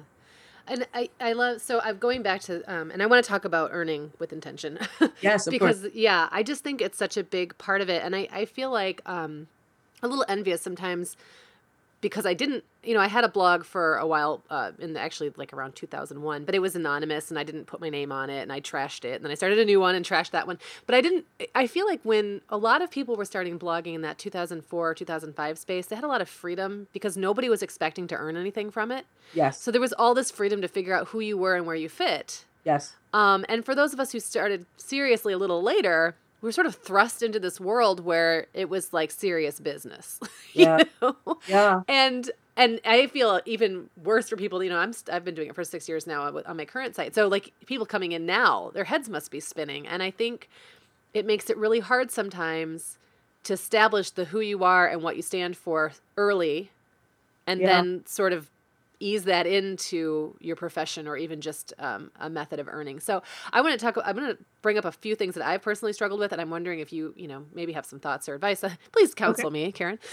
And 0.71 0.87
I, 0.93 1.09
I 1.19 1.33
love, 1.33 1.61
so 1.61 1.81
I'm 1.83 1.97
going 1.97 2.23
back 2.23 2.39
to, 2.43 2.63
um, 2.73 2.91
and 2.91 3.03
I 3.03 3.05
want 3.05 3.21
to 3.21 3.27
talk 3.29 3.43
about 3.43 3.71
earning 3.73 4.13
with 4.19 4.31
intention. 4.31 4.79
Yes, 5.21 5.45
of 5.45 5.51
because, 5.51 5.81
course. 5.81 5.93
yeah, 5.93 6.29
I 6.31 6.43
just 6.43 6.63
think 6.63 6.81
it's 6.81 6.97
such 6.97 7.17
a 7.17 7.23
big 7.23 7.57
part 7.57 7.81
of 7.81 7.89
it. 7.89 8.01
And 8.03 8.15
I, 8.15 8.27
I 8.31 8.45
feel 8.45 8.71
like 8.71 9.01
um, 9.05 9.47
a 10.01 10.07
little 10.07 10.23
envious 10.29 10.61
sometimes 10.61 11.17
because 12.01 12.25
I 12.25 12.33
didn't, 12.33 12.63
you 12.83 12.93
know, 12.95 12.99
I 12.99 13.07
had 13.07 13.23
a 13.23 13.29
blog 13.29 13.63
for 13.63 13.97
a 13.97 14.07
while, 14.07 14.43
uh, 14.49 14.71
in 14.79 14.93
the, 14.93 14.99
actually 14.99 15.31
like 15.37 15.53
around 15.53 15.75
2001, 15.75 16.45
but 16.45 16.55
it 16.55 16.59
was 16.59 16.75
anonymous 16.75 17.29
and 17.29 17.37
I 17.37 17.43
didn't 17.43 17.65
put 17.65 17.79
my 17.79 17.89
name 17.89 18.11
on 18.11 18.29
it 18.29 18.41
and 18.41 18.51
I 18.51 18.59
trashed 18.59 19.05
it. 19.05 19.15
And 19.15 19.23
then 19.23 19.31
I 19.31 19.35
started 19.35 19.59
a 19.59 19.65
new 19.65 19.79
one 19.79 19.93
and 19.95 20.03
trashed 20.03 20.31
that 20.31 20.47
one. 20.47 20.57
But 20.87 20.95
I 20.95 21.01
didn't, 21.01 21.25
I 21.53 21.67
feel 21.67 21.85
like 21.85 22.01
when 22.03 22.41
a 22.49 22.57
lot 22.57 22.81
of 22.81 22.89
people 22.89 23.15
were 23.15 23.25
starting 23.25 23.59
blogging 23.59 23.93
in 23.93 24.01
that 24.01 24.17
2004, 24.17 24.95
2005 24.95 25.57
space, 25.59 25.85
they 25.85 25.95
had 25.95 26.03
a 26.03 26.07
lot 26.07 26.21
of 26.21 26.27
freedom 26.29 26.87
because 26.91 27.15
nobody 27.17 27.49
was 27.49 27.61
expecting 27.61 28.07
to 28.07 28.15
earn 28.15 28.35
anything 28.35 28.71
from 28.71 28.91
it. 28.91 29.05
yes, 29.33 29.61
So 29.61 29.69
there 29.71 29.81
was 29.81 29.93
all 29.93 30.13
this 30.15 30.31
freedom 30.31 30.61
to 30.61 30.67
figure 30.67 30.95
out 30.95 31.09
who 31.09 31.19
you 31.19 31.37
were 31.37 31.55
and 31.55 31.65
where 31.67 31.75
you 31.75 31.87
fit. 31.89 32.45
yes, 32.63 32.95
Um, 33.13 33.45
and 33.49 33.63
for 33.65 33.75
those 33.75 33.93
of 33.93 33.99
us 33.99 34.11
who 34.11 34.19
started 34.19 34.65
seriously 34.77 35.33
a 35.33 35.37
little 35.37 35.61
later, 35.61 36.15
we 36.41 36.47
were 36.47 36.51
sort 36.51 36.67
of 36.67 36.75
thrust 36.75 37.21
into 37.23 37.39
this 37.39 37.59
world 37.59 37.99
where 38.03 38.47
it 38.53 38.69
was 38.69 38.93
like 38.93 39.11
serious 39.11 39.59
business. 39.59 40.19
Yeah. 40.53 40.81
know? 41.01 41.15
yeah, 41.45 41.81
And 41.87 42.29
and 42.57 42.81
I 42.85 43.07
feel 43.07 43.41
even 43.45 43.89
worse 44.03 44.29
for 44.29 44.35
people. 44.35 44.63
You 44.63 44.69
know, 44.69 44.77
I'm 44.77 44.93
I've 45.11 45.23
been 45.23 45.35
doing 45.35 45.49
it 45.49 45.55
for 45.55 45.63
six 45.63 45.87
years 45.87 46.05
now 46.05 46.23
on 46.45 46.57
my 46.57 46.65
current 46.65 46.95
site. 46.95 47.15
So 47.15 47.27
like 47.27 47.53
people 47.65 47.85
coming 47.85 48.11
in 48.11 48.25
now, 48.25 48.71
their 48.73 48.83
heads 48.83 49.09
must 49.09 49.31
be 49.31 49.39
spinning, 49.39 49.87
and 49.87 50.03
I 50.03 50.11
think 50.11 50.49
it 51.13 51.25
makes 51.25 51.49
it 51.49 51.57
really 51.57 51.79
hard 51.79 52.11
sometimes 52.11 52.97
to 53.43 53.53
establish 53.53 54.11
the 54.11 54.25
who 54.25 54.39
you 54.39 54.63
are 54.63 54.87
and 54.87 55.01
what 55.01 55.15
you 55.15 55.21
stand 55.21 55.57
for 55.57 55.93
early, 56.17 56.71
and 57.47 57.61
Yeah. 57.61 57.67
then 57.67 58.03
sort 58.05 58.33
of 58.33 58.49
ease 59.01 59.23
that 59.25 59.47
into 59.47 60.35
your 60.39 60.55
profession 60.55 61.07
or 61.07 61.17
even 61.17 61.41
just 61.41 61.73
um, 61.79 62.11
a 62.19 62.29
method 62.29 62.59
of 62.59 62.67
earning. 62.69 62.99
So 62.99 63.23
I 63.51 63.61
want 63.61 63.77
to 63.79 63.83
talk. 63.83 63.97
I'm 64.05 64.15
going 64.15 64.35
to 64.35 64.37
bring 64.61 64.77
up 64.77 64.85
a 64.85 64.91
few 64.91 65.15
things 65.15 65.35
that 65.35 65.45
I've 65.45 65.61
personally 65.61 65.93
struggled 65.93 66.19
with, 66.19 66.31
and 66.31 66.39
I'm 66.41 66.49
wondering 66.49 66.79
if 66.79 66.93
you, 66.93 67.13
you 67.17 67.27
know, 67.27 67.45
maybe 67.53 67.73
have 67.73 67.85
some 67.85 67.99
thoughts 67.99 68.29
or 68.29 68.35
advice. 68.35 68.63
Please 68.91 69.13
counsel 69.13 69.49
me, 69.51 69.71
Karen. 69.71 69.99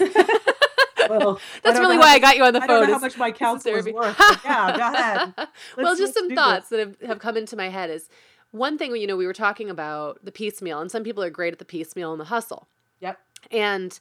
Well, 1.09 1.39
That's 1.63 1.79
really 1.79 1.97
why 1.97 2.09
I 2.09 2.19
got 2.19 2.37
you 2.37 2.43
on 2.43 2.53
the 2.53 2.61
I 2.61 2.67
phone. 2.67 2.81
don't 2.81 2.87
know 2.89 2.93
how 2.93 2.99
much 2.99 3.17
my 3.17 3.31
counsel 3.31 3.73
is 3.73 3.85
worth. 3.91 4.15
yeah, 4.45 4.77
go 4.77 4.93
ahead. 4.93 5.33
well, 5.37 5.47
Let's- 5.77 5.99
just 5.99 6.13
some 6.13 6.29
thoughts 6.35 6.69
this. 6.69 6.77
that 6.85 6.99
have, 7.01 7.09
have 7.09 7.19
come 7.19 7.35
into 7.35 7.55
my 7.55 7.69
head 7.69 7.89
is 7.89 8.09
one 8.51 8.77
thing, 8.77 8.95
you 8.95 9.07
know, 9.07 9.15
we 9.17 9.25
were 9.25 9.33
talking 9.33 9.69
about 9.71 10.23
the 10.23 10.31
piecemeal, 10.31 10.79
and 10.79 10.91
some 10.91 11.03
people 11.03 11.23
are 11.23 11.29
great 11.31 11.53
at 11.53 11.57
the 11.59 11.65
piecemeal 11.65 12.11
and 12.11 12.19
the 12.19 12.25
hustle. 12.25 12.67
Yep. 12.99 13.17
And 13.49 13.99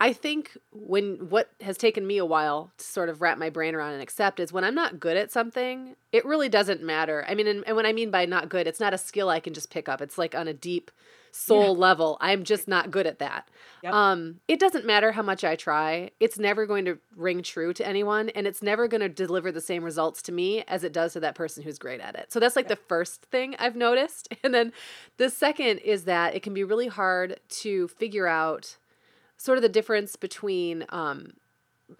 I 0.00 0.14
think 0.14 0.56
when 0.72 1.28
what 1.28 1.50
has 1.60 1.76
taken 1.76 2.06
me 2.06 2.16
a 2.16 2.24
while 2.24 2.72
to 2.78 2.84
sort 2.84 3.10
of 3.10 3.20
wrap 3.20 3.36
my 3.36 3.50
brain 3.50 3.74
around 3.74 3.92
and 3.92 4.02
accept 4.02 4.40
is 4.40 4.50
when 4.50 4.64
I'm 4.64 4.74
not 4.74 4.98
good 4.98 5.18
at 5.18 5.30
something, 5.30 5.94
it 6.10 6.24
really 6.24 6.48
doesn't 6.48 6.82
matter. 6.82 7.24
I 7.28 7.34
mean, 7.34 7.46
and, 7.46 7.62
and 7.66 7.76
when 7.76 7.84
I 7.84 7.92
mean 7.92 8.10
by 8.10 8.24
not 8.24 8.48
good, 8.48 8.66
it's 8.66 8.80
not 8.80 8.94
a 8.94 8.98
skill 8.98 9.28
I 9.28 9.40
can 9.40 9.52
just 9.52 9.70
pick 9.70 9.90
up. 9.90 10.00
It's 10.00 10.16
like 10.16 10.34
on 10.34 10.48
a 10.48 10.54
deep 10.54 10.90
soul 11.32 11.76
level. 11.76 12.16
I'm 12.20 12.44
just 12.44 12.66
not 12.66 12.90
good 12.90 13.06
at 13.06 13.18
that. 13.18 13.48
Yep. 13.82 13.92
Um, 13.92 14.40
it 14.48 14.58
doesn't 14.58 14.84
matter 14.84 15.12
how 15.12 15.22
much 15.22 15.44
I 15.44 15.54
try. 15.54 16.10
It's 16.18 16.38
never 16.38 16.66
going 16.66 16.84
to 16.86 16.98
ring 17.14 17.42
true 17.42 17.72
to 17.74 17.86
anyone, 17.86 18.30
and 18.30 18.46
it's 18.46 18.62
never 18.62 18.88
going 18.88 19.00
to 19.00 19.08
deliver 19.08 19.52
the 19.52 19.60
same 19.60 19.84
results 19.84 20.22
to 20.22 20.32
me 20.32 20.64
as 20.66 20.82
it 20.82 20.92
does 20.92 21.12
to 21.12 21.20
that 21.20 21.34
person 21.34 21.62
who's 21.62 21.78
great 21.78 22.00
at 22.00 22.14
it. 22.14 22.32
So 22.32 22.40
that's 22.40 22.56
like 22.56 22.68
the 22.68 22.76
first 22.76 23.22
thing 23.26 23.54
I've 23.58 23.76
noticed. 23.76 24.28
And 24.42 24.54
then 24.54 24.72
the 25.18 25.28
second 25.28 25.78
is 25.78 26.04
that 26.04 26.34
it 26.34 26.42
can 26.42 26.54
be 26.54 26.64
really 26.64 26.88
hard 26.88 27.38
to 27.60 27.88
figure 27.88 28.26
out 28.26 28.78
sort 29.40 29.56
of 29.56 29.62
the 29.62 29.68
difference 29.70 30.16
between 30.16 30.84
um, 30.90 31.32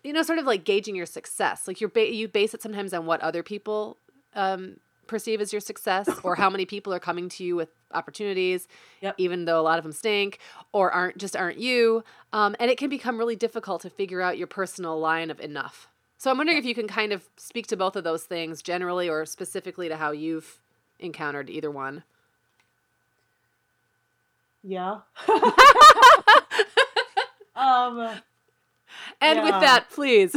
you 0.05 0.12
know 0.12 0.22
sort 0.22 0.38
of 0.38 0.44
like 0.44 0.64
gauging 0.64 0.94
your 0.94 1.07
success. 1.07 1.66
Like 1.66 1.81
you're 1.81 1.88
ba- 1.88 2.12
you 2.14 2.29
base 2.29 2.53
it 2.53 2.61
sometimes 2.61 2.92
on 2.92 3.07
what 3.07 3.20
other 3.22 3.42
people 3.42 3.96
um, 4.35 4.76
perceive 5.07 5.40
as 5.40 5.50
your 5.53 5.61
success 5.61 6.07
or 6.22 6.35
how 6.37 6.50
many 6.50 6.66
people 6.66 6.92
are 6.92 7.00
coming 7.00 7.29
to 7.31 7.42
you 7.44 7.57
with 7.57 7.70
opportunities 7.92 8.68
Yep. 9.00 9.14
even 9.18 9.46
though 9.46 9.59
a 9.59 9.62
lot 9.62 9.79
of 9.79 9.83
them 9.85 9.92
stink 9.92 10.38
or 10.72 10.92
aren't 10.92 11.16
just 11.16 11.35
aren't 11.35 11.59
you. 11.59 12.05
Um, 12.33 12.55
and 12.61 12.70
it 12.70 12.76
can 12.79 12.90
become 12.90 13.16
really 13.18 13.37
difficult 13.37 13.81
to 13.83 13.90
figure 13.90 14.20
out 14.20 14.37
your 14.38 14.46
personal 14.46 15.00
line 15.00 15.31
of 15.31 15.40
enough. 15.40 15.88
So 16.18 16.31
i'm 16.31 16.37
wondering 16.37 16.59
if 16.59 16.66
you 16.66 16.74
can 16.74 16.87
kind 16.87 17.12
of 17.14 17.24
speak 17.38 17.66
to 17.68 17.76
both 17.79 17.96
of 17.96 18.05
those 18.05 18.24
things 18.24 18.61
generally 18.62 19.09
or 19.09 19.24
specifically 19.24 19.88
to 19.88 19.96
how 19.96 20.11
you've 20.12 20.61
encountered 21.00 21.48
either 21.48 21.70
one. 21.70 22.05
Yeah. 24.62 24.98
um. 27.61 28.20
and 29.20 29.42
with 29.42 29.51
that 29.51 29.87
please 29.90 30.35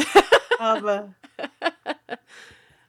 um 0.60 1.16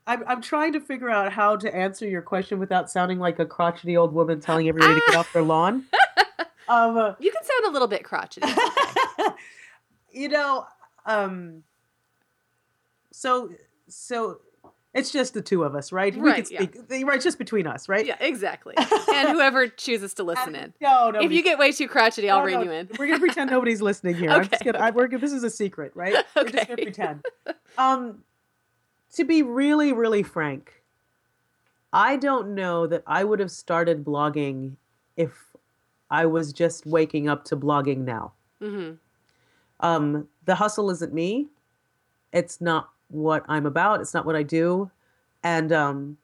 I'm, 0.06 0.22
I'm 0.26 0.42
trying 0.42 0.74
to 0.74 0.80
figure 0.80 1.09
out 1.09 1.32
how 1.32 1.56
to 1.56 1.74
answer 1.74 2.06
your 2.06 2.20
question 2.20 2.59
without 2.59 2.90
sounding 2.90 3.18
like 3.18 3.38
a 3.38 3.46
crotchety 3.46 3.96
old 3.96 4.12
woman 4.12 4.38
telling 4.38 4.68
everybody 4.68 4.94
to 4.94 5.02
get 5.06 5.16
off 5.16 5.32
their 5.32 5.42
lawn. 5.42 5.84
Um, 6.66 7.14
you 7.18 7.30
can 7.30 7.44
sound 7.44 7.66
a 7.66 7.70
little 7.70 7.88
bit 7.88 8.04
crotchety 8.04 8.48
you 10.14 10.28
know, 10.28 10.66
um, 11.04 11.62
so 13.11 13.50
so 13.88 14.38
it's 14.95 15.11
just 15.11 15.34
the 15.34 15.42
two 15.42 15.64
of 15.64 15.74
us, 15.74 15.90
right? 15.92 16.14
We 16.14 16.20
Right, 16.20 16.47
can 16.49 16.68
speak, 16.68 17.05
right? 17.07 17.20
Just 17.20 17.36
between 17.38 17.66
us, 17.66 17.88
right? 17.88 18.07
Yeah, 18.07 18.16
exactly. 18.20 18.74
and 18.76 19.28
whoever 19.30 19.66
chooses 19.68 20.14
to 20.14 20.22
listen 20.22 20.55
in. 20.55 20.72
No, 20.80 21.11
no. 21.11 21.20
If 21.20 21.32
you 21.32 21.42
get 21.42 21.59
way 21.59 21.72
too 21.72 21.88
crotchety, 21.88 22.30
I'll 22.30 22.42
rein 22.42 22.61
you 22.62 22.70
in. 22.70 22.88
We're 22.99 23.09
gonna 23.09 23.18
pretend 23.18 23.51
nobody's 23.51 23.82
listening 23.82 24.14
here. 24.14 24.30
okay. 24.30 24.40
I'm 24.40 24.49
just 24.49 24.64
gonna. 24.64 24.78
I, 24.78 24.90
we're. 24.90 25.09
This 25.09 25.32
is 25.32 25.42
a 25.45 25.51
secret, 25.51 25.92
right? 25.95 26.14
We're 26.36 26.45
just 26.45 26.68
gonna 26.68 26.82
pretend. 26.82 27.24
Um, 27.76 28.22
to 29.14 29.24
be 29.24 29.42
really, 29.42 29.92
really 29.92 30.22
frank, 30.22 30.82
I 31.92 32.16
don't 32.16 32.55
know 32.55 32.86
that 32.86 33.03
I 33.07 33.24
would 33.24 33.40
have 33.40 33.51
started 33.51 34.05
blogging 34.05 34.76
if 35.16 35.32
I 36.11 36.26
was 36.26 36.53
just 36.53 36.86
waking 36.86 37.28
up 37.28 37.45
to 37.47 37.57
blogging 37.57 37.99
now. 38.05 38.32
hmm 38.61 38.92
Um, 39.80 40.28
the 40.45 40.55
hustle 40.57 40.90
isn't 40.90 41.12
me, 41.12 41.49
it's 42.32 42.61
not 42.61 42.90
what 43.14 43.44
I'm 43.48 43.66
about. 43.66 44.00
It's 44.00 44.12
not 44.12 44.26
what 44.26 44.36
I 44.36 44.42
do. 44.42 44.90
And 45.42 45.72
um 45.72 46.18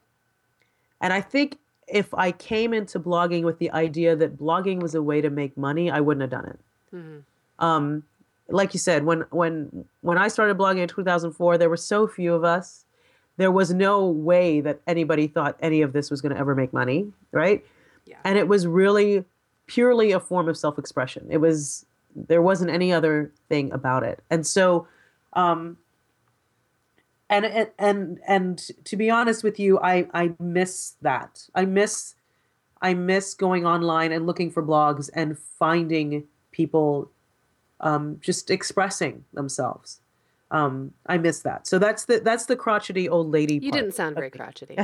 and 1.01 1.13
I 1.13 1.21
think 1.21 1.59
if 1.87 2.13
I 2.15 2.33
came 2.33 2.73
into 2.75 3.01
blogging 3.01 3.43
with 3.43 3.59
the 3.59 3.71
idea 3.73 4.15
that 4.17 4.39
blogging 4.39 4.81
was 4.81 4.95
a 4.95 5.03
way 5.03 5.21
to 5.21 5.31
make 5.31 5.57
money, 5.57 5.91
I 5.91 6.01
wouldn't 6.01 6.23
have 6.23 6.31
done 6.31 6.47
it. 6.47 6.59
Mm-hmm. 6.95 7.65
Um 7.65 8.05
like 8.49 8.75
you 8.75 8.81
said, 8.81 9.05
when 9.05 9.21
when 9.31 9.85
when 10.01 10.19
I 10.19 10.29
started 10.29 10.59
blogging 10.59 10.83
in 10.83 10.89
2004, 10.89 11.59
there 11.59 11.71
were 11.71 11.77
so 11.77 12.07
few 12.07 12.35
of 12.35 12.45
us. 12.45 12.85
There 13.37 13.53
was 13.53 13.73
no 13.73 14.07
way 14.07 14.61
that 14.61 14.81
anybody 14.87 15.27
thought 15.27 15.57
any 15.61 15.83
of 15.83 15.93
this 15.93 16.11
was 16.11 16.21
going 16.21 16.35
to 16.35 16.39
ever 16.39 16.55
make 16.55 16.75
money, 16.75 17.11
right? 17.33 17.65
Yeah. 18.05 18.19
And 18.25 18.37
it 18.37 18.49
was 18.49 18.67
really 18.67 19.25
purely 19.67 20.13
a 20.13 20.21
form 20.21 20.49
of 20.49 20.59
self-expression. 20.59 21.29
It 21.31 21.39
was 21.39 21.87
there 22.15 22.43
wasn't 22.43 22.71
any 22.71 22.93
other 22.93 23.31
thing 23.49 23.73
about 23.73 24.03
it. 24.03 24.21
And 24.31 24.47
so 24.47 24.87
um 25.35 25.77
and 27.31 27.47
and 27.47 27.71
and, 27.79 28.21
and 28.27 28.59
to 28.85 28.97
be 28.97 29.09
honest 29.09 29.43
with 29.43 29.59
you, 29.59 29.79
I 29.79 30.07
I 30.13 30.35
miss 30.39 30.97
that. 31.01 31.49
I 31.55 31.65
miss 31.65 32.17
I 32.83 32.93
miss 32.95 33.35
going 33.35 33.65
online 33.65 34.13
and 34.13 34.27
looking 34.27 34.51
for 34.51 34.63
blogs 34.63 35.09
and 35.15 35.39
finding 35.39 36.25
people 36.51 37.11
um, 37.81 38.19
just 38.21 38.51
expressing 38.51 39.25
themselves. 39.33 40.01
Um, 40.51 40.93
I 41.07 41.17
miss 41.19 41.41
that. 41.41 41.69
So 41.69 41.79
that's 41.79 42.07
the 42.07 42.19
that's 42.19 42.47
the 42.47 42.57
crotchety 42.57 43.09
old 43.09 43.31
lady. 43.31 43.61
You 43.63 43.71
didn't 43.71 43.93
sound 43.93 44.17
very 44.17 44.31
crotchety. 44.31 44.77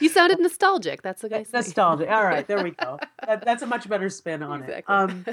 you 0.00 0.10
sounded 0.10 0.38
nostalgic. 0.38 1.00
That's 1.00 1.22
the 1.22 1.30
guy. 1.30 1.46
Nostalgic. 1.50 2.10
All 2.10 2.24
right, 2.24 2.46
there 2.46 2.62
we 2.62 2.72
go. 2.72 2.98
That, 3.24 3.44
that's 3.44 3.62
a 3.62 3.66
much 3.66 3.88
better 3.88 4.10
spin 4.10 4.42
on 4.42 4.64
exactly. 4.64 4.78
it. 4.78 4.84
Um, 4.88 5.24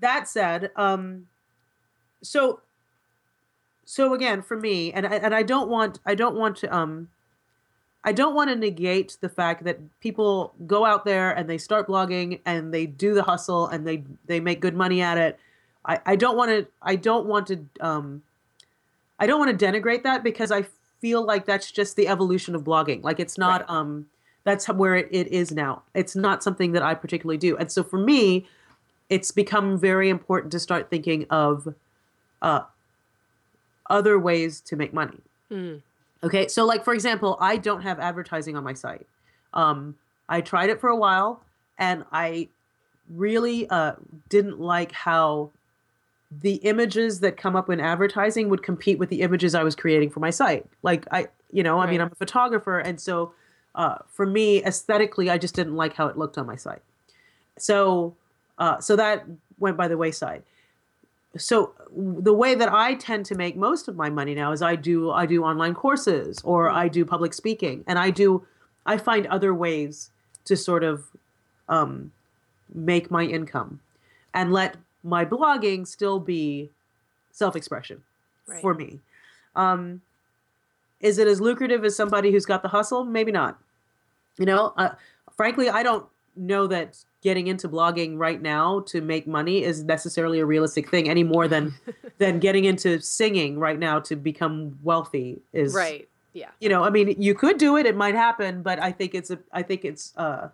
that 0.00 0.26
said, 0.26 0.72
um, 0.74 1.28
so 2.24 2.60
so 3.90 4.12
again 4.12 4.42
for 4.42 4.56
me, 4.56 4.92
and 4.92 5.06
I, 5.06 5.14
and 5.14 5.34
I 5.34 5.42
don't 5.42 5.70
want 5.70 5.98
I 6.04 6.14
don't 6.14 6.36
want 6.36 6.56
to 6.58 6.76
um, 6.76 7.08
I 8.04 8.12
don't 8.12 8.34
want 8.34 8.50
to 8.50 8.56
negate 8.56 9.16
the 9.20 9.28
fact 9.28 9.64
that 9.64 9.78
people 10.00 10.52
go 10.66 10.84
out 10.84 11.04
there 11.04 11.30
and 11.30 11.48
they 11.48 11.58
start 11.58 11.88
blogging 11.88 12.40
and 12.44 12.72
they 12.74 12.84
do 12.84 13.14
the 13.14 13.22
hustle 13.22 13.66
and 13.66 13.86
they 13.86 14.04
they 14.26 14.40
make 14.40 14.60
good 14.60 14.74
money 14.74 15.00
at 15.00 15.16
it 15.16 15.38
I, 15.88 16.00
I 16.04 16.16
don't 16.16 16.36
want 16.36 16.50
to 16.50 16.66
I 16.82 16.96
don't 16.96 17.26
want 17.26 17.46
to 17.48 17.64
um 17.80 18.22
I 19.18 19.26
don't 19.26 19.40
want 19.40 19.58
to 19.58 19.66
denigrate 19.66 20.04
that 20.04 20.22
because 20.22 20.52
I 20.52 20.66
feel 21.00 21.24
like 21.24 21.46
that's 21.46 21.72
just 21.72 21.96
the 21.96 22.06
evolution 22.08 22.54
of 22.54 22.62
blogging. 22.62 23.02
Like 23.02 23.18
it's 23.18 23.38
not 23.38 23.62
right. 23.62 23.70
um 23.70 24.06
that's 24.44 24.68
where 24.68 24.94
it, 24.94 25.08
it 25.10 25.28
is 25.28 25.50
now. 25.50 25.82
It's 25.94 26.14
not 26.14 26.42
something 26.42 26.72
that 26.72 26.82
I 26.82 26.94
particularly 26.94 27.38
do. 27.38 27.56
And 27.56 27.72
so 27.72 27.82
for 27.82 27.98
me, 27.98 28.46
it's 29.08 29.30
become 29.30 29.78
very 29.78 30.08
important 30.08 30.52
to 30.52 30.60
start 30.60 30.90
thinking 30.90 31.26
of 31.30 31.74
uh 32.42 32.60
other 33.88 34.18
ways 34.18 34.60
to 34.62 34.76
make 34.76 34.92
money. 34.92 35.18
Mm. 35.50 35.82
Okay, 36.22 36.48
so 36.48 36.64
like 36.64 36.84
for 36.84 36.94
example, 36.94 37.36
I 37.40 37.56
don't 37.56 37.82
have 37.82 38.00
advertising 38.00 38.56
on 38.56 38.64
my 38.64 38.74
site. 38.74 39.06
Um, 39.54 39.96
I 40.28 40.40
tried 40.40 40.70
it 40.70 40.80
for 40.80 40.88
a 40.88 40.96
while, 40.96 41.42
and 41.78 42.04
I 42.12 42.48
really 43.10 43.68
uh, 43.70 43.92
didn't 44.28 44.60
like 44.60 44.92
how 44.92 45.50
the 46.30 46.56
images 46.56 47.20
that 47.20 47.36
come 47.36 47.56
up 47.56 47.70
in 47.70 47.80
advertising 47.80 48.48
would 48.50 48.62
compete 48.62 48.98
with 48.98 49.08
the 49.08 49.22
images 49.22 49.54
I 49.54 49.62
was 49.62 49.74
creating 49.74 50.10
for 50.10 50.20
my 50.20 50.30
site. 50.30 50.66
Like 50.82 51.06
I, 51.10 51.28
you 51.52 51.62
know, 51.62 51.78
I 51.78 51.84
right. 51.84 51.92
mean, 51.92 52.00
I'm 52.00 52.12
a 52.12 52.16
photographer, 52.16 52.78
and 52.80 53.00
so 53.00 53.32
uh, 53.74 53.98
for 54.10 54.26
me, 54.26 54.62
aesthetically, 54.64 55.30
I 55.30 55.38
just 55.38 55.54
didn't 55.54 55.76
like 55.76 55.94
how 55.94 56.08
it 56.08 56.18
looked 56.18 56.36
on 56.36 56.46
my 56.46 56.56
site. 56.56 56.82
So, 57.58 58.14
uh, 58.58 58.80
so 58.80 58.96
that 58.96 59.24
went 59.58 59.76
by 59.76 59.88
the 59.88 59.96
wayside. 59.96 60.42
So 61.38 61.74
the 61.96 62.34
way 62.34 62.54
that 62.54 62.72
I 62.72 62.94
tend 62.94 63.26
to 63.26 63.34
make 63.34 63.56
most 63.56 63.88
of 63.88 63.96
my 63.96 64.10
money 64.10 64.34
now 64.34 64.52
is 64.52 64.62
I 64.62 64.76
do 64.76 65.10
I 65.10 65.26
do 65.26 65.42
online 65.44 65.74
courses 65.74 66.40
or 66.44 66.70
I 66.70 66.88
do 66.88 67.04
public 67.04 67.32
speaking, 67.32 67.84
and 67.86 67.98
I 67.98 68.10
do 68.10 68.46
I 68.84 68.98
find 68.98 69.26
other 69.26 69.54
ways 69.54 70.10
to 70.44 70.56
sort 70.56 70.84
of 70.84 71.04
um, 71.68 72.12
make 72.74 73.10
my 73.10 73.24
income 73.24 73.80
and 74.34 74.52
let 74.52 74.76
my 75.02 75.24
blogging 75.24 75.86
still 75.86 76.18
be 76.18 76.70
self-expression 77.32 78.02
right. 78.46 78.60
for 78.60 78.74
me. 78.74 79.00
Um, 79.54 80.02
is 81.00 81.18
it 81.18 81.28
as 81.28 81.40
lucrative 81.40 81.84
as 81.84 81.94
somebody 81.94 82.32
who's 82.32 82.46
got 82.46 82.62
the 82.62 82.68
hustle? 82.68 83.04
Maybe 83.04 83.30
not. 83.30 83.58
You 84.38 84.46
know, 84.46 84.72
uh, 84.76 84.94
frankly, 85.36 85.68
I 85.68 85.82
don't 85.82 86.06
know 86.36 86.66
that 86.66 87.04
getting 87.22 87.48
into 87.48 87.68
blogging 87.68 88.16
right 88.16 88.40
now 88.40 88.80
to 88.80 89.00
make 89.00 89.26
money 89.26 89.64
is 89.64 89.82
necessarily 89.84 90.38
a 90.38 90.46
realistic 90.46 90.90
thing 90.90 91.08
any 91.08 91.24
more 91.24 91.48
than 91.48 91.74
than 92.18 92.38
getting 92.38 92.64
into 92.64 93.00
singing 93.00 93.58
right 93.58 93.78
now 93.78 93.98
to 93.98 94.16
become 94.16 94.78
wealthy 94.82 95.40
is 95.52 95.74
right 95.74 96.08
yeah 96.32 96.50
you 96.60 96.68
know 96.68 96.84
i 96.84 96.90
mean 96.90 97.14
you 97.20 97.34
could 97.34 97.58
do 97.58 97.76
it 97.76 97.86
it 97.86 97.96
might 97.96 98.14
happen 98.14 98.62
but 98.62 98.80
i 98.80 98.92
think 98.92 99.14
it's 99.14 99.30
a 99.30 99.38
i 99.52 99.62
think 99.62 99.84
it's 99.84 100.12
uh 100.16 100.48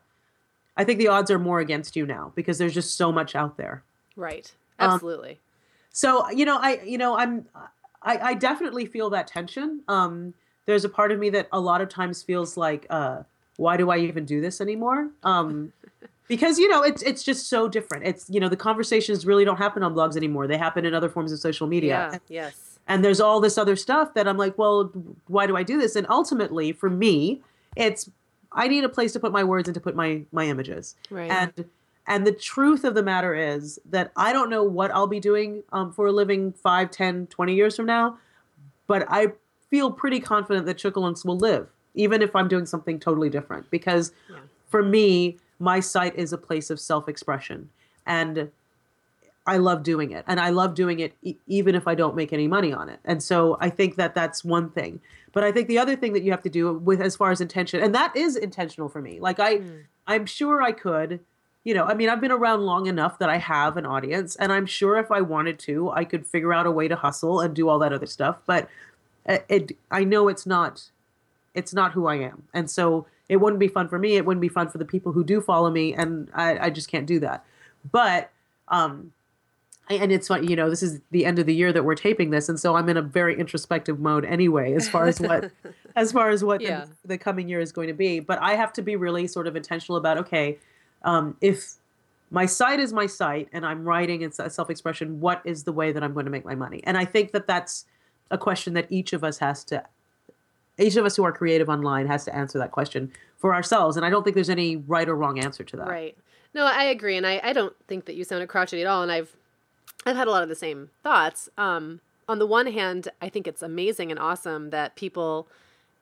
i 0.76 0.84
think 0.84 0.98
the 0.98 1.08
odds 1.08 1.30
are 1.30 1.38
more 1.38 1.60
against 1.60 1.96
you 1.96 2.06
now 2.06 2.32
because 2.34 2.58
there's 2.58 2.74
just 2.74 2.96
so 2.96 3.12
much 3.12 3.34
out 3.34 3.56
there 3.56 3.82
Right. 4.16 4.52
Um, 4.78 4.90
Absolutely. 4.92 5.30
Um, 5.30 5.36
so 5.92 6.30
you 6.30 6.44
know, 6.44 6.58
I 6.58 6.80
you 6.84 6.98
know, 6.98 7.16
I'm 7.16 7.46
I, 8.02 8.18
I 8.18 8.34
definitely 8.34 8.86
feel 8.86 9.10
that 9.10 9.26
tension. 9.26 9.82
Um, 9.88 10.34
there's 10.66 10.84
a 10.84 10.88
part 10.88 11.12
of 11.12 11.18
me 11.18 11.30
that 11.30 11.48
a 11.52 11.60
lot 11.60 11.80
of 11.80 11.88
times 11.88 12.22
feels 12.22 12.56
like, 12.56 12.86
uh, 12.90 13.22
why 13.56 13.76
do 13.76 13.90
I 13.90 13.98
even 13.98 14.24
do 14.24 14.40
this 14.40 14.60
anymore? 14.60 15.10
Um, 15.22 15.72
because 16.28 16.58
you 16.58 16.68
know, 16.68 16.82
it's 16.82 17.02
it's 17.02 17.22
just 17.22 17.48
so 17.48 17.68
different. 17.68 18.04
It's 18.04 18.28
you 18.30 18.40
know, 18.40 18.48
the 18.48 18.56
conversations 18.56 19.26
really 19.26 19.44
don't 19.44 19.58
happen 19.58 19.82
on 19.82 19.94
blogs 19.94 20.16
anymore. 20.16 20.46
They 20.46 20.56
happen 20.56 20.84
in 20.84 20.94
other 20.94 21.08
forms 21.08 21.32
of 21.32 21.38
social 21.38 21.66
media. 21.66 22.10
Yeah. 22.12 22.18
Yes. 22.28 22.78
And 22.86 23.04
there's 23.04 23.20
all 23.20 23.40
this 23.40 23.56
other 23.56 23.76
stuff 23.76 24.14
that 24.14 24.28
I'm 24.28 24.36
like, 24.36 24.58
well, 24.58 24.92
why 25.26 25.46
do 25.46 25.56
I 25.56 25.62
do 25.62 25.78
this? 25.78 25.96
And 25.96 26.06
ultimately, 26.10 26.72
for 26.72 26.90
me, 26.90 27.40
it's 27.76 28.10
I 28.52 28.68
need 28.68 28.84
a 28.84 28.88
place 28.88 29.12
to 29.14 29.20
put 29.20 29.32
my 29.32 29.44
words 29.44 29.68
and 29.68 29.74
to 29.74 29.80
put 29.80 29.94
my 29.94 30.22
my 30.32 30.46
images. 30.46 30.94
Right. 31.10 31.30
And 31.30 31.64
and 32.06 32.26
the 32.26 32.32
truth 32.32 32.84
of 32.84 32.94
the 32.94 33.02
matter 33.02 33.34
is 33.34 33.78
that 33.90 34.12
I 34.16 34.32
don't 34.32 34.50
know 34.50 34.62
what 34.62 34.90
I'll 34.90 35.06
be 35.06 35.20
doing 35.20 35.62
um, 35.72 35.92
for 35.92 36.06
a 36.06 36.12
living 36.12 36.52
5, 36.52 36.90
10, 36.90 37.28
20 37.28 37.54
years 37.54 37.76
from 37.76 37.86
now, 37.86 38.18
but 38.86 39.06
I 39.08 39.32
feel 39.70 39.90
pretty 39.90 40.20
confident 40.20 40.66
that 40.66 40.76
Chookooloonks 40.76 41.24
will 41.24 41.38
live, 41.38 41.68
even 41.94 42.20
if 42.20 42.36
I'm 42.36 42.46
doing 42.46 42.66
something 42.66 43.00
totally 43.00 43.30
different. 43.30 43.70
Because 43.70 44.12
yeah. 44.30 44.36
for 44.68 44.82
me, 44.82 45.38
my 45.64 45.80
site 45.80 46.14
is 46.14 46.32
a 46.32 46.38
place 46.38 46.70
of 46.70 46.78
self 46.78 47.08
expression. 47.08 47.70
And 48.06 48.50
I 49.46 49.56
love 49.56 49.82
doing 49.82 50.10
it. 50.12 50.24
And 50.26 50.38
I 50.38 50.50
love 50.50 50.74
doing 50.74 51.00
it 51.00 51.14
e- 51.22 51.36
even 51.46 51.74
if 51.74 51.88
I 51.88 51.94
don't 51.94 52.14
make 52.14 52.32
any 52.32 52.46
money 52.46 52.72
on 52.72 52.88
it. 52.88 53.00
And 53.04 53.22
so 53.22 53.56
I 53.60 53.70
think 53.70 53.96
that 53.96 54.14
that's 54.14 54.44
one 54.44 54.70
thing. 54.70 55.00
But 55.32 55.42
I 55.42 55.50
think 55.50 55.68
the 55.68 55.78
other 55.78 55.96
thing 55.96 56.12
that 56.12 56.22
you 56.22 56.30
have 56.30 56.42
to 56.42 56.50
do 56.50 56.74
with 56.74 57.00
as 57.00 57.16
far 57.16 57.30
as 57.30 57.40
intention, 57.40 57.82
and 57.82 57.94
that 57.94 58.14
is 58.16 58.36
intentional 58.36 58.88
for 58.88 59.02
me. 59.02 59.18
Like 59.18 59.40
I, 59.40 59.56
mm. 59.56 59.82
I'm 60.06 60.26
sure 60.26 60.62
I 60.62 60.72
could 60.72 61.20
you 61.64 61.72
know, 61.72 61.84
I 61.84 61.94
mean, 61.94 62.10
I've 62.10 62.20
been 62.20 62.30
around 62.30 62.60
long 62.60 62.86
enough 62.86 63.18
that 63.18 63.30
I 63.30 63.38
have 63.38 63.78
an 63.78 63.86
audience, 63.86 64.36
and 64.36 64.52
I'm 64.52 64.66
sure 64.66 64.98
if 64.98 65.10
I 65.10 65.22
wanted 65.22 65.58
to, 65.60 65.90
I 65.90 66.04
could 66.04 66.26
figure 66.26 66.52
out 66.52 66.66
a 66.66 66.70
way 66.70 66.88
to 66.88 66.96
hustle 66.96 67.40
and 67.40 67.54
do 67.54 67.70
all 67.70 67.78
that 67.78 67.92
other 67.92 68.06
stuff. 68.06 68.36
But 68.44 68.68
it, 69.24 69.46
it 69.48 69.76
I 69.90 70.04
know 70.04 70.28
it's 70.28 70.44
not, 70.44 70.90
it's 71.54 71.72
not 71.72 71.92
who 71.92 72.06
I 72.06 72.16
am, 72.16 72.42
and 72.52 72.70
so 72.70 73.06
it 73.28 73.36
wouldn't 73.36 73.60
be 73.60 73.68
fun 73.68 73.88
for 73.88 73.98
me. 73.98 74.16
It 74.16 74.26
wouldn't 74.26 74.42
be 74.42 74.48
fun 74.48 74.68
for 74.68 74.78
the 74.78 74.84
people 74.84 75.12
who 75.12 75.24
do 75.24 75.40
follow 75.40 75.70
me, 75.70 75.94
and 75.94 76.30
I, 76.34 76.66
I 76.66 76.70
just 76.70 76.90
can't 76.90 77.06
do 77.06 77.20
that. 77.20 77.44
But, 77.90 78.30
um, 78.68 79.12
and 79.90 80.10
it's 80.10 80.28
fun, 80.28 80.48
you 80.48 80.56
know, 80.56 80.70
this 80.70 80.82
is 80.82 81.00
the 81.10 81.26
end 81.26 81.38
of 81.38 81.46
the 81.46 81.54
year 81.54 81.72
that 81.72 81.84
we're 81.84 81.94
taping 81.94 82.30
this, 82.30 82.48
and 82.48 82.58
so 82.58 82.76
I'm 82.76 82.88
in 82.88 82.96
a 82.96 83.02
very 83.02 83.38
introspective 83.38 83.98
mode 83.98 84.24
anyway, 84.24 84.74
as 84.74 84.88
far 84.88 85.06
as 85.06 85.20
what, 85.20 85.50
as 85.96 86.12
far 86.12 86.30
as 86.30 86.42
what 86.42 86.60
yeah. 86.60 86.86
the, 87.02 87.08
the 87.08 87.18
coming 87.18 87.48
year 87.48 87.60
is 87.60 87.72
going 87.72 87.88
to 87.88 87.94
be. 87.94 88.20
But 88.20 88.40
I 88.40 88.54
have 88.54 88.72
to 88.74 88.82
be 88.82 88.96
really 88.96 89.26
sort 89.26 89.46
of 89.46 89.56
intentional 89.56 89.96
about 89.96 90.18
okay 90.18 90.58
um, 91.04 91.36
if 91.40 91.76
my 92.30 92.46
site 92.46 92.80
is 92.80 92.92
my 92.92 93.06
site 93.06 93.48
and 93.52 93.64
I'm 93.64 93.84
writing 93.84 94.22
in 94.22 94.32
self 94.32 94.70
expression, 94.70 95.20
what 95.20 95.42
is 95.44 95.64
the 95.64 95.72
way 95.72 95.92
that 95.92 96.02
I'm 96.02 96.14
going 96.14 96.24
to 96.24 96.32
make 96.32 96.44
my 96.44 96.54
money? 96.54 96.82
And 96.84 96.96
I 96.96 97.04
think 97.04 97.32
that 97.32 97.46
that's 97.46 97.84
a 98.30 98.38
question 98.38 98.74
that 98.74 98.86
each 98.90 99.12
of 99.12 99.22
us 99.22 99.38
has 99.38 99.62
to, 99.64 99.84
each 100.78 100.96
of 100.96 101.04
us 101.04 101.16
who 101.16 101.24
are 101.24 101.32
creative 101.32 101.68
online 101.68 102.06
has 102.06 102.24
to 102.24 102.34
answer 102.34 102.58
that 102.58 102.72
question 102.72 103.12
for 103.36 103.54
ourselves. 103.54 103.96
And 103.96 104.04
I 104.04 104.10
don't 104.10 104.24
think 104.24 104.34
there's 104.34 104.50
any 104.50 104.76
right 104.76 105.08
or 105.08 105.14
wrong 105.14 105.38
answer 105.38 105.64
to 105.64 105.76
that. 105.76 105.88
Right. 105.88 106.16
No, 106.54 106.64
I 106.64 106.84
agree. 106.84 107.16
And 107.16 107.26
I, 107.26 107.40
I 107.42 107.52
don't 107.52 107.74
think 107.86 108.06
that 108.06 108.14
you 108.14 108.24
sounded 108.24 108.48
crotchety 108.48 108.80
at 108.80 108.86
all. 108.86 109.02
And 109.02 109.10
I've, 109.10 109.36
I've 110.06 110.16
had 110.16 110.28
a 110.28 110.30
lot 110.30 110.42
of 110.42 110.48
the 110.48 110.54
same 110.54 110.90
thoughts. 111.02 111.48
Um, 111.58 112.00
on 112.28 112.38
the 112.38 112.46
one 112.46 112.66
hand, 112.66 113.08
I 113.20 113.28
think 113.28 113.46
it's 113.46 113.62
amazing 113.62 114.10
and 114.10 114.18
awesome 114.18 114.70
that 114.70 114.96
people 114.96 115.46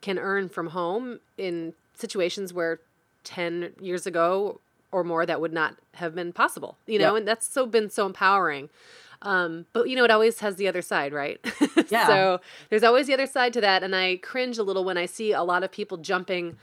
can 0.01 0.19
earn 0.19 0.49
from 0.49 0.69
home 0.69 1.21
in 1.39 1.75
situations 1.95 2.53
where 2.53 2.81
10 3.25 3.73
years 3.81 4.07
ago 4.07 4.61
or 4.91 5.05
more 5.05 5.25
that 5.25 5.41
would 5.41 5.53
not 5.53 5.77
have 5.95 6.15
been 6.15 6.33
possible 6.33 6.77
you 6.87 6.99
know 6.99 7.15
yep. 7.15 7.19
and 7.19 7.29
that's 7.29 7.47
so 7.47 7.65
been 7.67 7.89
so 7.89 8.05
empowering 8.05 8.69
um, 9.23 9.67
but 9.73 9.89
you 9.89 9.97
know 9.97 10.05
it 10.05 10.11
always 10.11 10.41
has 10.41 10.57
the 10.57 10.69
other 10.69 10.83
side 10.83 11.13
right 11.13 11.41
yeah 11.89 12.07
so 12.07 12.41
there's 12.71 12.83
always 12.83 13.07
the 13.07 13.15
other 13.15 13.27
side 13.27 13.53
to 13.53 13.61
that 13.61 13.83
and 13.83 13.95
i 13.95 14.17
cringe 14.17 14.59
a 14.59 14.63
little 14.63 14.85
when 14.85 14.99
i 14.99 15.07
see 15.07 15.33
a 15.33 15.43
lot 15.43 15.63
of 15.63 15.71
people 15.73 15.97
jumping 15.97 16.57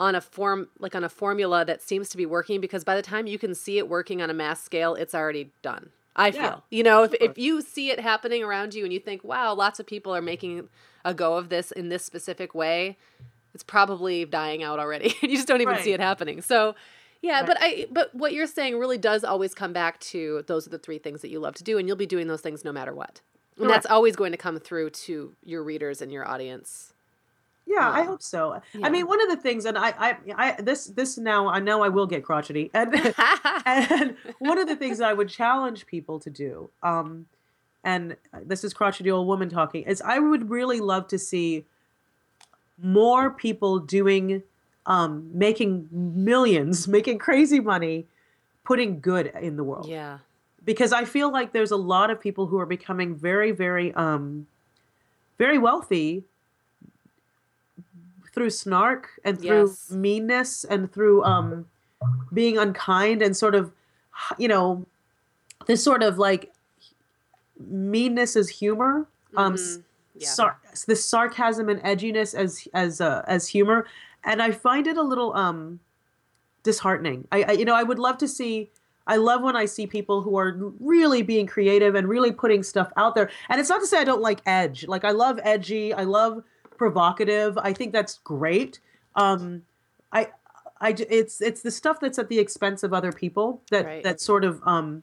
on 0.00 0.14
a 0.14 0.20
form 0.20 0.68
like 0.78 0.94
on 0.94 1.04
a 1.04 1.08
formula 1.08 1.64
that 1.64 1.80
seems 1.80 2.08
to 2.08 2.16
be 2.16 2.26
working 2.26 2.60
because 2.60 2.84
by 2.84 2.96
the 2.96 3.02
time 3.02 3.26
you 3.26 3.38
can 3.38 3.54
see 3.54 3.78
it 3.78 3.88
working 3.88 4.20
on 4.20 4.30
a 4.30 4.34
mass 4.34 4.62
scale 4.62 4.94
it's 4.94 5.14
already 5.14 5.50
done 5.62 5.90
I 6.16 6.30
feel. 6.30 6.62
You 6.70 6.82
know, 6.84 7.02
if, 7.02 7.14
if 7.14 7.38
you 7.38 7.60
see 7.60 7.90
it 7.90 7.98
happening 7.98 8.44
around 8.44 8.74
you 8.74 8.84
and 8.84 8.92
you 8.92 9.00
think, 9.00 9.24
wow, 9.24 9.54
lots 9.54 9.80
of 9.80 9.86
people 9.86 10.14
are 10.14 10.22
making 10.22 10.68
a 11.04 11.12
go 11.12 11.36
of 11.36 11.48
this 11.48 11.72
in 11.72 11.88
this 11.88 12.04
specific 12.04 12.54
way, 12.54 12.96
it's 13.52 13.64
probably 13.64 14.24
dying 14.24 14.62
out 14.62 14.78
already. 14.78 15.14
you 15.22 15.36
just 15.36 15.48
don't 15.48 15.60
even 15.60 15.74
right. 15.74 15.84
see 15.84 15.92
it 15.92 16.00
happening. 16.00 16.40
So, 16.40 16.74
yeah, 17.24 17.42
but 17.44 17.56
I 17.58 17.86
but 17.90 18.14
what 18.14 18.32
you're 18.34 18.46
saying 18.46 18.78
really 18.78 18.98
does 18.98 19.24
always 19.24 19.54
come 19.54 19.72
back 19.72 19.98
to 20.00 20.44
those 20.46 20.66
are 20.66 20.70
the 20.70 20.78
three 20.78 20.98
things 20.98 21.22
that 21.22 21.30
you 21.30 21.40
love 21.40 21.54
to 21.54 21.64
do 21.64 21.78
and 21.78 21.88
you'll 21.88 21.96
be 21.96 22.06
doing 22.06 22.26
those 22.28 22.42
things 22.42 22.64
no 22.64 22.72
matter 22.72 22.94
what. 22.94 23.20
And 23.58 23.70
that's 23.70 23.86
always 23.86 24.16
going 24.16 24.32
to 24.32 24.38
come 24.38 24.58
through 24.58 24.90
to 24.90 25.34
your 25.44 25.62
readers 25.62 26.02
and 26.02 26.12
your 26.12 26.28
audience. 26.28 26.92
Yeah, 27.66 27.88
um, 27.88 27.94
I 27.94 28.02
hope 28.02 28.22
so. 28.22 28.60
Yeah. 28.74 28.86
I 28.86 28.90
mean, 28.90 29.06
one 29.06 29.22
of 29.22 29.28
the 29.28 29.36
things, 29.36 29.64
and 29.64 29.78
I, 29.78 29.94
I, 29.96 30.16
I, 30.36 30.60
this, 30.60 30.86
this 30.86 31.16
now, 31.16 31.48
I 31.48 31.60
know 31.60 31.82
I 31.82 31.88
will 31.88 32.06
get 32.06 32.24
crotchety, 32.24 32.70
and, 32.74 32.94
and 33.64 34.16
one 34.38 34.58
of 34.58 34.68
the 34.68 34.76
things 34.76 34.98
that 34.98 35.08
I 35.08 35.14
would 35.14 35.28
challenge 35.28 35.86
people 35.86 36.18
to 36.20 36.30
do, 36.30 36.68
um, 36.82 37.26
and 37.82 38.16
this 38.42 38.64
is 38.64 38.74
crotchety 38.74 39.10
old 39.10 39.26
woman 39.26 39.48
talking, 39.48 39.84
is 39.84 40.02
I 40.02 40.18
would 40.18 40.50
really 40.50 40.80
love 40.80 41.08
to 41.08 41.18
see 41.18 41.64
more 42.82 43.30
people 43.30 43.78
doing, 43.78 44.42
um, 44.86 45.30
making 45.32 45.88
millions, 45.90 46.88
making 46.98 47.18
crazy 47.18 47.60
money, 47.60 48.06
putting 48.64 49.00
good 49.00 49.32
in 49.40 49.56
the 49.56 49.64
world. 49.64 49.88
Yeah. 49.88 50.18
Because 50.64 50.92
I 50.92 51.04
feel 51.04 51.30
like 51.30 51.52
there's 51.52 51.70
a 51.70 51.76
lot 51.76 52.10
of 52.10 52.18
people 52.18 52.46
who 52.46 52.58
are 52.58 52.66
becoming 52.66 53.14
very, 53.14 53.50
very, 53.52 53.92
um, 53.94 54.46
very 55.36 55.58
wealthy 55.58 56.24
through 58.34 58.50
snark 58.50 59.10
and 59.24 59.40
through 59.40 59.68
yes. 59.68 59.90
meanness 59.90 60.64
and 60.64 60.92
through 60.92 61.22
um 61.22 61.66
being 62.32 62.58
unkind 62.58 63.22
and 63.22 63.36
sort 63.36 63.54
of 63.54 63.70
you 64.38 64.48
know 64.48 64.84
this 65.66 65.82
sort 65.82 66.02
of 66.02 66.18
like 66.18 66.52
meanness 67.58 68.34
as 68.36 68.48
humor 68.48 69.06
um 69.36 69.54
mm-hmm. 69.54 69.80
yeah. 70.18 70.28
sar- 70.28 70.58
this 70.86 71.04
sarcasm 71.04 71.68
and 71.68 71.80
edginess 71.82 72.34
as 72.34 72.66
as 72.74 73.00
uh, 73.00 73.24
as 73.28 73.46
humor 73.46 73.86
and 74.24 74.42
i 74.42 74.50
find 74.50 74.86
it 74.86 74.96
a 74.96 75.02
little 75.02 75.34
um 75.34 75.80
disheartening 76.62 77.26
I, 77.30 77.42
I 77.42 77.52
you 77.52 77.64
know 77.64 77.74
i 77.74 77.82
would 77.82 77.98
love 77.98 78.18
to 78.18 78.28
see 78.28 78.70
I 79.06 79.16
love 79.16 79.42
when 79.42 79.56
I 79.56 79.66
see 79.66 79.86
people 79.86 80.22
who 80.22 80.38
are 80.38 80.56
really 80.80 81.22
being 81.22 81.46
creative 81.46 81.94
and 81.94 82.08
really 82.08 82.32
putting 82.32 82.62
stuff 82.62 82.90
out 82.96 83.14
there. 83.14 83.30
And 83.48 83.60
it's 83.60 83.68
not 83.68 83.80
to 83.80 83.86
say 83.86 83.98
I 83.98 84.04
don't 84.04 84.22
like 84.22 84.40
edge. 84.46 84.86
Like 84.86 85.04
I 85.04 85.10
love 85.10 85.38
edgy. 85.42 85.92
I 85.92 86.04
love 86.04 86.42
provocative. 86.76 87.58
I 87.58 87.72
think 87.72 87.92
that's 87.92 88.18
great. 88.24 88.80
Um, 89.14 89.62
I, 90.12 90.28
I, 90.80 90.94
it's 91.10 91.40
it's 91.40 91.62
the 91.62 91.70
stuff 91.70 92.00
that's 92.00 92.18
at 92.18 92.28
the 92.28 92.38
expense 92.38 92.82
of 92.82 92.92
other 92.92 93.12
people 93.12 93.62
that 93.70 93.84
right. 93.84 94.02
that 94.02 94.20
sort 94.20 94.44
of 94.44 94.60
um, 94.64 95.02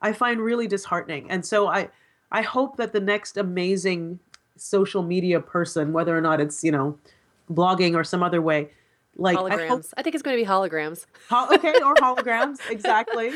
I 0.00 0.12
find 0.12 0.40
really 0.40 0.66
disheartening. 0.66 1.30
And 1.30 1.44
so 1.44 1.68
I, 1.68 1.88
I 2.30 2.42
hope 2.42 2.76
that 2.76 2.92
the 2.92 3.00
next 3.00 3.36
amazing 3.36 4.20
social 4.56 5.02
media 5.02 5.40
person, 5.40 5.92
whether 5.92 6.16
or 6.16 6.20
not 6.20 6.40
it's 6.40 6.62
you 6.62 6.72
know, 6.72 6.98
blogging 7.54 7.94
or 7.94 8.04
some 8.04 8.22
other 8.22 8.40
way, 8.40 8.70
like 9.16 9.36
holograms. 9.36 9.60
I, 9.60 9.66
hope, 9.66 9.84
I 9.96 10.02
think 10.02 10.14
it's 10.14 10.22
going 10.22 10.36
to 10.36 10.42
be 10.42 10.48
holograms. 10.48 11.06
Ho- 11.28 11.48
okay, 11.54 11.74
or 11.84 11.94
holograms, 11.96 12.58
exactly. 12.70 13.32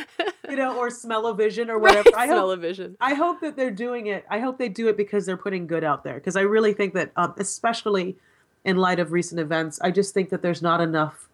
You 0.49 0.57
know, 0.57 0.77
or 0.77 0.91
smell-o-vision 0.91 1.71
or 1.71 1.79
whatever. 1.79 2.11
Right, 2.11 2.15
I 2.17 2.27
hope, 2.27 2.35
smell-o-vision. 2.35 2.97
I 3.01 3.15
hope 3.15 3.41
that 3.41 3.57
they're 3.57 3.71
doing 3.71 4.07
it. 4.07 4.25
I 4.31 4.41
hope 4.41 4.59
they 4.59 4.69
do 4.69 4.89
it 4.89 4.97
because 4.97 5.27
they're 5.27 5.37
putting 5.37 5.67
good 5.67 5.85
out 5.85 6.05
there. 6.05 6.15
Because 6.15 6.37
I 6.37 6.43
really 6.43 6.73
think 6.73 6.95
that, 6.95 7.13
um, 7.17 7.35
especially 7.39 8.17
in 8.65 8.77
light 8.77 8.99
of 8.99 9.13
recent 9.13 9.41
events, 9.41 9.79
I 9.83 9.91
just 9.91 10.15
think 10.15 10.31
that 10.31 10.43
there's 10.43 10.63
not 10.63 10.81
enough 10.81 11.29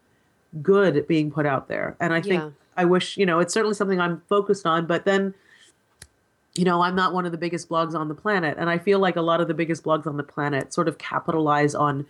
good 0.60 1.06
being 1.06 1.30
put 1.30 1.46
out 1.46 1.68
there. 1.68 1.96
And 2.00 2.12
I 2.12 2.20
think 2.20 2.42
yeah. 2.42 2.50
I 2.76 2.84
wish, 2.84 3.16
you 3.16 3.26
know, 3.26 3.38
it's 3.38 3.54
certainly 3.54 3.74
something 3.74 4.00
I'm 4.00 4.22
focused 4.28 4.66
on. 4.66 4.86
But 4.86 5.04
then, 5.04 5.34
you 6.54 6.64
know, 6.64 6.82
I'm 6.82 6.94
not 6.94 7.14
one 7.14 7.24
of 7.24 7.32
the 7.32 7.38
biggest 7.38 7.68
blogs 7.68 7.94
on 7.94 8.08
the 8.08 8.14
planet, 8.14 8.56
and 8.58 8.68
I 8.68 8.76
feel 8.76 8.98
like 8.98 9.16
a 9.16 9.22
lot 9.22 9.40
of 9.40 9.48
the 9.48 9.54
biggest 9.54 9.84
blogs 9.84 10.06
on 10.06 10.16
the 10.16 10.22
planet 10.22 10.74
sort 10.74 10.88
of 10.88 10.98
capitalize 10.98 11.74
on 11.74 12.06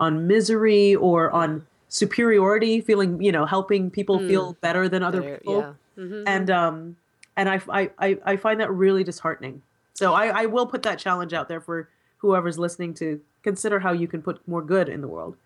on 0.00 0.26
misery 0.26 0.94
or 0.94 1.30
on 1.30 1.66
superiority, 1.88 2.80
feeling 2.80 3.22
you 3.22 3.32
know 3.32 3.46
helping 3.46 3.90
people 3.90 4.18
mm. 4.18 4.28
feel 4.28 4.56
better 4.60 4.88
than 4.88 5.02
other 5.02 5.20
better, 5.20 5.36
people, 5.38 5.60
yeah. 5.60 6.02
mm-hmm. 6.02 6.22
and 6.26 6.50
um, 6.50 6.96
and 7.36 7.48
I, 7.48 7.60
I 7.98 8.18
I 8.24 8.36
find 8.36 8.60
that 8.60 8.70
really 8.72 9.04
disheartening. 9.04 9.62
So 9.94 10.12
I, 10.12 10.42
I 10.42 10.46
will 10.46 10.66
put 10.66 10.82
that 10.82 10.98
challenge 10.98 11.32
out 11.32 11.48
there 11.48 11.60
for 11.60 11.88
whoever's 12.18 12.58
listening 12.58 12.92
to 12.94 13.20
consider 13.42 13.80
how 13.80 13.92
you 13.92 14.06
can 14.06 14.20
put 14.20 14.46
more 14.46 14.60
good 14.60 14.88
in 14.88 15.00
the 15.00 15.08
world. 15.08 15.36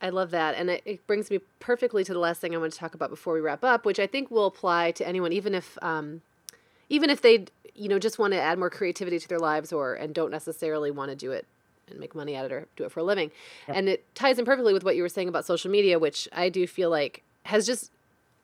I 0.00 0.10
love 0.10 0.30
that. 0.30 0.54
And 0.54 0.70
it, 0.70 0.82
it, 0.84 1.06
brings 1.08 1.30
me 1.30 1.40
perfectly 1.58 2.04
to 2.04 2.12
the 2.12 2.20
last 2.20 2.40
thing 2.40 2.54
I 2.54 2.58
want 2.58 2.72
to 2.72 2.78
talk 2.78 2.94
about 2.94 3.10
before 3.10 3.34
we 3.34 3.40
wrap 3.40 3.64
up, 3.64 3.84
which 3.84 3.98
I 3.98 4.06
think 4.06 4.30
will 4.30 4.46
apply 4.46 4.92
to 4.92 5.08
anyone, 5.08 5.32
even 5.32 5.54
if, 5.54 5.76
um, 5.82 6.22
even 6.88 7.10
if 7.10 7.20
they, 7.20 7.46
you 7.74 7.88
know, 7.88 7.98
just 7.98 8.18
want 8.20 8.32
to 8.34 8.40
add 8.40 8.58
more 8.58 8.70
creativity 8.70 9.18
to 9.18 9.28
their 9.28 9.40
lives 9.40 9.72
or, 9.72 9.94
and 9.94 10.14
don't 10.14 10.30
necessarily 10.30 10.92
want 10.92 11.10
to 11.10 11.16
do 11.16 11.32
it 11.32 11.46
and 11.90 12.00
make 12.00 12.14
money 12.14 12.34
at 12.34 12.44
it 12.44 12.52
or 12.52 12.66
do 12.76 12.84
it 12.84 12.92
for 12.92 13.00
a 13.00 13.04
living. 13.04 13.30
And 13.66 13.88
it 13.88 14.14
ties 14.14 14.38
in 14.38 14.44
perfectly 14.44 14.72
with 14.72 14.84
what 14.84 14.96
you 14.96 15.02
were 15.02 15.08
saying 15.08 15.28
about 15.28 15.44
social 15.44 15.70
media, 15.70 15.98
which 15.98 16.28
I 16.32 16.48
do 16.48 16.66
feel 16.66 16.90
like 16.90 17.22
has 17.44 17.66
just, 17.66 17.90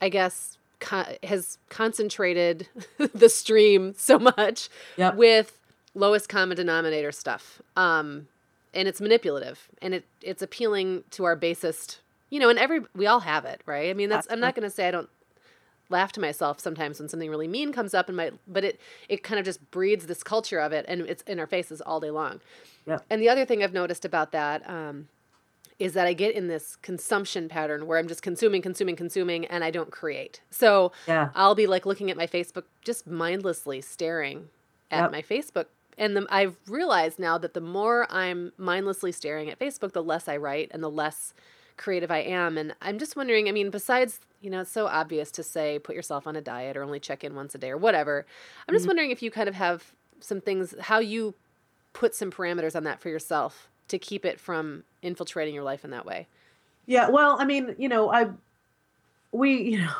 I 0.01 0.09
guess, 0.09 0.59
co- 0.81 1.17
has 1.23 1.59
concentrated 1.69 2.69
the 3.15 3.29
stream 3.29 3.95
so 3.97 4.19
much 4.19 4.69
yep. 4.97 5.17
with 5.17 5.59
lowest 5.95 6.29
common 6.29 6.57
denominator 6.57 7.13
stuff. 7.13 7.63
Um, 7.77 8.29
and 8.75 8.89
it's 8.89 9.01
manipulative 9.01 9.69
and 9.81 9.95
it 9.95 10.05
it's 10.21 10.43
appealing 10.43 11.05
to 11.13 11.25
our 11.25 11.37
basest, 11.37 12.01
you 12.31 12.41
know, 12.41 12.49
and 12.49 12.59
every 12.59 12.81
we 12.95 13.07
all 13.07 13.21
have 13.21 13.45
it, 13.45 13.61
right? 13.67 13.89
I 13.89 13.95
mean, 13.95 14.09
that's, 14.09 14.27
that's 14.27 14.35
I'm 14.35 14.41
not 14.41 14.55
going 14.55 14.69
to 14.69 14.75
say 14.75 14.89
I 14.89 14.91
don't 14.91 15.09
laugh 15.95 16.13
to 16.13 16.21
myself 16.21 16.59
sometimes 16.59 16.99
when 16.99 17.09
something 17.09 17.31
really 17.31 17.47
mean 17.49 17.73
comes 17.73 17.95
up 17.95 18.09
and 18.09 18.17
my 18.17 18.31
but 18.49 18.65
it 18.65 18.81
it 19.09 19.23
kind 19.23 19.39
of 19.39 19.45
just 19.45 19.71
breeds 19.71 20.07
this 20.07 20.23
culture 20.23 20.59
of 20.59 20.73
it 20.73 20.85
and 20.89 21.03
it's 21.03 21.23
in 21.23 21.39
our 21.39 21.47
faces 21.47 21.81
all 21.81 22.01
day 22.01 22.11
long 22.11 22.41
yeah. 22.87 22.99
and 23.09 23.23
the 23.23 23.29
other 23.29 23.45
thing 23.45 23.63
i've 23.63 23.73
noticed 23.73 24.05
about 24.05 24.33
that 24.33 24.69
um, 24.69 25.09
is 25.79 25.93
that 25.93 26.07
i 26.07 26.13
get 26.13 26.35
in 26.35 26.49
this 26.49 26.77
consumption 26.83 27.49
pattern 27.49 27.87
where 27.87 27.99
i'm 27.99 28.09
just 28.09 28.23
consuming 28.23 28.61
consuming 28.61 28.97
consuming 28.97 29.45
and 29.47 29.63
i 29.63 29.71
don't 29.71 29.93
create 29.93 30.41
so 30.51 30.91
yeah. 31.07 31.31
i'll 31.37 31.55
be 31.55 31.69
like 31.69 31.87
looking 31.87 32.11
at 32.11 32.17
my 32.17 32.27
facebook 32.27 32.65
just 32.83 33.07
mindlessly 33.07 33.81
staring 33.81 34.49
at 34.91 35.03
yep. 35.03 35.13
my 35.13 35.23
facebook 35.23 35.67
and 35.97 36.17
the, 36.17 36.27
I've 36.29 36.57
realized 36.67 37.19
now 37.19 37.39
that 37.39 37.55
the 37.55 37.61
more 37.61 38.07
I'm 38.11 38.53
mindlessly 38.57 39.13
staring 39.13 39.49
at 39.49 39.59
Facebook, 39.59 39.93
the 39.93 40.03
less 40.03 40.29
I 40.29 40.37
write 40.37 40.71
and 40.73 40.83
the 40.83 40.91
less 40.91 41.35
creative 41.77 42.11
I 42.11 42.18
am. 42.18 42.57
And 42.59 42.75
I'm 42.81 42.99
just 42.99 43.16
wondering, 43.16 43.49
I 43.49 43.53
mean, 43.53 43.70
besides, 43.70 44.20
you 44.41 44.51
know, 44.51 44.61
it's 44.61 44.70
so 44.70 44.87
obvious 44.87 45.31
to 45.33 45.43
say 45.43 45.79
put 45.79 45.95
yourself 45.95 46.27
on 46.27 46.37
a 46.37 46.41
diet 46.41 46.77
or 46.77 46.83
only 46.83 47.01
check 47.01 47.25
in 47.25 47.35
once 47.35 47.55
a 47.55 47.59
day 47.59 47.70
or 47.70 47.77
whatever. 47.77 48.27
I'm 48.68 48.75
just 48.75 48.83
mm-hmm. 48.83 48.91
wondering 48.91 49.11
if 49.11 49.22
you 49.22 49.31
kind 49.31 49.49
of 49.49 49.55
have 49.55 49.93
some 50.20 50.41
things, 50.41 50.75
how 50.81 50.99
you 50.99 51.35
put 51.93 52.14
some 52.14 52.31
parameters 52.31 52.77
on 52.77 52.85
that 52.85 53.01
for 53.01 53.09
yourself 53.09 53.68
to 53.89 53.99
keep 53.99 54.25
it 54.25 54.41
from 54.41 54.85
infiltrating 55.03 55.55
your 55.55 55.64
life 55.64 55.85
in 55.85 55.91
that 55.91 56.07
way. 56.07 56.27
Yeah, 56.87 57.09
well, 57.09 57.37
I 57.39 57.45
mean, 57.45 57.75
you 57.79 57.89
know, 57.89 58.12
I, 58.12 58.29
we, 59.33 59.62
you 59.70 59.79
know, 59.79 59.95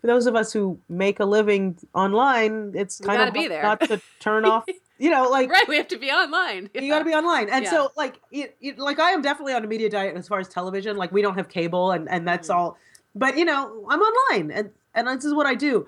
for 0.00 0.06
those 0.06 0.26
of 0.26 0.36
us 0.36 0.52
who 0.52 0.78
make 0.88 1.20
a 1.20 1.24
living 1.24 1.76
online, 1.94 2.72
it's 2.74 3.00
kind 3.00 3.22
of 3.22 3.34
be 3.34 3.48
there. 3.48 3.62
not 3.62 3.80
to 3.80 4.00
turn 4.20 4.44
off 4.44 4.64
you 4.98 5.10
know, 5.10 5.28
like 5.28 5.50
right, 5.50 5.66
we 5.68 5.76
have 5.76 5.88
to 5.88 5.98
be 5.98 6.10
online. 6.10 6.68
Yeah. 6.74 6.82
You 6.82 6.90
got 6.90 6.98
to 6.98 7.04
be 7.04 7.12
online, 7.12 7.48
and 7.48 7.64
yeah. 7.64 7.70
so 7.70 7.92
like, 7.96 8.20
it, 8.32 8.56
it, 8.60 8.78
like 8.78 8.98
I 8.98 9.12
am 9.12 9.22
definitely 9.22 9.54
on 9.54 9.64
a 9.64 9.66
media 9.66 9.88
diet 9.88 10.16
as 10.16 10.26
far 10.26 10.40
as 10.40 10.48
television. 10.48 10.96
Like 10.96 11.12
we 11.12 11.22
don't 11.22 11.36
have 11.36 11.48
cable, 11.48 11.92
and 11.92 12.08
and 12.08 12.26
that's 12.26 12.48
mm-hmm. 12.48 12.58
all. 12.58 12.78
But 13.14 13.38
you 13.38 13.44
know, 13.44 13.86
I'm 13.88 14.00
online, 14.00 14.50
and 14.50 14.70
and 14.94 15.08
this 15.08 15.24
is 15.24 15.34
what 15.34 15.46
I 15.46 15.54
do. 15.54 15.86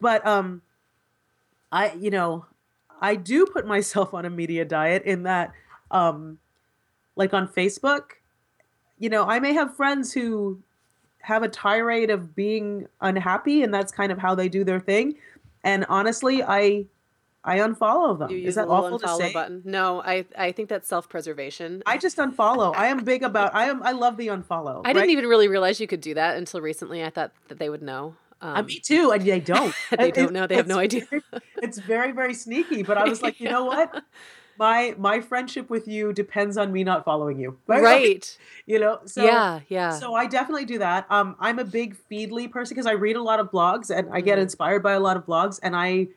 But 0.00 0.24
um, 0.26 0.62
I 1.72 1.92
you 1.94 2.10
know, 2.10 2.46
I 3.00 3.16
do 3.16 3.46
put 3.46 3.66
myself 3.66 4.14
on 4.14 4.24
a 4.24 4.30
media 4.30 4.64
diet 4.64 5.02
in 5.02 5.24
that 5.24 5.52
um, 5.90 6.38
like 7.16 7.34
on 7.34 7.48
Facebook, 7.48 8.12
you 8.98 9.10
know, 9.10 9.24
I 9.24 9.40
may 9.40 9.52
have 9.54 9.76
friends 9.76 10.12
who 10.12 10.60
have 11.22 11.42
a 11.42 11.48
tirade 11.48 12.10
of 12.10 12.34
being 12.36 12.88
unhappy, 13.00 13.64
and 13.64 13.74
that's 13.74 13.92
kind 13.92 14.12
of 14.12 14.18
how 14.18 14.36
they 14.36 14.48
do 14.48 14.62
their 14.62 14.80
thing. 14.80 15.16
And 15.64 15.84
honestly, 15.88 16.42
I 16.42 16.86
I 17.44 17.58
unfollow 17.58 18.18
them. 18.18 18.30
Is 18.30 18.54
that 18.54 18.68
awful 18.68 18.98
to 19.00 19.08
say? 19.16 19.32
Button. 19.32 19.62
No, 19.64 20.00
I 20.00 20.24
I 20.38 20.52
think 20.52 20.68
that's 20.68 20.88
self 20.88 21.08
preservation. 21.08 21.82
I 21.86 21.98
just 21.98 22.18
unfollow. 22.18 22.74
I 22.76 22.86
am 22.86 23.02
big 23.04 23.22
about. 23.22 23.54
I 23.54 23.66
am. 23.66 23.82
I 23.82 23.92
love 23.92 24.16
the 24.16 24.28
unfollow. 24.28 24.82
I 24.84 24.88
right? 24.88 24.92
didn't 24.94 25.10
even 25.10 25.26
really 25.26 25.48
realize 25.48 25.80
you 25.80 25.88
could 25.88 26.00
do 26.00 26.14
that 26.14 26.36
until 26.36 26.60
recently. 26.60 27.02
I 27.02 27.10
thought 27.10 27.32
that 27.48 27.58
they 27.58 27.68
would 27.68 27.82
know. 27.82 28.14
Um, 28.40 28.56
uh, 28.56 28.62
me 28.62 28.78
too, 28.78 29.10
and 29.10 29.24
they 29.24 29.40
don't. 29.40 29.74
they 29.98 30.10
don't 30.12 30.32
know. 30.32 30.46
They 30.46 30.56
have 30.56 30.68
no 30.68 30.78
idea. 30.78 31.06
it's 31.56 31.78
very 31.78 32.12
very 32.12 32.34
sneaky. 32.34 32.84
But 32.84 32.96
I 32.96 33.08
was 33.08 33.22
like, 33.22 33.40
you 33.40 33.48
know 33.48 33.64
what? 33.64 34.04
My 34.58 34.94
my 34.98 35.20
friendship 35.20 35.70
with 35.70 35.88
you 35.88 36.12
depends 36.12 36.58
on 36.58 36.72
me 36.72 36.84
not 36.84 37.06
following 37.06 37.40
you. 37.40 37.58
Right. 37.66 37.82
right. 37.82 38.38
you 38.66 38.78
know. 38.78 39.00
So, 39.06 39.24
yeah. 39.24 39.60
Yeah. 39.68 39.98
So 39.98 40.14
I 40.14 40.26
definitely 40.26 40.66
do 40.66 40.78
that. 40.78 41.06
Um, 41.10 41.36
I'm 41.40 41.58
a 41.58 41.64
big 41.64 41.96
Feedly 42.10 42.50
person 42.50 42.74
because 42.74 42.86
I 42.86 42.92
read 42.92 43.16
a 43.16 43.22
lot 43.22 43.40
of 43.40 43.50
blogs 43.50 43.88
and 43.88 44.10
I 44.12 44.20
get 44.20 44.34
mm-hmm. 44.34 44.42
inspired 44.42 44.82
by 44.82 44.92
a 44.92 45.00
lot 45.00 45.16
of 45.16 45.24
blogs, 45.24 45.58
and 45.62 45.74
I 45.74 46.08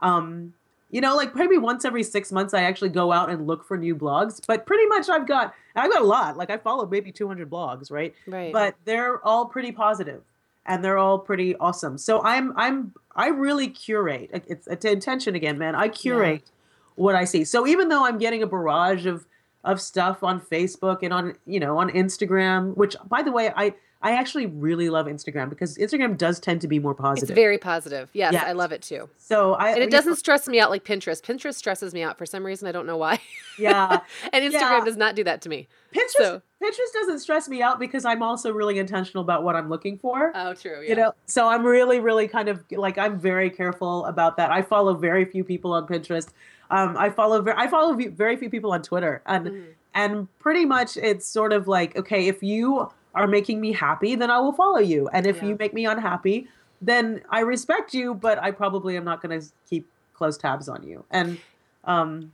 um 0.00 0.52
you 0.90 1.00
know, 1.00 1.16
like 1.16 1.34
maybe 1.34 1.58
once 1.58 1.84
every 1.84 2.02
six 2.02 2.32
months, 2.32 2.54
I 2.54 2.62
actually 2.62 2.88
go 2.88 3.12
out 3.12 3.30
and 3.30 3.46
look 3.46 3.64
for 3.64 3.76
new 3.76 3.94
blogs. 3.94 4.40
But 4.46 4.66
pretty 4.66 4.86
much, 4.86 5.08
I've 5.08 5.26
got 5.26 5.54
I've 5.76 5.92
got 5.92 6.00
a 6.02 6.06
lot. 6.06 6.36
Like 6.36 6.50
I 6.50 6.56
follow 6.56 6.86
maybe 6.86 7.12
200 7.12 7.50
blogs, 7.50 7.90
right? 7.90 8.14
Right. 8.26 8.52
But 8.52 8.74
they're 8.84 9.24
all 9.24 9.46
pretty 9.46 9.72
positive, 9.72 10.22
and 10.64 10.82
they're 10.82 10.98
all 10.98 11.18
pretty 11.18 11.54
awesome. 11.56 11.98
So 11.98 12.22
I'm 12.22 12.56
I'm 12.56 12.94
I 13.14 13.28
really 13.28 13.68
curate. 13.68 14.30
It's, 14.32 14.66
it's 14.66 14.84
intention 14.84 15.34
again, 15.34 15.58
man. 15.58 15.74
I 15.74 15.88
curate 15.88 16.42
yeah. 16.44 16.52
what 16.94 17.14
I 17.14 17.24
see. 17.24 17.44
So 17.44 17.66
even 17.66 17.88
though 17.88 18.06
I'm 18.06 18.18
getting 18.18 18.42
a 18.42 18.46
barrage 18.46 19.04
of 19.04 19.26
of 19.64 19.80
stuff 19.82 20.22
on 20.22 20.40
Facebook 20.40 21.02
and 21.02 21.12
on 21.12 21.34
you 21.44 21.60
know 21.60 21.76
on 21.76 21.90
Instagram, 21.90 22.74
which 22.76 22.96
by 23.06 23.22
the 23.22 23.32
way 23.32 23.52
I 23.54 23.74
I 24.00 24.12
actually 24.12 24.46
really 24.46 24.90
love 24.90 25.06
Instagram 25.06 25.50
because 25.50 25.76
Instagram 25.76 26.16
does 26.16 26.38
tend 26.38 26.60
to 26.60 26.68
be 26.68 26.78
more 26.78 26.94
positive. 26.94 27.30
It's 27.30 27.34
very 27.34 27.58
positive. 27.58 28.08
Yes, 28.12 28.32
I 28.34 28.52
love 28.52 28.70
it 28.70 28.80
too. 28.80 29.08
So 29.16 29.54
I 29.54 29.70
and 29.70 29.82
it 29.82 29.90
doesn't 29.90 30.12
know, 30.12 30.16
stress 30.16 30.46
me 30.46 30.60
out 30.60 30.70
like 30.70 30.84
Pinterest. 30.84 31.20
Pinterest 31.20 31.54
stresses 31.54 31.92
me 31.92 32.02
out 32.02 32.16
for 32.16 32.24
some 32.24 32.46
reason. 32.46 32.68
I 32.68 32.72
don't 32.72 32.86
know 32.86 32.96
why. 32.96 33.20
Yeah, 33.58 34.02
and 34.32 34.44
Instagram 34.44 34.78
yeah. 34.78 34.84
does 34.84 34.96
not 34.96 35.16
do 35.16 35.24
that 35.24 35.42
to 35.42 35.48
me. 35.48 35.66
Pinterest 35.92 36.10
so. 36.16 36.42
Pinterest 36.62 36.92
doesn't 36.94 37.18
stress 37.18 37.48
me 37.48 37.60
out 37.60 37.80
because 37.80 38.04
I'm 38.04 38.22
also 38.22 38.52
really 38.52 38.78
intentional 38.78 39.20
about 39.20 39.42
what 39.42 39.56
I'm 39.56 39.68
looking 39.68 39.98
for. 39.98 40.30
Oh, 40.32 40.54
true. 40.54 40.80
Yeah. 40.80 40.88
You 40.88 40.94
know, 40.94 41.14
so 41.26 41.48
I'm 41.48 41.66
really, 41.66 41.98
really 41.98 42.28
kind 42.28 42.48
of 42.48 42.62
like 42.70 42.98
I'm 42.98 43.18
very 43.18 43.50
careful 43.50 44.04
about 44.06 44.36
that. 44.36 44.52
I 44.52 44.62
follow 44.62 44.94
very 44.94 45.24
few 45.24 45.42
people 45.42 45.72
on 45.72 45.88
Pinterest. 45.88 46.28
Um, 46.70 46.96
I 46.96 47.10
follow 47.10 47.44
I 47.56 47.66
follow 47.66 47.94
very 47.94 48.36
few 48.36 48.48
people 48.48 48.70
on 48.70 48.82
Twitter, 48.82 49.22
and 49.26 49.46
mm. 49.46 49.64
and 49.92 50.38
pretty 50.38 50.64
much 50.64 50.96
it's 50.96 51.26
sort 51.26 51.52
of 51.52 51.66
like 51.66 51.96
okay, 51.96 52.28
if 52.28 52.44
you 52.44 52.92
are 53.18 53.26
making 53.26 53.60
me 53.60 53.72
happy, 53.72 54.14
then 54.14 54.30
I 54.30 54.38
will 54.38 54.52
follow 54.52 54.78
you. 54.78 55.08
And 55.08 55.26
if 55.26 55.38
yeah. 55.38 55.48
you 55.48 55.56
make 55.58 55.74
me 55.74 55.86
unhappy, 55.86 56.48
then 56.80 57.22
I 57.30 57.40
respect 57.40 57.92
you, 57.92 58.14
but 58.14 58.38
I 58.38 58.52
probably 58.52 58.96
am 58.96 59.04
not 59.04 59.20
going 59.20 59.38
to 59.40 59.46
keep 59.68 59.88
close 60.14 60.38
tabs 60.38 60.68
on 60.68 60.82
you. 60.82 61.04
And 61.10 61.38
um 61.84 62.32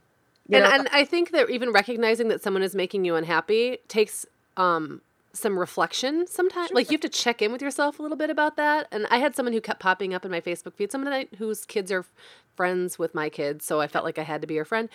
and, 0.52 0.62
know, 0.62 0.70
and 0.70 0.88
I 0.92 1.06
think 1.06 1.30
that 1.30 1.48
even 1.48 1.72
recognizing 1.72 2.28
that 2.28 2.42
someone 2.42 2.62
is 2.62 2.74
making 2.74 3.06
you 3.06 3.14
unhappy 3.14 3.78
takes 3.88 4.26
um 4.58 5.00
some 5.32 5.58
reflection 5.58 6.26
sometimes 6.28 6.68
sure. 6.68 6.76
like 6.76 6.90
you 6.90 6.94
have 6.94 7.00
to 7.00 7.08
check 7.08 7.42
in 7.42 7.50
with 7.50 7.60
yourself 7.60 7.98
a 7.98 8.02
little 8.02 8.16
bit 8.16 8.30
about 8.30 8.56
that 8.56 8.86
and 8.92 9.04
i 9.10 9.16
had 9.16 9.34
someone 9.34 9.52
who 9.52 9.60
kept 9.60 9.80
popping 9.80 10.14
up 10.14 10.24
in 10.24 10.30
my 10.30 10.40
facebook 10.40 10.74
feed 10.74 10.92
someone 10.92 11.24
whose 11.38 11.64
kids 11.64 11.90
are 11.90 12.04
friends 12.54 13.00
with 13.00 13.16
my 13.16 13.28
kids 13.28 13.64
so 13.64 13.80
i 13.80 13.88
felt 13.88 14.04
like 14.04 14.16
i 14.16 14.22
had 14.22 14.40
to 14.40 14.46
be 14.46 14.54
her 14.54 14.64
friend 14.64 14.88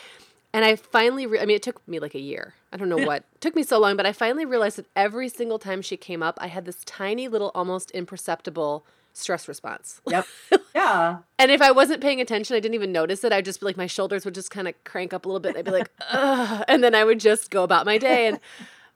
and 0.53 0.65
I 0.65 0.75
finally, 0.75 1.25
re- 1.25 1.39
I 1.39 1.45
mean, 1.45 1.55
it 1.55 1.63
took 1.63 1.85
me 1.87 1.99
like 1.99 2.15
a 2.15 2.19
year. 2.19 2.55
I 2.73 2.77
don't 2.77 2.89
know 2.89 2.97
what 2.97 3.23
it 3.33 3.41
took 3.41 3.55
me 3.55 3.63
so 3.63 3.79
long, 3.79 3.95
but 3.95 4.05
I 4.05 4.13
finally 4.13 4.45
realized 4.45 4.77
that 4.77 4.87
every 4.95 5.29
single 5.29 5.59
time 5.59 5.81
she 5.81 5.97
came 5.97 6.23
up, 6.23 6.37
I 6.41 6.47
had 6.47 6.65
this 6.65 6.83
tiny 6.85 7.27
little, 7.27 7.51
almost 7.53 7.91
imperceptible 7.91 8.85
stress 9.13 9.47
response. 9.47 10.01
Yep. 10.07 10.25
Yeah. 10.75 11.17
and 11.37 11.51
if 11.51 11.61
I 11.61 11.71
wasn't 11.71 11.99
paying 11.99 12.21
attention, 12.21 12.55
I 12.55 12.59
didn't 12.59 12.75
even 12.75 12.91
notice 12.91 13.23
it. 13.23 13.33
I'd 13.33 13.43
just 13.43 13.59
be 13.59 13.65
like, 13.65 13.75
my 13.75 13.87
shoulders 13.87 14.23
would 14.23 14.35
just 14.35 14.49
kind 14.49 14.67
of 14.67 14.81
crank 14.85 15.13
up 15.13 15.25
a 15.25 15.27
little 15.27 15.39
bit. 15.39 15.57
I'd 15.57 15.65
be 15.65 15.71
like, 15.71 15.91
ugh. 16.11 16.63
And 16.67 16.83
then 16.83 16.95
I 16.95 17.03
would 17.03 17.19
just 17.19 17.49
go 17.49 17.63
about 17.63 17.85
my 17.85 17.97
day. 17.97 18.27
And 18.27 18.39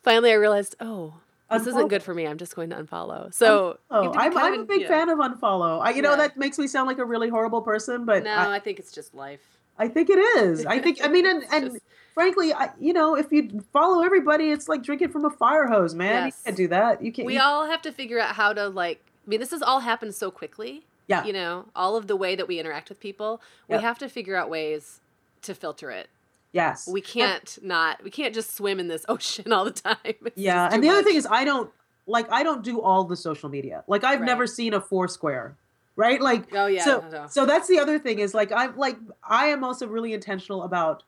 finally 0.02 0.32
I 0.32 0.36
realized, 0.36 0.76
oh, 0.80 1.16
this 1.52 1.64
unfollow. 1.64 1.68
isn't 1.68 1.88
good 1.90 2.04
for 2.04 2.14
me. 2.14 2.26
I'm 2.26 2.38
just 2.38 2.56
going 2.56 2.70
to 2.70 2.78
unfollow. 2.78 3.34
So 3.34 3.80
oh, 3.92 4.12
unfollow. 4.12 4.16
I'm, 4.16 4.38
I'm 4.38 4.60
a 4.62 4.66
big 4.66 4.84
know, 4.84 4.88
fan 4.88 5.10
of 5.10 5.18
unfollow. 5.18 5.82
I, 5.82 5.90
you 5.90 5.98
yeah. 5.98 6.02
know, 6.04 6.16
that 6.16 6.38
makes 6.38 6.58
me 6.58 6.68
sound 6.68 6.88
like 6.88 7.00
a 7.00 7.06
really 7.06 7.28
horrible 7.28 7.62
person, 7.62 8.06
but 8.06 8.24
no, 8.24 8.32
I, 8.32 8.56
I 8.56 8.60
think 8.60 8.80
it's 8.80 8.92
just 8.92 9.14
life. 9.14 9.42
I 9.84 9.90
think 9.90 10.10
it 10.10 10.18
is. 10.18 10.66
I 10.66 10.80
think. 10.80 11.00
I 11.04 11.10
mean, 11.10 11.26
and 11.32 11.44
and 11.52 11.72
just... 11.72 11.84
frankly, 12.14 12.54
I, 12.54 12.70
you 12.80 12.94
know, 12.94 13.16
if 13.16 13.32
you 13.32 13.64
follow 13.74 14.04
everybody, 14.04 14.50
it's 14.50 14.70
like 14.70 14.82
drinking 14.82 15.10
from 15.10 15.26
a 15.26 15.30
fire 15.30 15.68
hose, 15.68 15.94
man. 15.94 16.26
Yes. 16.26 16.40
You 16.40 16.44
can't 16.46 16.58
do 16.58 16.68
that. 16.70 17.04
You 17.04 17.12
can't. 17.12 17.26
We 17.26 17.36
you... 17.36 17.42
all 17.42 17.66
have 17.66 17.82
to 17.84 17.92
figure 17.92 18.20
out 18.20 18.36
how 18.36 18.54
to 18.54 18.70
like. 18.70 19.02
I 19.26 19.30
mean, 19.30 19.40
this 19.40 19.52
has 19.52 19.62
all 19.62 19.82
happened 19.82 20.16
so 20.16 20.32
quickly. 20.32 20.86
Yeah. 21.08 21.26
You 21.26 21.34
know, 21.34 21.66
all 21.76 21.98
of 21.98 22.08
the 22.08 22.16
way 22.16 22.36
that 22.36 22.48
we 22.48 22.60
interact 22.60 22.88
with 22.88 23.00
people, 23.00 23.42
yep. 23.68 23.80
we 23.80 23.84
have 23.84 23.98
to 24.00 24.08
figure 24.08 24.38
out 24.38 24.50
ways 24.50 25.02
to 25.42 25.54
filter 25.54 25.92
it. 25.92 26.10
Yes. 26.54 26.88
We 26.88 27.02
can't 27.02 27.58
and, 27.58 27.68
not. 27.68 28.04
We 28.04 28.10
can't 28.10 28.34
just 28.34 28.56
swim 28.56 28.80
in 28.80 28.88
this 28.88 29.06
ocean 29.10 29.52
all 29.52 29.66
the 29.66 29.72
time. 29.72 29.98
It's 30.04 30.38
yeah, 30.38 30.70
and 30.72 30.82
the 30.82 30.88
much. 30.88 30.96
other 30.96 31.04
thing 31.04 31.18
is, 31.18 31.28
I 31.30 31.44
don't 31.44 31.70
like. 32.08 32.32
I 32.32 32.44
don't 32.44 32.64
do 32.64 32.80
all 32.82 33.04
the 33.04 33.18
social 33.18 33.50
media. 33.50 33.84
Like, 33.88 34.06
I've 34.06 34.22
right. 34.22 34.26
never 34.26 34.48
seen 34.48 34.74
a 34.74 34.80
Foursquare 34.80 35.58
right? 35.96 36.22
Like 36.22 36.54
oh 36.54 36.68
yeah 36.68 36.84
so 36.84 37.26
so 37.30 37.46
that's 37.46 37.68
the 37.68 37.80
other 37.80 38.00
thing 38.00 38.20
is 38.20 38.34
like 38.34 38.52
i'm 38.52 38.76
like 38.78 38.98
i 39.24 39.46
am 39.48 39.64
also 39.64 39.88
really 39.88 40.14
intentional 40.14 40.64
about 40.64 41.04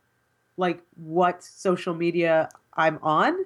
like 0.57 0.81
what 0.95 1.43
social 1.43 1.93
media 1.93 2.49
i'm 2.75 2.99
on. 3.01 3.45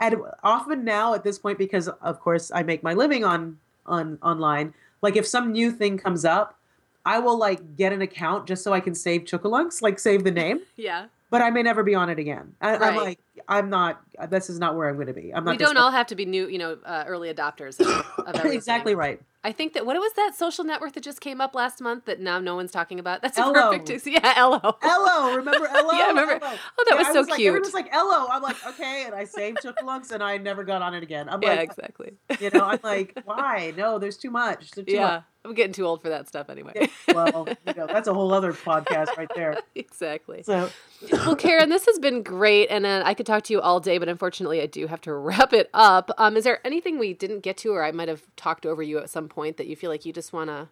And 0.00 0.16
often 0.44 0.84
now 0.84 1.14
at 1.14 1.24
this 1.24 1.38
point 1.38 1.58
because 1.58 1.88
of 1.88 2.20
course 2.20 2.52
i 2.54 2.62
make 2.62 2.82
my 2.82 2.94
living 2.94 3.24
on 3.24 3.58
on 3.84 4.18
online 4.22 4.74
like 5.02 5.16
if 5.16 5.26
some 5.26 5.50
new 5.50 5.72
thing 5.72 5.98
comes 5.98 6.24
up 6.24 6.56
i 7.04 7.18
will 7.18 7.36
like 7.36 7.76
get 7.76 7.92
an 7.92 8.02
account 8.02 8.46
just 8.46 8.62
so 8.62 8.72
i 8.72 8.80
can 8.80 8.94
save 8.94 9.22
Chookooloonks 9.22 9.82
like 9.82 9.98
save 9.98 10.24
the 10.24 10.30
name. 10.30 10.60
Yeah. 10.76 11.06
But 11.30 11.42
I 11.42 11.50
may 11.50 11.62
never 11.62 11.82
be 11.82 11.94
on 11.94 12.08
it 12.08 12.18
again. 12.18 12.54
I, 12.62 12.88
am 12.88 12.96
like, 12.96 13.18
I'm 13.48 13.70
not. 13.70 14.00
This 14.28 14.50
is 14.50 14.58
not 14.58 14.76
where 14.76 14.88
I'm 14.88 14.96
going 14.96 15.06
to 15.08 15.12
be. 15.12 15.32
I'm 15.34 15.44
not. 15.44 15.52
We 15.52 15.56
don't 15.56 15.76
all 15.76 15.90
have 15.90 16.06
to 16.08 16.14
be 16.14 16.26
new, 16.26 16.48
you 16.48 16.58
know, 16.58 16.78
uh, 16.84 17.04
early 17.06 17.32
adopters. 17.32 17.80
Of, 17.80 18.36
of 18.36 18.44
exactly 18.52 18.94
right. 18.94 19.20
I 19.44 19.52
think 19.52 19.72
that 19.74 19.86
what 19.86 19.96
was 19.96 20.12
that 20.14 20.34
social 20.34 20.64
network 20.64 20.94
that 20.94 21.04
just 21.04 21.20
came 21.20 21.40
up 21.40 21.54
last 21.54 21.80
month 21.80 22.06
that 22.06 22.20
now 22.20 22.40
no 22.40 22.56
one's 22.56 22.72
talking 22.72 22.98
about? 22.98 23.22
That's 23.22 23.38
a 23.38 23.42
Ello. 23.42 23.78
perfect. 23.78 24.06
Yeah, 24.06 24.34
Ello. 24.36 24.76
Ello, 24.82 25.36
remember 25.36 25.66
Ello? 25.74 25.92
yeah, 25.92 26.04
I 26.04 26.08
remember. 26.08 26.44
Ello. 26.44 26.56
Oh, 26.78 26.84
that 26.88 26.94
yeah, 26.94 26.96
was 26.96 27.06
so 27.06 27.20
was 27.20 27.36
cute. 27.36 27.54
Like, 27.54 27.62
was 27.62 27.74
like 27.74 27.94
Ello. 27.94 28.26
I'm 28.30 28.42
like, 28.42 28.56
okay, 28.66 29.04
and 29.06 29.14
I 29.14 29.24
saved 29.24 29.58
Chookooloonks, 29.62 30.10
and 30.10 30.22
I 30.22 30.38
never 30.38 30.64
got 30.64 30.82
on 30.82 30.94
it 30.94 31.04
again. 31.04 31.28
I'm 31.28 31.40
yeah, 31.42 31.50
like, 31.50 31.60
exactly. 31.70 32.14
You 32.40 32.50
know, 32.50 32.64
I'm 32.64 32.80
like, 32.82 33.18
why? 33.24 33.72
No, 33.76 33.98
there's 33.98 34.16
too 34.16 34.30
much. 34.30 34.72
There's 34.72 34.86
too 34.86 34.92
yeah. 34.92 35.02
Much. 35.02 35.24
I'm 35.44 35.54
getting 35.54 35.72
too 35.72 35.86
old 35.86 36.02
for 36.02 36.08
that 36.08 36.26
stuff 36.28 36.50
anyway. 36.50 36.72
Yeah, 36.74 37.14
well, 37.14 37.48
you 37.66 37.74
know, 37.74 37.86
that's 37.86 38.08
a 38.08 38.12
whole 38.12 38.34
other 38.34 38.52
podcast 38.52 39.16
right 39.16 39.30
there. 39.34 39.56
exactly. 39.74 40.42
So, 40.42 40.68
well, 41.12 41.36
Karen, 41.36 41.70
this 41.70 41.86
has 41.86 41.98
been 41.98 42.22
great, 42.22 42.66
and 42.70 42.84
uh, 42.84 43.02
I 43.06 43.14
could 43.14 43.24
talk 43.28 43.44
to 43.44 43.52
you 43.52 43.60
all 43.60 43.80
day, 43.80 43.98
but 43.98 44.08
unfortunately, 44.08 44.60
I 44.60 44.66
do 44.66 44.86
have 44.86 45.00
to 45.02 45.14
wrap 45.14 45.52
it 45.52 45.70
up. 45.72 46.10
Um, 46.18 46.36
is 46.36 46.44
there 46.44 46.66
anything 46.66 46.98
we 46.98 47.12
didn't 47.12 47.40
get 47.40 47.56
to, 47.58 47.70
or 47.70 47.84
I 47.84 47.92
might 47.92 48.08
have 48.08 48.22
talked 48.36 48.66
over 48.66 48.82
you 48.82 48.98
at 48.98 49.10
some 49.10 49.28
point 49.28 49.56
that 49.56 49.66
you 49.66 49.76
feel 49.76 49.90
like 49.90 50.04
you 50.04 50.12
just 50.12 50.32
want 50.32 50.48
to 50.50 50.68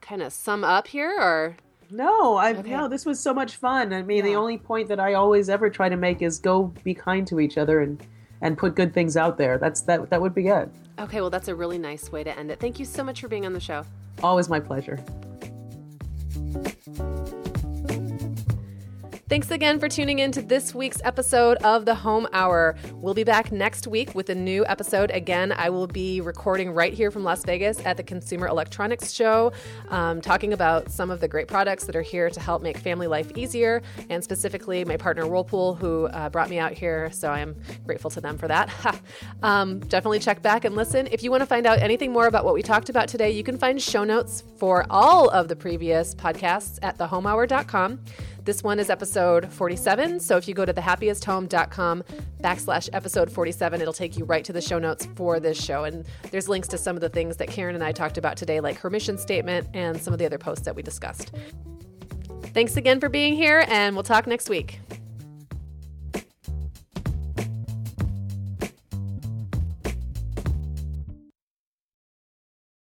kind 0.00 0.22
of 0.22 0.32
sum 0.32 0.64
up 0.64 0.88
here, 0.88 1.16
or? 1.18 1.56
No, 1.90 2.36
I 2.36 2.54
okay. 2.54 2.70
no. 2.70 2.88
This 2.88 3.04
was 3.04 3.20
so 3.20 3.34
much 3.34 3.56
fun. 3.56 3.92
I 3.92 4.02
mean, 4.02 4.18
yeah. 4.18 4.30
the 4.30 4.36
only 4.36 4.58
point 4.58 4.88
that 4.88 5.00
I 5.00 5.14
always 5.14 5.48
ever 5.48 5.68
try 5.68 5.88
to 5.88 5.96
make 5.96 6.22
is 6.22 6.38
go 6.38 6.72
be 6.84 6.94
kind 6.94 7.26
to 7.28 7.40
each 7.40 7.58
other 7.58 7.80
and 7.80 8.00
and 8.40 8.56
put 8.56 8.74
good 8.74 8.94
things 8.94 9.16
out 9.16 9.38
there. 9.38 9.58
That's 9.58 9.82
that. 9.82 10.10
That 10.10 10.20
would 10.20 10.34
be 10.34 10.44
good. 10.44 10.70
Okay, 10.98 11.20
well, 11.20 11.30
that's 11.30 11.48
a 11.48 11.54
really 11.54 11.78
nice 11.78 12.12
way 12.12 12.22
to 12.24 12.38
end 12.38 12.50
it. 12.50 12.60
Thank 12.60 12.78
you 12.78 12.84
so 12.84 13.02
much 13.02 13.20
for 13.20 13.28
being 13.28 13.46
on 13.46 13.52
the 13.52 13.60
show. 13.60 13.84
Always 14.22 14.48
my 14.48 14.60
pleasure. 14.60 15.02
Thanks 19.30 19.52
again 19.52 19.78
for 19.78 19.88
tuning 19.88 20.18
in 20.18 20.32
to 20.32 20.42
this 20.42 20.74
week's 20.74 21.00
episode 21.04 21.58
of 21.58 21.84
the 21.84 21.94
Home 21.94 22.26
Hour. 22.32 22.74
We'll 22.94 23.14
be 23.14 23.22
back 23.22 23.52
next 23.52 23.86
week 23.86 24.12
with 24.12 24.28
a 24.28 24.34
new 24.34 24.66
episode. 24.66 25.12
Again, 25.12 25.52
I 25.52 25.70
will 25.70 25.86
be 25.86 26.20
recording 26.20 26.72
right 26.72 26.92
here 26.92 27.12
from 27.12 27.22
Las 27.22 27.44
Vegas 27.44 27.78
at 27.86 27.96
the 27.96 28.02
Consumer 28.02 28.48
Electronics 28.48 29.12
Show, 29.12 29.52
um, 29.88 30.20
talking 30.20 30.52
about 30.52 30.90
some 30.90 31.12
of 31.12 31.20
the 31.20 31.28
great 31.28 31.46
products 31.46 31.84
that 31.84 31.94
are 31.94 32.02
here 32.02 32.28
to 32.28 32.40
help 32.40 32.60
make 32.60 32.76
family 32.76 33.06
life 33.06 33.30
easier, 33.36 33.82
and 34.08 34.24
specifically 34.24 34.84
my 34.84 34.96
partner 34.96 35.28
Whirlpool, 35.28 35.76
who 35.76 36.06
uh, 36.06 36.28
brought 36.28 36.50
me 36.50 36.58
out 36.58 36.72
here. 36.72 37.08
So 37.12 37.30
I'm 37.30 37.54
grateful 37.86 38.10
to 38.10 38.20
them 38.20 38.36
for 38.36 38.48
that. 38.48 39.00
um, 39.44 39.78
definitely 39.78 40.18
check 40.18 40.42
back 40.42 40.64
and 40.64 40.74
listen. 40.74 41.06
If 41.06 41.22
you 41.22 41.30
want 41.30 41.42
to 41.42 41.46
find 41.46 41.68
out 41.68 41.78
anything 41.78 42.10
more 42.10 42.26
about 42.26 42.44
what 42.44 42.54
we 42.54 42.62
talked 42.62 42.88
about 42.88 43.06
today, 43.06 43.30
you 43.30 43.44
can 43.44 43.58
find 43.58 43.80
show 43.80 44.02
notes 44.02 44.42
for 44.56 44.86
all 44.90 45.28
of 45.28 45.46
the 45.46 45.54
previous 45.54 46.16
podcasts 46.16 46.80
at 46.82 46.98
thehomehour.com. 46.98 48.00
This 48.50 48.64
one 48.64 48.80
is 48.80 48.90
episode 48.90 49.52
47. 49.52 50.18
So 50.18 50.36
if 50.36 50.48
you 50.48 50.54
go 50.54 50.64
to 50.64 50.74
thehappiesthome.com 50.74 52.02
backslash 52.42 52.88
episode 52.92 53.30
47, 53.30 53.80
it'll 53.80 53.92
take 53.92 54.18
you 54.18 54.24
right 54.24 54.44
to 54.44 54.52
the 54.52 54.60
show 54.60 54.80
notes 54.80 55.06
for 55.14 55.38
this 55.38 55.56
show. 55.56 55.84
And 55.84 56.04
there's 56.32 56.48
links 56.48 56.66
to 56.70 56.76
some 56.76 56.96
of 56.96 57.00
the 57.00 57.08
things 57.08 57.36
that 57.36 57.46
Karen 57.46 57.76
and 57.76 57.84
I 57.84 57.92
talked 57.92 58.18
about 58.18 58.36
today, 58.36 58.58
like 58.58 58.76
her 58.78 58.90
mission 58.90 59.18
statement 59.18 59.68
and 59.72 60.02
some 60.02 60.12
of 60.12 60.18
the 60.18 60.26
other 60.26 60.36
posts 60.36 60.64
that 60.64 60.74
we 60.74 60.82
discussed. 60.82 61.30
Thanks 62.46 62.76
again 62.76 62.98
for 62.98 63.08
being 63.08 63.34
here, 63.34 63.64
and 63.68 63.94
we'll 63.94 64.02
talk 64.02 64.26
next 64.26 64.50
week. 64.50 64.80